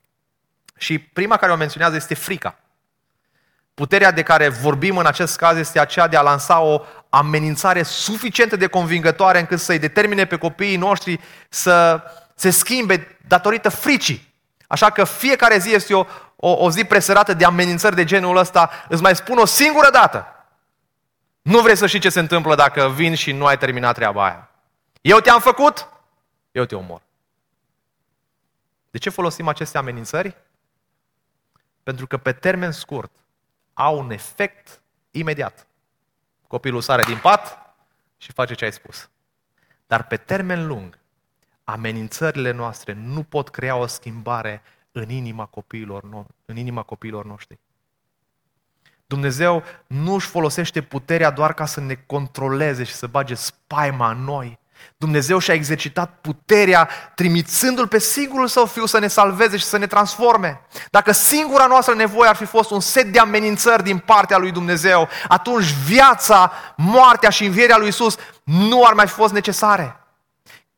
Și 0.77 0.99
prima 0.99 1.37
care 1.37 1.51
o 1.51 1.55
menționează 1.55 1.95
este 1.95 2.13
frica. 2.13 2.59
Puterea 3.73 4.11
de 4.11 4.23
care 4.23 4.49
vorbim 4.49 4.97
în 4.97 5.05
acest 5.05 5.37
caz 5.37 5.57
este 5.57 5.79
aceea 5.79 6.07
de 6.07 6.17
a 6.17 6.21
lansa 6.21 6.59
o 6.59 6.81
amenințare 7.09 7.83
suficient 7.83 8.53
de 8.53 8.67
convingătoare 8.67 9.39
încât 9.39 9.59
să-i 9.59 9.79
determine 9.79 10.25
pe 10.25 10.37
copiii 10.37 10.77
noștri 10.77 11.19
să 11.49 12.03
se 12.35 12.49
schimbe 12.49 13.17
datorită 13.27 13.69
fricii. 13.69 14.33
Așa 14.67 14.89
că 14.89 15.03
fiecare 15.03 15.57
zi 15.57 15.73
este 15.73 15.93
o, 15.93 16.05
o, 16.41 16.49
o 16.49 16.71
zi 16.71 16.83
presărată 16.83 17.33
de 17.33 17.45
amenințări 17.45 17.95
de 17.95 18.03
genul 18.03 18.37
ăsta. 18.37 18.69
Îți 18.89 19.01
mai 19.01 19.15
spun 19.15 19.37
o 19.37 19.45
singură 19.45 19.89
dată. 19.91 20.25
Nu 21.41 21.61
vrei 21.61 21.75
să 21.75 21.87
știi 21.87 21.99
ce 21.99 22.09
se 22.09 22.19
întâmplă 22.19 22.55
dacă 22.55 22.89
vin 22.89 23.15
și 23.15 23.31
nu 23.31 23.45
ai 23.45 23.57
terminat 23.57 23.95
treaba 23.95 24.23
aia. 24.23 24.49
Eu 25.01 25.19
te-am 25.19 25.39
făcut, 25.39 25.87
eu 26.51 26.65
te 26.65 26.75
omor. 26.75 27.01
De 28.91 28.97
ce 28.97 29.09
folosim 29.09 29.47
aceste 29.47 29.77
amenințări? 29.77 30.35
Pentru 31.83 32.07
că 32.07 32.17
pe 32.17 32.31
termen 32.31 32.71
scurt 32.71 33.11
au 33.73 33.97
un 33.97 34.11
efect 34.11 34.81
imediat. 35.11 35.67
Copilul 36.47 36.81
sare 36.81 37.03
din 37.03 37.17
pat 37.17 37.73
și 38.17 38.31
face 38.31 38.53
ce 38.53 38.65
ai 38.65 38.71
spus. 38.71 39.09
Dar 39.87 40.07
pe 40.07 40.17
termen 40.17 40.67
lung, 40.67 40.97
amenințările 41.63 42.51
noastre 42.51 42.93
nu 42.93 43.23
pot 43.23 43.49
crea 43.49 43.75
o 43.75 43.85
schimbare 43.85 44.61
în 45.01 45.09
inima 45.09 45.45
copiilor, 45.45 46.03
no- 46.03 46.35
în 46.45 46.57
inima 46.57 46.81
copiilor 46.81 47.25
noștri. 47.25 47.59
Dumnezeu 49.07 49.63
nu 49.87 50.13
își 50.13 50.27
folosește 50.27 50.81
puterea 50.81 51.29
doar 51.29 51.53
ca 51.53 51.65
să 51.65 51.79
ne 51.79 51.95
controleze 52.05 52.83
și 52.83 52.93
să 52.93 53.07
bage 53.07 53.33
spaima 53.33 54.11
în 54.11 54.23
noi. 54.23 54.59
Dumnezeu 54.97 55.39
și-a 55.39 55.53
exercitat 55.53 56.17
puterea 56.21 56.89
trimițându-L 57.15 57.87
pe 57.87 57.99
singurul 57.99 58.47
Său 58.47 58.65
Fiu 58.65 58.85
să 58.85 58.99
ne 58.99 59.07
salveze 59.07 59.57
și 59.57 59.63
să 59.63 59.77
ne 59.77 59.87
transforme. 59.87 60.61
Dacă 60.89 61.11
singura 61.11 61.65
noastră 61.65 61.93
nevoie 61.93 62.29
ar 62.29 62.35
fi 62.35 62.45
fost 62.45 62.71
un 62.71 62.79
set 62.79 63.11
de 63.11 63.19
amenințări 63.19 63.83
din 63.83 63.97
partea 63.97 64.37
lui 64.37 64.51
Dumnezeu, 64.51 65.07
atunci 65.27 65.73
viața, 65.85 66.51
moartea 66.75 67.29
și 67.29 67.45
învierea 67.45 67.77
lui 67.77 67.87
Isus 67.87 68.17
nu 68.43 68.85
ar 68.85 68.93
mai 68.93 69.07
fi 69.07 69.13
fost 69.13 69.33
necesare. 69.33 69.98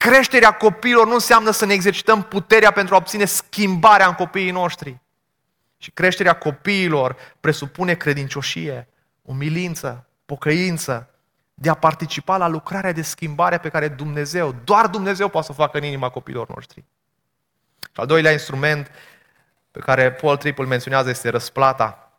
Creșterea 0.01 0.51
copiilor 0.51 1.07
nu 1.07 1.13
înseamnă 1.13 1.51
să 1.51 1.65
ne 1.65 1.73
exercităm 1.73 2.23
puterea 2.23 2.71
pentru 2.71 2.93
a 2.93 2.97
obține 2.97 3.25
schimbarea 3.25 4.07
în 4.07 4.13
copiii 4.13 4.51
noștri. 4.51 4.99
Și 5.77 5.91
creșterea 5.91 6.37
copiilor 6.37 7.15
presupune 7.39 7.93
credincioșie, 7.93 8.87
umilință, 9.21 10.07
pocăință, 10.25 11.09
de 11.53 11.69
a 11.69 11.73
participa 11.73 12.37
la 12.37 12.47
lucrarea 12.47 12.91
de 12.91 13.01
schimbare 13.01 13.57
pe 13.57 13.69
care 13.69 13.87
Dumnezeu, 13.87 14.55
doar 14.63 14.87
Dumnezeu 14.87 15.29
poate 15.29 15.45
să 15.45 15.51
o 15.51 15.63
facă 15.63 15.77
în 15.77 15.83
inima 15.83 16.09
copiilor 16.09 16.49
noștri. 16.49 16.83
Și 17.79 17.99
al 17.99 18.05
doilea 18.05 18.31
instrument 18.31 18.91
pe 19.71 19.79
care 19.79 20.11
Paul 20.11 20.37
Tripp 20.37 20.59
îl 20.59 20.67
menționează 20.67 21.09
este 21.09 21.29
răsplata. 21.29 22.10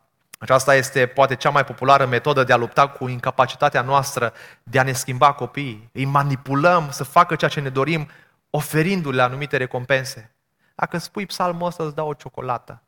Aceasta 0.43 0.75
este 0.75 1.07
poate 1.07 1.35
cea 1.35 1.49
mai 1.49 1.65
populară 1.65 2.05
metodă 2.05 2.43
de 2.43 2.53
a 2.53 2.55
lupta 2.55 2.89
cu 2.89 3.07
incapacitatea 3.07 3.81
noastră 3.81 4.33
de 4.63 4.79
a 4.79 4.83
ne 4.83 4.91
schimba 4.91 5.33
copiii. 5.33 5.89
Îi 5.93 6.05
manipulăm 6.05 6.91
să 6.91 7.03
facă 7.03 7.35
ceea 7.35 7.49
ce 7.49 7.59
ne 7.59 7.69
dorim, 7.69 8.09
oferindu-le 8.49 9.21
anumite 9.21 9.57
recompense. 9.57 10.35
Dacă 10.75 10.97
spui 10.97 11.25
psalmul 11.25 11.67
ăsta, 11.67 11.83
îți 11.83 11.95
dau 11.95 12.07
o 12.07 12.13
ciocolată. 12.13 12.81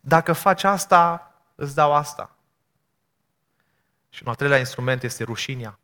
Dacă 0.00 0.32
faci 0.32 0.64
asta, 0.64 1.32
îți 1.54 1.74
dau 1.74 1.94
asta. 1.94 2.36
Și 4.08 4.22
un 4.22 4.28
al 4.28 4.34
treilea 4.34 4.58
instrument 4.58 5.02
este 5.02 5.24
rușinea. 5.24 5.78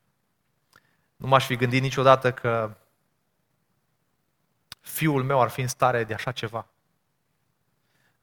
Nu 1.16 1.28
m-aș 1.28 1.46
fi 1.46 1.56
gândit 1.56 1.82
niciodată 1.82 2.32
că 2.32 2.76
fiul 4.80 5.22
meu 5.22 5.40
ar 5.40 5.48
fi 5.48 5.60
în 5.60 5.68
stare 5.68 6.04
de 6.04 6.14
așa 6.14 6.32
ceva. 6.32 6.66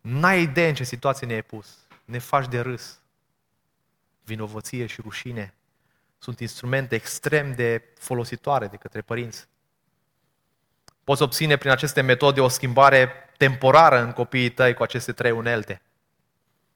N-ai 0.03 0.41
idee 0.41 0.67
în 0.67 0.75
ce 0.75 0.83
situație 0.83 1.27
ne-ai 1.27 1.41
pus. 1.41 1.77
Ne 2.05 2.17
faci 2.17 2.47
de 2.47 2.59
râs. 2.59 2.99
Vinovăție 4.23 4.85
și 4.85 5.01
rușine 5.01 5.53
sunt 6.17 6.39
instrumente 6.39 6.95
extrem 6.95 7.55
de 7.55 7.83
folositoare 7.99 8.67
de 8.67 8.75
către 8.75 9.01
părinți. 9.01 9.47
Poți 11.03 11.21
obține 11.21 11.57
prin 11.57 11.71
aceste 11.71 12.01
metode 12.01 12.41
o 12.41 12.47
schimbare 12.47 13.11
temporară 13.37 14.01
în 14.01 14.11
copiii 14.11 14.49
tăi 14.49 14.73
cu 14.73 14.83
aceste 14.83 15.11
trei 15.11 15.31
unelte. 15.31 15.81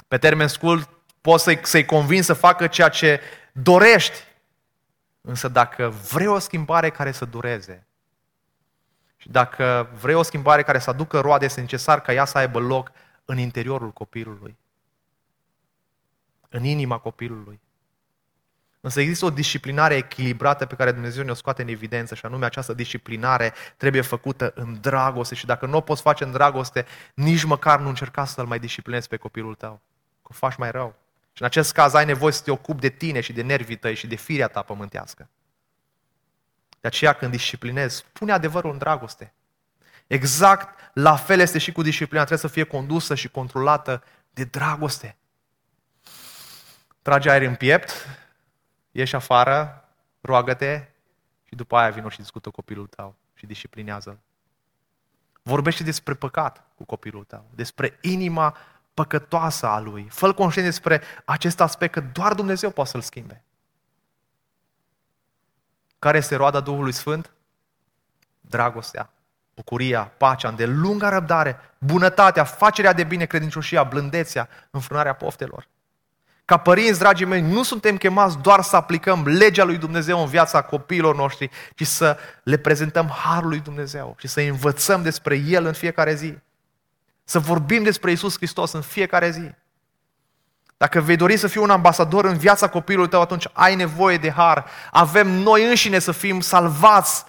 Pe 0.08 0.18
termen 0.18 0.48
scurt, 0.48 0.90
poți 1.22 1.44
să-i, 1.44 1.60
să-i 1.64 1.86
convingi 1.86 2.26
să 2.26 2.34
facă 2.34 2.68
ceea 2.68 2.90
ce 2.90 3.22
dorești. 3.52 4.24
Însă 5.22 5.48
dacă 5.48 5.94
vrei 6.12 6.28
o 6.28 6.40
schimbare 6.40 6.90
care 6.90 7.12
să 7.12 7.26
dureze, 7.26 7.88
și 9.18 9.30
dacă 9.30 9.90
vrei 10.00 10.16
o 10.16 10.22
schimbare 10.22 10.64
care 10.64 10.80
să 10.80 10.90
aducă 10.90 11.20
roade, 11.20 11.46
este 11.46 11.62
necesar 11.62 12.02
ca 12.02 12.14
ea 12.14 12.26
să 12.26 12.38
aibă 12.38 12.60
loc 12.60 12.92
în 13.30 13.38
interiorul 13.38 13.92
copilului. 13.92 14.58
În 16.50 16.64
inima 16.64 16.98
copilului. 16.98 17.60
Însă 18.82 19.02
există 19.02 19.26
o 19.26 19.30
disciplinare 19.30 19.96
echilibrată 19.96 20.66
pe 20.66 20.76
care 20.76 20.92
Dumnezeu 20.92 21.24
ne-o 21.24 21.34
scoate 21.34 21.62
în 21.62 21.68
evidență 21.68 22.16
și 22.16 22.26
anume 22.26 22.46
această 22.46 22.74
disciplinare 22.74 23.54
trebuie 23.78 24.02
făcută 24.02 24.52
în 24.56 24.82
dragoste 24.82 25.36
și 25.36 25.46
dacă 25.46 25.66
nu 25.66 25.78
o 25.78 25.82
poți 25.82 26.02
face 26.02 26.24
în 26.24 26.32
dragoste, 26.32 26.86
nici 27.14 27.44
măcar 27.44 27.80
nu 27.80 27.88
încerca 27.88 28.26
să-l 28.26 28.46
mai 28.46 28.60
disciplinezi 28.60 29.08
pe 29.08 29.18
copilul 29.18 29.56
tău, 29.56 29.82
că 30.22 30.28
o 30.32 30.34
faci 30.34 30.56
mai 30.56 30.72
rău. 30.72 30.96
Și 31.34 31.42
în 31.42 31.48
acest 31.48 31.74
caz 31.74 31.94
ai 31.94 32.06
nevoie 32.06 32.32
să 32.32 32.44
te 32.44 32.52
ocupi 32.52 32.82
de 32.82 32.90
tine 32.90 33.22
și 33.22 33.34
de 33.34 33.42
nervii 33.42 33.76
tăi 33.76 33.96
și 33.96 34.08
de 34.08 34.16
firea 34.16 34.48
ta 34.48 34.62
pământească. 34.62 35.30
De 36.80 36.88
aceea 36.88 37.14
când 37.14 37.32
disciplinezi, 37.32 38.06
pune 38.14 38.32
adevărul 38.32 38.72
în 38.72 38.78
dragoste. 38.78 39.34
Exact 40.08 40.92
la 40.94 41.16
fel 41.16 41.40
este 41.40 41.58
și 41.58 41.72
cu 41.72 41.82
disciplina, 41.82 42.24
trebuie 42.24 42.50
să 42.50 42.54
fie 42.54 42.64
condusă 42.64 43.16
și 43.16 43.30
controlată 43.30 44.04
de 44.30 44.44
dragoste. 44.44 45.18
Trage 47.02 47.30
aer 47.30 47.42
în 47.42 47.56
piept, 47.56 47.92
ieși 48.92 49.16
afară, 49.16 49.90
roagă-te 50.22 50.88
și 51.44 51.56
după 51.56 51.78
aia 51.78 51.90
vină 51.90 52.10
și 52.10 52.18
discută 52.18 52.50
copilul 52.50 52.88
tău 52.88 53.16
și 53.34 53.46
disciplinează-l. 53.46 54.20
Vorbește 55.42 55.84
despre 55.84 56.14
păcat 56.14 56.68
cu 56.76 56.86
copilul 56.86 57.24
tău, 57.24 57.50
despre 57.56 57.98
inima 58.02 58.58
păcătoasă 58.94 59.68
a 59.68 59.80
lui. 59.80 60.08
Fă-l 60.10 60.34
conștient 60.34 60.68
despre 60.68 61.02
acest 61.26 61.60
aspect 61.60 61.94
că 61.94 62.00
doar 62.00 62.34
Dumnezeu 62.34 62.72
poate 62.72 62.90
să-l 62.90 63.02
schimbe. 63.02 63.44
Care 66.00 66.18
este 66.18 66.36
roada 66.36 66.60
Duhului 66.60 66.92
Sfânt? 66.92 67.32
Dragostea, 68.42 69.12
bucuria, 69.58 70.12
pacea, 70.18 70.50
îndelunga 70.50 71.10
răbdare, 71.10 71.60
bunătatea, 71.78 72.44
facerea 72.44 72.94
de 72.94 73.04
bine, 73.04 73.26
credincioșia, 73.26 73.84
blândețea, 73.84 74.50
înfrânarea 74.72 75.14
poftelor. 75.14 75.68
Ca 76.46 76.58
părinți, 76.58 77.00
dragii 77.00 77.26
mei, 77.26 77.42
nu 77.42 77.64
suntem 77.64 77.98
chemați 77.98 78.38
doar 78.38 78.62
să 78.62 78.76
aplicăm 78.76 79.24
legea 79.26 79.64
lui 79.64 79.78
Dumnezeu 79.78 80.20
în 80.20 80.28
viața 80.28 80.62
copiilor 80.62 81.16
noștri, 81.16 81.50
ci 81.76 81.86
să 81.86 82.18
le 82.44 82.58
prezentăm 82.58 83.10
harul 83.10 83.50
lui 83.50 83.60
Dumnezeu 83.60 84.16
și 84.18 84.28
să 84.28 84.42
învățăm 84.42 85.02
despre 85.02 85.36
El 85.36 85.66
în 85.66 85.74
fiecare 85.74 86.16
zi. 86.16 86.38
Să 87.24 87.40
vorbim 87.40 87.84
despre 87.84 88.12
Isus 88.12 88.36
Hristos 88.36 88.72
în 88.72 88.82
fiecare 88.82 89.30
zi. 89.30 89.52
Dacă 90.78 91.02
vei 91.02 91.16
dori 91.16 91.38
să 91.38 91.48
fii 91.48 91.62
un 91.62 91.70
ambasador 91.70 92.26
în 92.26 92.38
viața 92.38 92.70
copilului 92.70 93.10
tău, 93.10 93.22
atunci 93.22 93.48
ai 93.54 93.76
nevoie 93.76 94.18
de 94.18 94.32
har. 94.32 94.66
Avem 94.92 95.28
noi 95.28 95.68
înșine 95.68 96.00
să 96.00 96.12
fim 96.12 96.40
salvați 96.40 97.26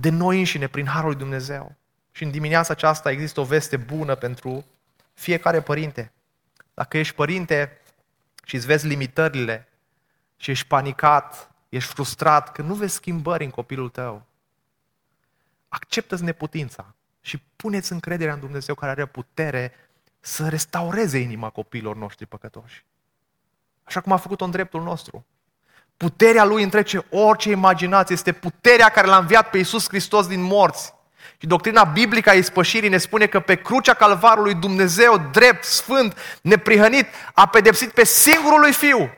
de 0.00 0.10
noi 0.10 0.38
înșine 0.38 0.66
prin 0.66 0.86
harul 0.86 1.08
lui 1.08 1.18
Dumnezeu. 1.18 1.74
Și 2.10 2.22
în 2.22 2.30
dimineața 2.30 2.72
aceasta 2.72 3.10
există 3.10 3.40
o 3.40 3.44
veste 3.44 3.76
bună 3.76 4.14
pentru 4.14 4.64
fiecare 5.14 5.60
părinte. 5.60 6.12
Dacă 6.74 6.98
ești 6.98 7.14
părinte 7.14 7.80
și 8.44 8.54
îți 8.54 8.66
vezi 8.66 8.86
limitările 8.86 9.68
și 10.36 10.50
ești 10.50 10.66
panicat, 10.66 11.50
ești 11.68 11.92
frustrat 11.92 12.52
că 12.52 12.62
nu 12.62 12.74
vezi 12.74 12.94
schimbări 12.94 13.44
în 13.44 13.50
copilul 13.50 13.88
tău, 13.88 14.26
acceptă-ți 15.68 16.22
neputința 16.22 16.94
și 17.20 17.42
puneți 17.56 17.92
încrederea 17.92 18.34
în 18.34 18.40
Dumnezeu 18.40 18.74
care 18.74 18.90
are 18.90 19.06
putere 19.06 19.72
să 20.20 20.48
restaureze 20.48 21.18
inima 21.18 21.50
copiilor 21.50 21.96
noștri 21.96 22.26
păcătoși. 22.26 22.84
Așa 23.82 24.00
cum 24.00 24.12
a 24.12 24.16
făcut-o 24.16 24.44
în 24.44 24.50
dreptul 24.50 24.82
nostru. 24.82 25.26
Puterea 25.98 26.44
Lui 26.44 26.62
întrece 26.62 27.06
orice 27.10 27.50
imaginație. 27.50 28.14
Este 28.14 28.32
puterea 28.32 28.88
care 28.88 29.06
l-a 29.06 29.16
înviat 29.16 29.50
pe 29.50 29.56
Iisus 29.56 29.88
Hristos 29.88 30.26
din 30.26 30.42
morți. 30.42 30.94
Și 31.38 31.46
doctrina 31.46 31.84
biblică 31.84 32.30
a 32.30 32.32
ispășirii 32.32 32.88
ne 32.88 32.98
spune 32.98 33.26
că 33.26 33.40
pe 33.40 33.54
crucea 33.54 33.94
calvarului 33.94 34.54
Dumnezeu, 34.54 35.28
drept, 35.32 35.64
sfânt, 35.64 36.18
neprihănit, 36.42 37.06
a 37.34 37.46
pedepsit 37.46 37.90
pe 37.90 38.04
singurul 38.04 38.60
lui 38.60 38.72
Fiu. 38.72 39.14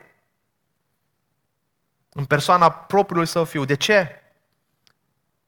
În 2.13 2.25
persoana 2.25 2.69
propriului 2.69 3.27
său 3.27 3.43
Fiu. 3.43 3.65
De 3.65 3.75
ce? 3.75 4.20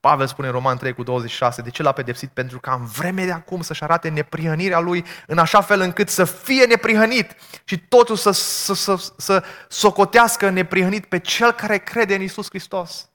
Pavel 0.03 0.27
spune 0.27 0.47
în 0.47 0.53
Roman 0.53 0.77
3 0.77 0.93
cu 0.93 1.03
26, 1.03 1.61
de 1.61 1.69
ce 1.69 1.83
l-a 1.83 1.91
pedepsit? 1.91 2.29
Pentru 2.29 2.59
că 2.59 2.69
în 2.69 2.85
vreme 2.85 3.25
de 3.25 3.31
acum 3.31 3.61
să-și 3.61 3.83
arate 3.83 4.09
neprihănirea 4.09 4.79
lui 4.79 5.05
în 5.27 5.37
așa 5.37 5.61
fel 5.61 5.79
încât 5.79 6.09
să 6.09 6.23
fie 6.23 6.65
neprihănit 6.65 7.35
și 7.63 7.77
totul 7.77 8.15
să, 8.15 8.31
să, 8.31 8.73
să, 8.73 9.13
să 9.17 9.43
socotească 9.67 10.49
neprihănit 10.49 11.05
pe 11.05 11.19
cel 11.19 11.51
care 11.51 11.77
crede 11.77 12.15
în 12.15 12.21
Isus 12.21 12.47
Hristos. 12.49 13.09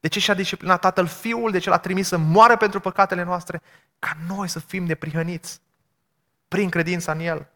De 0.00 0.08
ce 0.08 0.20
și-a 0.20 0.34
disciplinat 0.34 0.80
Tatăl 0.80 1.06
Fiul? 1.06 1.50
De 1.50 1.58
ce 1.58 1.68
l-a 1.68 1.78
trimis 1.78 2.08
să 2.08 2.16
moară 2.16 2.56
pentru 2.56 2.80
păcatele 2.80 3.22
noastre? 3.22 3.62
Ca 3.98 4.16
noi 4.28 4.48
să 4.48 4.60
fim 4.60 4.84
neprihăniți 4.84 5.60
prin 6.48 6.68
credința 6.68 7.12
în 7.12 7.20
El. 7.20 7.48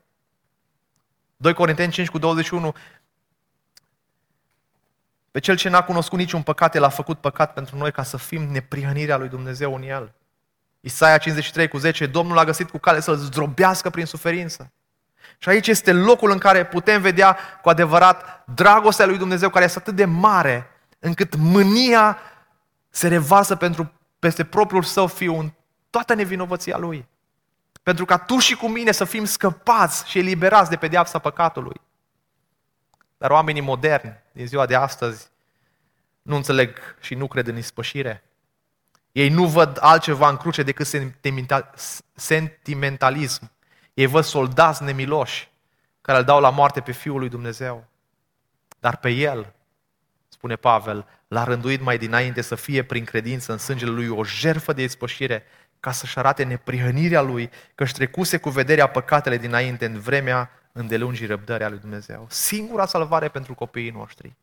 2 1.36 1.54
Corinteni 1.54 1.92
5 1.92 2.08
cu 2.08 2.18
21 2.18 2.74
pe 5.38 5.44
cel 5.44 5.56
ce 5.56 5.68
n-a 5.68 5.82
cunoscut 5.82 6.18
niciun 6.18 6.42
păcat, 6.42 6.74
El 6.74 6.84
a 6.84 6.88
făcut 6.88 7.18
păcat 7.18 7.52
pentru 7.52 7.76
noi 7.76 7.92
ca 7.92 8.02
să 8.02 8.16
fim 8.16 8.42
neprihănirea 8.42 9.16
lui 9.16 9.28
Dumnezeu 9.28 9.74
în 9.74 9.82
El. 9.82 10.14
Isaia 10.80 11.18
53 11.18 11.68
cu 11.68 11.78
10, 11.78 12.06
Domnul 12.06 12.38
a 12.38 12.44
găsit 12.44 12.70
cu 12.70 12.78
cale 12.78 13.00
să-l 13.00 13.16
zdrobească 13.16 13.90
prin 13.90 14.04
suferință. 14.04 14.72
Și 15.38 15.48
aici 15.48 15.66
este 15.66 15.92
locul 15.92 16.30
în 16.30 16.38
care 16.38 16.66
putem 16.66 17.00
vedea 17.00 17.36
cu 17.62 17.68
adevărat 17.68 18.44
dragostea 18.54 19.06
lui 19.06 19.18
Dumnezeu 19.18 19.50
care 19.50 19.64
este 19.64 19.78
atât 19.78 19.94
de 19.94 20.04
mare 20.04 20.70
încât 20.98 21.34
mânia 21.34 22.18
se 22.90 23.08
revarsă 23.08 23.56
pentru, 23.56 23.92
peste 24.18 24.44
propriul 24.44 24.82
său 24.82 25.06
fiu 25.06 25.38
în 25.38 25.52
toată 25.90 26.14
nevinovăția 26.14 26.76
lui. 26.76 27.08
Pentru 27.82 28.04
ca 28.04 28.18
tu 28.18 28.38
și 28.38 28.56
cu 28.56 28.68
mine 28.68 28.92
să 28.92 29.04
fim 29.04 29.24
scăpați 29.24 30.08
și 30.10 30.18
eliberați 30.18 30.70
de 30.70 30.76
pedeapsa 30.76 31.18
păcatului. 31.18 31.80
Dar 33.18 33.30
oamenii 33.30 33.60
moderni 33.60 34.20
din 34.32 34.46
ziua 34.46 34.66
de 34.66 34.74
astăzi 34.74 35.28
nu 36.22 36.36
înțeleg 36.36 36.96
și 37.00 37.14
nu 37.14 37.26
cred 37.26 37.46
în 37.46 37.56
ispășire. 37.56 38.22
Ei 39.12 39.28
nu 39.28 39.46
văd 39.46 39.78
altceva 39.80 40.28
în 40.28 40.36
cruce 40.36 40.62
decât 40.62 40.86
sentimentalism. 42.14 43.50
Ei 43.94 44.06
văd 44.06 44.24
soldați 44.24 44.82
nemiloși 44.82 45.50
care 46.00 46.18
îl 46.18 46.24
dau 46.24 46.40
la 46.40 46.50
moarte 46.50 46.80
pe 46.80 46.92
Fiul 46.92 47.18
lui 47.18 47.28
Dumnezeu. 47.28 47.86
Dar 48.80 48.96
pe 48.96 49.10
El, 49.10 49.52
spune 50.28 50.56
Pavel, 50.56 51.06
l-a 51.28 51.44
rânduit 51.44 51.80
mai 51.80 51.98
dinainte 51.98 52.40
să 52.40 52.54
fie 52.54 52.82
prin 52.82 53.04
credință 53.04 53.52
în 53.52 53.58
sângele 53.58 53.90
Lui 53.90 54.08
o 54.08 54.24
jerfă 54.24 54.72
de 54.72 54.82
ispășire 54.82 55.44
ca 55.80 55.92
să-și 55.92 56.18
arate 56.18 56.44
neprihănirea 56.44 57.20
Lui 57.20 57.50
că 57.74 57.82
își 57.82 57.92
trecuse 57.92 58.36
cu 58.36 58.50
vederea 58.50 58.86
păcatele 58.86 59.36
dinainte 59.36 59.86
în 59.86 60.00
vremea 60.00 60.50
îndelungii 60.72 61.26
răbdării 61.26 61.66
a 61.66 61.68
lui 61.68 61.78
Dumnezeu. 61.78 62.26
Singura 62.30 62.86
salvare 62.86 63.28
pentru 63.28 63.54
copiii 63.54 63.90
noștri 63.90 64.36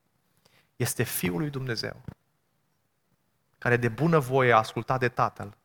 este 0.75 1.03
Fiul 1.03 1.39
lui 1.39 1.49
Dumnezeu, 1.49 2.01
care 3.57 3.77
de 3.77 3.89
bună 3.89 4.19
voie 4.19 4.53
a 4.53 4.57
ascultat 4.57 4.99
de 4.99 5.09
Tatăl 5.09 5.57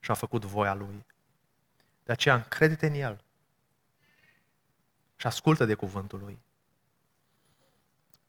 și 0.00 0.10
a 0.10 0.14
făcut 0.14 0.44
voia 0.44 0.74
Lui. 0.74 1.06
De 2.04 2.12
aceea 2.12 2.34
încredete 2.34 2.86
în 2.86 2.94
El 2.94 3.20
și 5.16 5.26
ascultă 5.26 5.64
de 5.64 5.74
cuvântul 5.74 6.18
Lui. 6.18 6.38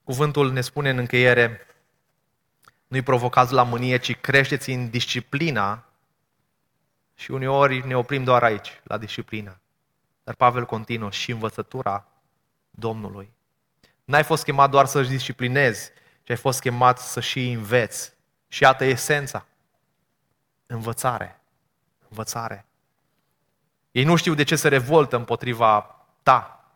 Cuvântul 0.04 0.52
ne 0.52 0.62
spune 0.62 0.90
în 0.90 0.98
încheiere, 0.98 1.68
nu-i 2.88 3.02
provocați 3.02 3.54
la 3.54 3.64
mânie, 3.64 3.98
ci 3.98 4.16
creșteți 4.16 4.72
în 4.72 4.90
disciplina 4.90 5.86
și 7.16 7.32
uneori 7.32 7.88
ne 7.88 7.98
oprim 7.98 8.24
doar 8.24 8.44
aici, 8.44 8.82
la 8.84 8.98
disciplina. 8.98 9.60
Dar 10.30 10.38
Pavel 10.38 10.66
continuă 10.66 11.12
și 11.12 11.32
învățătura 11.32 12.08
Domnului. 12.70 13.34
N-ai 14.06 14.24
fost 14.24 14.44
chemat 14.44 14.70
doar 14.70 14.86
să-și 14.86 15.10
disciplinezi, 15.10 15.92
ci 16.24 16.30
ai 16.30 16.36
fost 16.36 16.60
chemat 16.60 17.00
să 17.00 17.20
și 17.20 17.52
înveți. 17.52 18.14
Și 18.48 18.64
iată 18.64 18.84
esența. 18.84 19.46
Învățare. 20.66 21.42
Învățare. 22.10 22.66
Ei 23.92 24.04
nu 24.04 24.16
știu 24.16 24.34
de 24.34 24.44
ce 24.44 24.56
se 24.56 24.68
revoltă 24.68 25.16
împotriva 25.16 26.06
ta. 26.24 26.72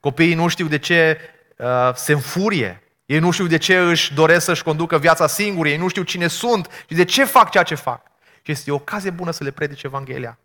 Copiii 0.00 0.34
nu 0.34 0.48
știu 0.48 0.66
de 0.66 0.78
ce 0.78 1.18
uh, 1.56 1.94
se 1.94 2.12
înfurie. 2.12 2.82
Ei 3.06 3.18
nu 3.18 3.30
știu 3.30 3.46
de 3.46 3.56
ce 3.56 3.78
își 3.78 4.14
doresc 4.14 4.44
să-și 4.44 4.62
conducă 4.62 4.98
viața 4.98 5.26
singuri. 5.26 5.70
Ei 5.70 5.76
nu 5.76 5.88
știu 5.88 6.02
cine 6.02 6.26
sunt 6.26 6.84
și 6.88 6.94
de 6.94 7.04
ce 7.04 7.24
fac 7.24 7.50
ceea 7.50 7.64
ce 7.64 7.74
fac. 7.74 8.02
Și 8.42 8.50
este 8.50 8.70
o 8.70 8.74
ocazie 8.74 9.10
bună 9.10 9.30
să 9.30 9.44
le 9.44 9.50
predice 9.50 9.86
Evanghelia. 9.86 10.38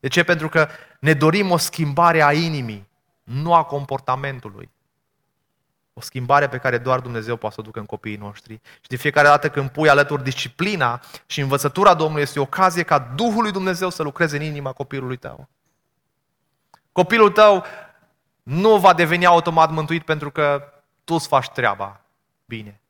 De 0.00 0.08
ce? 0.08 0.24
Pentru 0.24 0.48
că 0.48 0.68
ne 1.00 1.12
dorim 1.12 1.50
o 1.50 1.56
schimbare 1.56 2.22
a 2.22 2.32
inimii, 2.32 2.88
nu 3.22 3.54
a 3.54 3.64
comportamentului. 3.64 4.70
O 5.92 6.00
schimbare 6.00 6.48
pe 6.48 6.58
care 6.58 6.78
doar 6.78 7.00
Dumnezeu 7.00 7.36
poate 7.36 7.54
să 7.54 7.60
o 7.60 7.64
ducă 7.64 7.78
în 7.78 7.86
copiii 7.86 8.16
noștri. 8.16 8.60
Și 8.80 8.88
de 8.88 8.96
fiecare 8.96 9.28
dată 9.28 9.50
când 9.50 9.70
pui 9.70 9.88
alături 9.88 10.22
disciplina 10.22 11.00
și 11.26 11.40
învățătura 11.40 11.94
Domnului, 11.94 12.22
este 12.22 12.38
o 12.38 12.42
ocazie 12.42 12.82
ca 12.82 12.98
Duhul 12.98 13.42
lui 13.42 13.52
Dumnezeu 13.52 13.90
să 13.90 14.02
lucreze 14.02 14.36
în 14.36 14.42
inima 14.42 14.72
copilului 14.72 15.16
tău. 15.16 15.48
Copilul 16.92 17.30
tău 17.30 17.64
nu 18.42 18.78
va 18.78 18.94
deveni 18.94 19.26
automat 19.26 19.70
mântuit 19.70 20.04
pentru 20.04 20.30
că 20.30 20.72
tu 21.04 21.14
îți 21.14 21.28
faci 21.28 21.48
treaba 21.48 22.00
bine. 22.44 22.80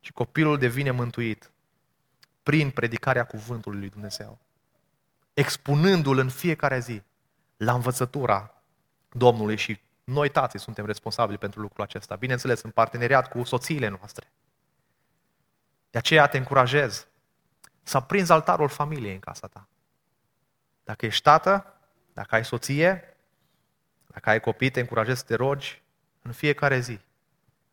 Și 0.00 0.12
copilul 0.12 0.58
devine 0.58 0.90
mântuit 0.90 1.50
prin 2.42 2.70
predicarea 2.70 3.24
cuvântului 3.24 3.78
lui 3.78 3.88
Dumnezeu. 3.88 4.38
Expunându-l 5.34 6.18
în 6.18 6.28
fiecare 6.28 6.78
zi 6.78 7.02
la 7.56 7.72
învățătura 7.72 8.62
Domnului 9.08 9.56
și 9.56 9.80
noi 10.04 10.28
tații 10.28 10.58
suntem 10.58 10.86
responsabili 10.86 11.38
pentru 11.38 11.60
lucrul 11.60 11.84
acesta. 11.84 12.16
Bineînțeles, 12.16 12.62
în 12.62 12.70
parteneriat 12.70 13.28
cu 13.28 13.42
soțiile 13.42 13.88
noastre. 13.88 14.32
De 15.90 15.98
aceea 15.98 16.26
te 16.26 16.38
încurajez 16.38 17.06
să 17.82 17.96
aprinzi 17.96 18.32
altarul 18.32 18.68
familiei 18.68 19.12
în 19.12 19.20
casa 19.20 19.46
ta. 19.46 19.68
Dacă 20.84 21.06
ești 21.06 21.22
tată, 21.22 21.78
dacă 22.12 22.34
ai 22.34 22.44
soție, 22.44 23.16
dacă 24.06 24.30
ai 24.30 24.40
copii, 24.40 24.70
te 24.70 24.80
încurajez 24.80 25.18
să 25.18 25.24
te 25.24 25.34
rogi 25.34 25.82
în 26.22 26.32
fiecare 26.32 26.80
zi 26.80 27.00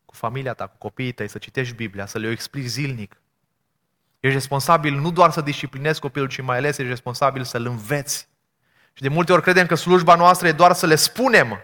cu 0.04 0.14
familia 0.14 0.54
ta, 0.54 0.66
cu 0.66 0.76
copiii 0.76 1.12
tăi, 1.12 1.28
să 1.28 1.38
citești 1.38 1.74
Biblia, 1.74 2.06
să 2.06 2.18
le 2.18 2.30
explici 2.30 2.66
zilnic. 2.66 3.21
Ești 4.22 4.36
responsabil 4.36 4.94
nu 4.94 5.10
doar 5.10 5.30
să 5.30 5.40
disciplinezi 5.40 6.00
copilul, 6.00 6.28
ci 6.28 6.40
mai 6.40 6.56
ales 6.56 6.78
ești 6.78 6.90
responsabil 6.90 7.44
să-l 7.44 7.66
înveți. 7.66 8.28
Și 8.92 9.02
de 9.02 9.08
multe 9.08 9.32
ori 9.32 9.42
credem 9.42 9.66
că 9.66 9.74
slujba 9.74 10.14
noastră 10.14 10.48
e 10.48 10.52
doar 10.52 10.72
să 10.72 10.86
le 10.86 10.94
spunem. 10.94 11.58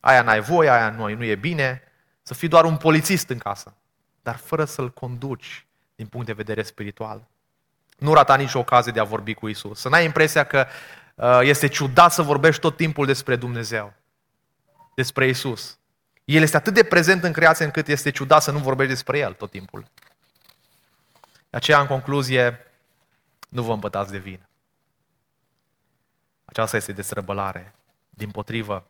Aia 0.00 0.22
n-ai 0.22 0.40
voie, 0.40 0.70
aia 0.70 0.90
nu, 0.90 1.14
nu 1.14 1.24
e 1.24 1.34
bine. 1.34 1.82
Să 2.22 2.34
fii 2.34 2.48
doar 2.48 2.64
un 2.64 2.76
polițist 2.76 3.28
în 3.28 3.38
casă, 3.38 3.74
dar 4.22 4.36
fără 4.36 4.64
să-l 4.64 4.90
conduci 4.90 5.66
din 5.94 6.06
punct 6.06 6.26
de 6.26 6.32
vedere 6.32 6.62
spiritual. 6.62 7.28
Nu 7.98 8.12
rata 8.12 8.36
nicio 8.36 8.58
ocazie 8.58 8.92
de 8.92 9.00
a 9.00 9.04
vorbi 9.04 9.34
cu 9.34 9.48
Isus. 9.48 9.80
Să 9.80 9.88
n-ai 9.88 10.04
impresia 10.04 10.44
că 10.44 10.66
uh, 11.14 11.38
este 11.42 11.66
ciudat 11.66 12.12
să 12.12 12.22
vorbești 12.22 12.60
tot 12.60 12.76
timpul 12.76 13.06
despre 13.06 13.36
Dumnezeu 13.36 13.92
despre 14.94 15.28
Isus. 15.28 15.78
El 16.24 16.42
este 16.42 16.56
atât 16.56 16.74
de 16.74 16.84
prezent 16.84 17.22
în 17.22 17.32
creație 17.32 17.64
încât 17.64 17.88
este 17.88 18.10
ciudat 18.10 18.42
să 18.42 18.50
nu 18.50 18.58
vorbești 18.58 18.92
despre 18.92 19.18
El 19.18 19.32
tot 19.32 19.50
timpul. 19.50 19.86
De 21.50 21.56
aceea, 21.56 21.80
în 21.80 21.86
concluzie, 21.86 22.58
nu 23.48 23.62
vă 23.62 23.72
împătați 23.72 24.10
de 24.10 24.18
vin. 24.18 24.46
Aceasta 26.44 26.76
este 26.76 26.92
destrăbălare. 26.92 27.74
Din 28.10 28.30
potrivă, 28.30 28.86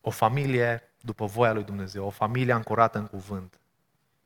o 0.00 0.10
familie 0.10 0.90
după 1.00 1.26
voia 1.26 1.52
lui 1.52 1.64
Dumnezeu, 1.64 2.06
o 2.06 2.10
familie 2.10 2.52
ancorată 2.52 2.98
în 2.98 3.06
cuvânt, 3.06 3.60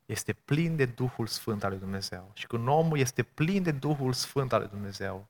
este 0.07 0.33
plin 0.33 0.77
de 0.77 0.85
Duhul 0.85 1.27
Sfânt 1.27 1.65
al 1.65 1.71
lui 1.71 1.79
Dumnezeu. 1.79 2.31
Și 2.35 2.47
când 2.47 2.69
omul 2.69 2.99
este 2.99 3.23
plin 3.23 3.63
de 3.63 3.71
Duhul 3.71 4.13
Sfânt 4.13 4.53
al 4.53 4.61
lui 4.61 4.69
Dumnezeu, 4.69 5.27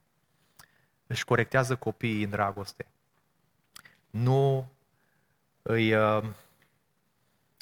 își 1.06 1.24
corectează 1.24 1.76
copiii 1.76 2.22
în 2.22 2.30
dragoste. 2.30 2.86
Nu 4.10 4.68
îi, 5.62 5.94
uh, 5.94 6.24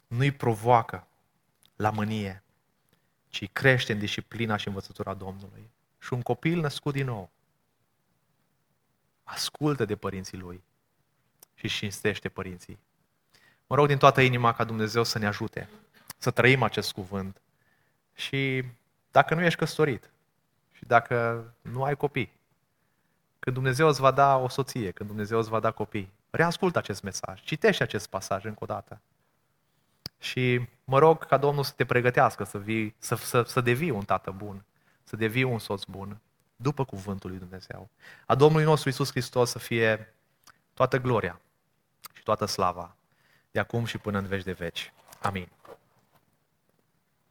nu-i 0.07 0.31
provoacă 0.31 1.07
la 1.77 1.91
mânie, 1.91 2.43
ci 3.29 3.49
crește 3.53 3.93
în 3.93 3.99
disciplina 3.99 4.57
și 4.57 4.69
învățătura 4.69 5.15
Domnului. 5.15 5.71
Și 5.99 6.13
un 6.13 6.23
copil 6.23 6.61
născut 6.61 6.93
din 6.93 7.07
nou 7.07 7.31
ascultă 9.25 9.85
de 9.85 9.97
părinții 9.97 10.39
lui 10.39 10.63
și 11.55 11.65
își 11.65 11.77
cinstește 11.77 12.29
părinții. 12.29 12.79
Mă 13.67 13.77
rog 13.77 13.87
din 13.87 13.99
toată 13.99 14.21
inima 14.21 14.53
ca 14.53 14.65
Dumnezeu 14.65 15.05
să 15.05 15.19
ne 15.19 15.27
ajute 15.27 15.69
să 16.19 16.31
trăim 16.31 16.63
acest 16.63 16.93
cuvânt 16.93 17.41
și 18.15 18.65
dacă 19.11 19.35
nu 19.35 19.43
ești 19.43 19.59
căsătorit 19.59 20.11
și 20.73 20.85
dacă 20.85 21.45
nu 21.61 21.83
ai 21.83 21.97
copii, 21.97 22.33
când 23.39 23.57
Dumnezeu 23.57 23.89
îți 23.89 24.01
va 24.01 24.11
da 24.11 24.37
o 24.37 24.49
soție, 24.49 24.91
când 24.91 25.09
Dumnezeu 25.09 25.39
îți 25.39 25.49
va 25.49 25.61
da 25.61 25.71
copii, 25.71 26.13
reascultă 26.31 26.79
acest 26.79 27.03
mesaj, 27.03 27.43
citește 27.43 27.83
acest 27.83 28.09
pasaj 28.09 28.45
încă 28.45 28.59
o 28.63 28.67
dată. 28.67 29.01
Și 30.19 30.69
mă 30.85 30.99
rog 30.99 31.27
ca 31.27 31.37
Domnul 31.37 31.65
să 31.65 31.73
te 31.77 31.85
pregătească 31.85 32.45
să, 32.45 32.59
vii, 32.59 32.95
să, 32.99 33.15
să, 33.15 33.43
să 33.43 33.61
devii 33.61 33.91
un 33.91 34.05
tată 34.05 34.31
bun, 34.31 34.65
să 35.05 35.17
devii 35.17 35.43
un 35.43 35.59
soț 35.59 35.85
bun, 35.85 36.21
după 36.57 36.85
cuvântul 36.85 37.31
lui 37.31 37.39
Dumnezeu. 37.39 37.89
A 38.27 38.35
Domnului 38.35 38.65
nostru 38.67 38.89
Isus 38.89 39.11
Hristos 39.11 39.51
să 39.51 39.59
fie 39.59 40.15
toată 40.75 40.99
gloria 40.99 41.41
și 42.13 42.23
toată 42.23 42.45
slava, 42.45 42.97
de 43.51 43.59
acum 43.61 43.85
și 43.85 43.99
până 43.99 44.19
în 44.19 44.27
veci 44.27 44.43
de 44.43 44.53
veci. 44.53 44.93
Amin. 45.23 45.49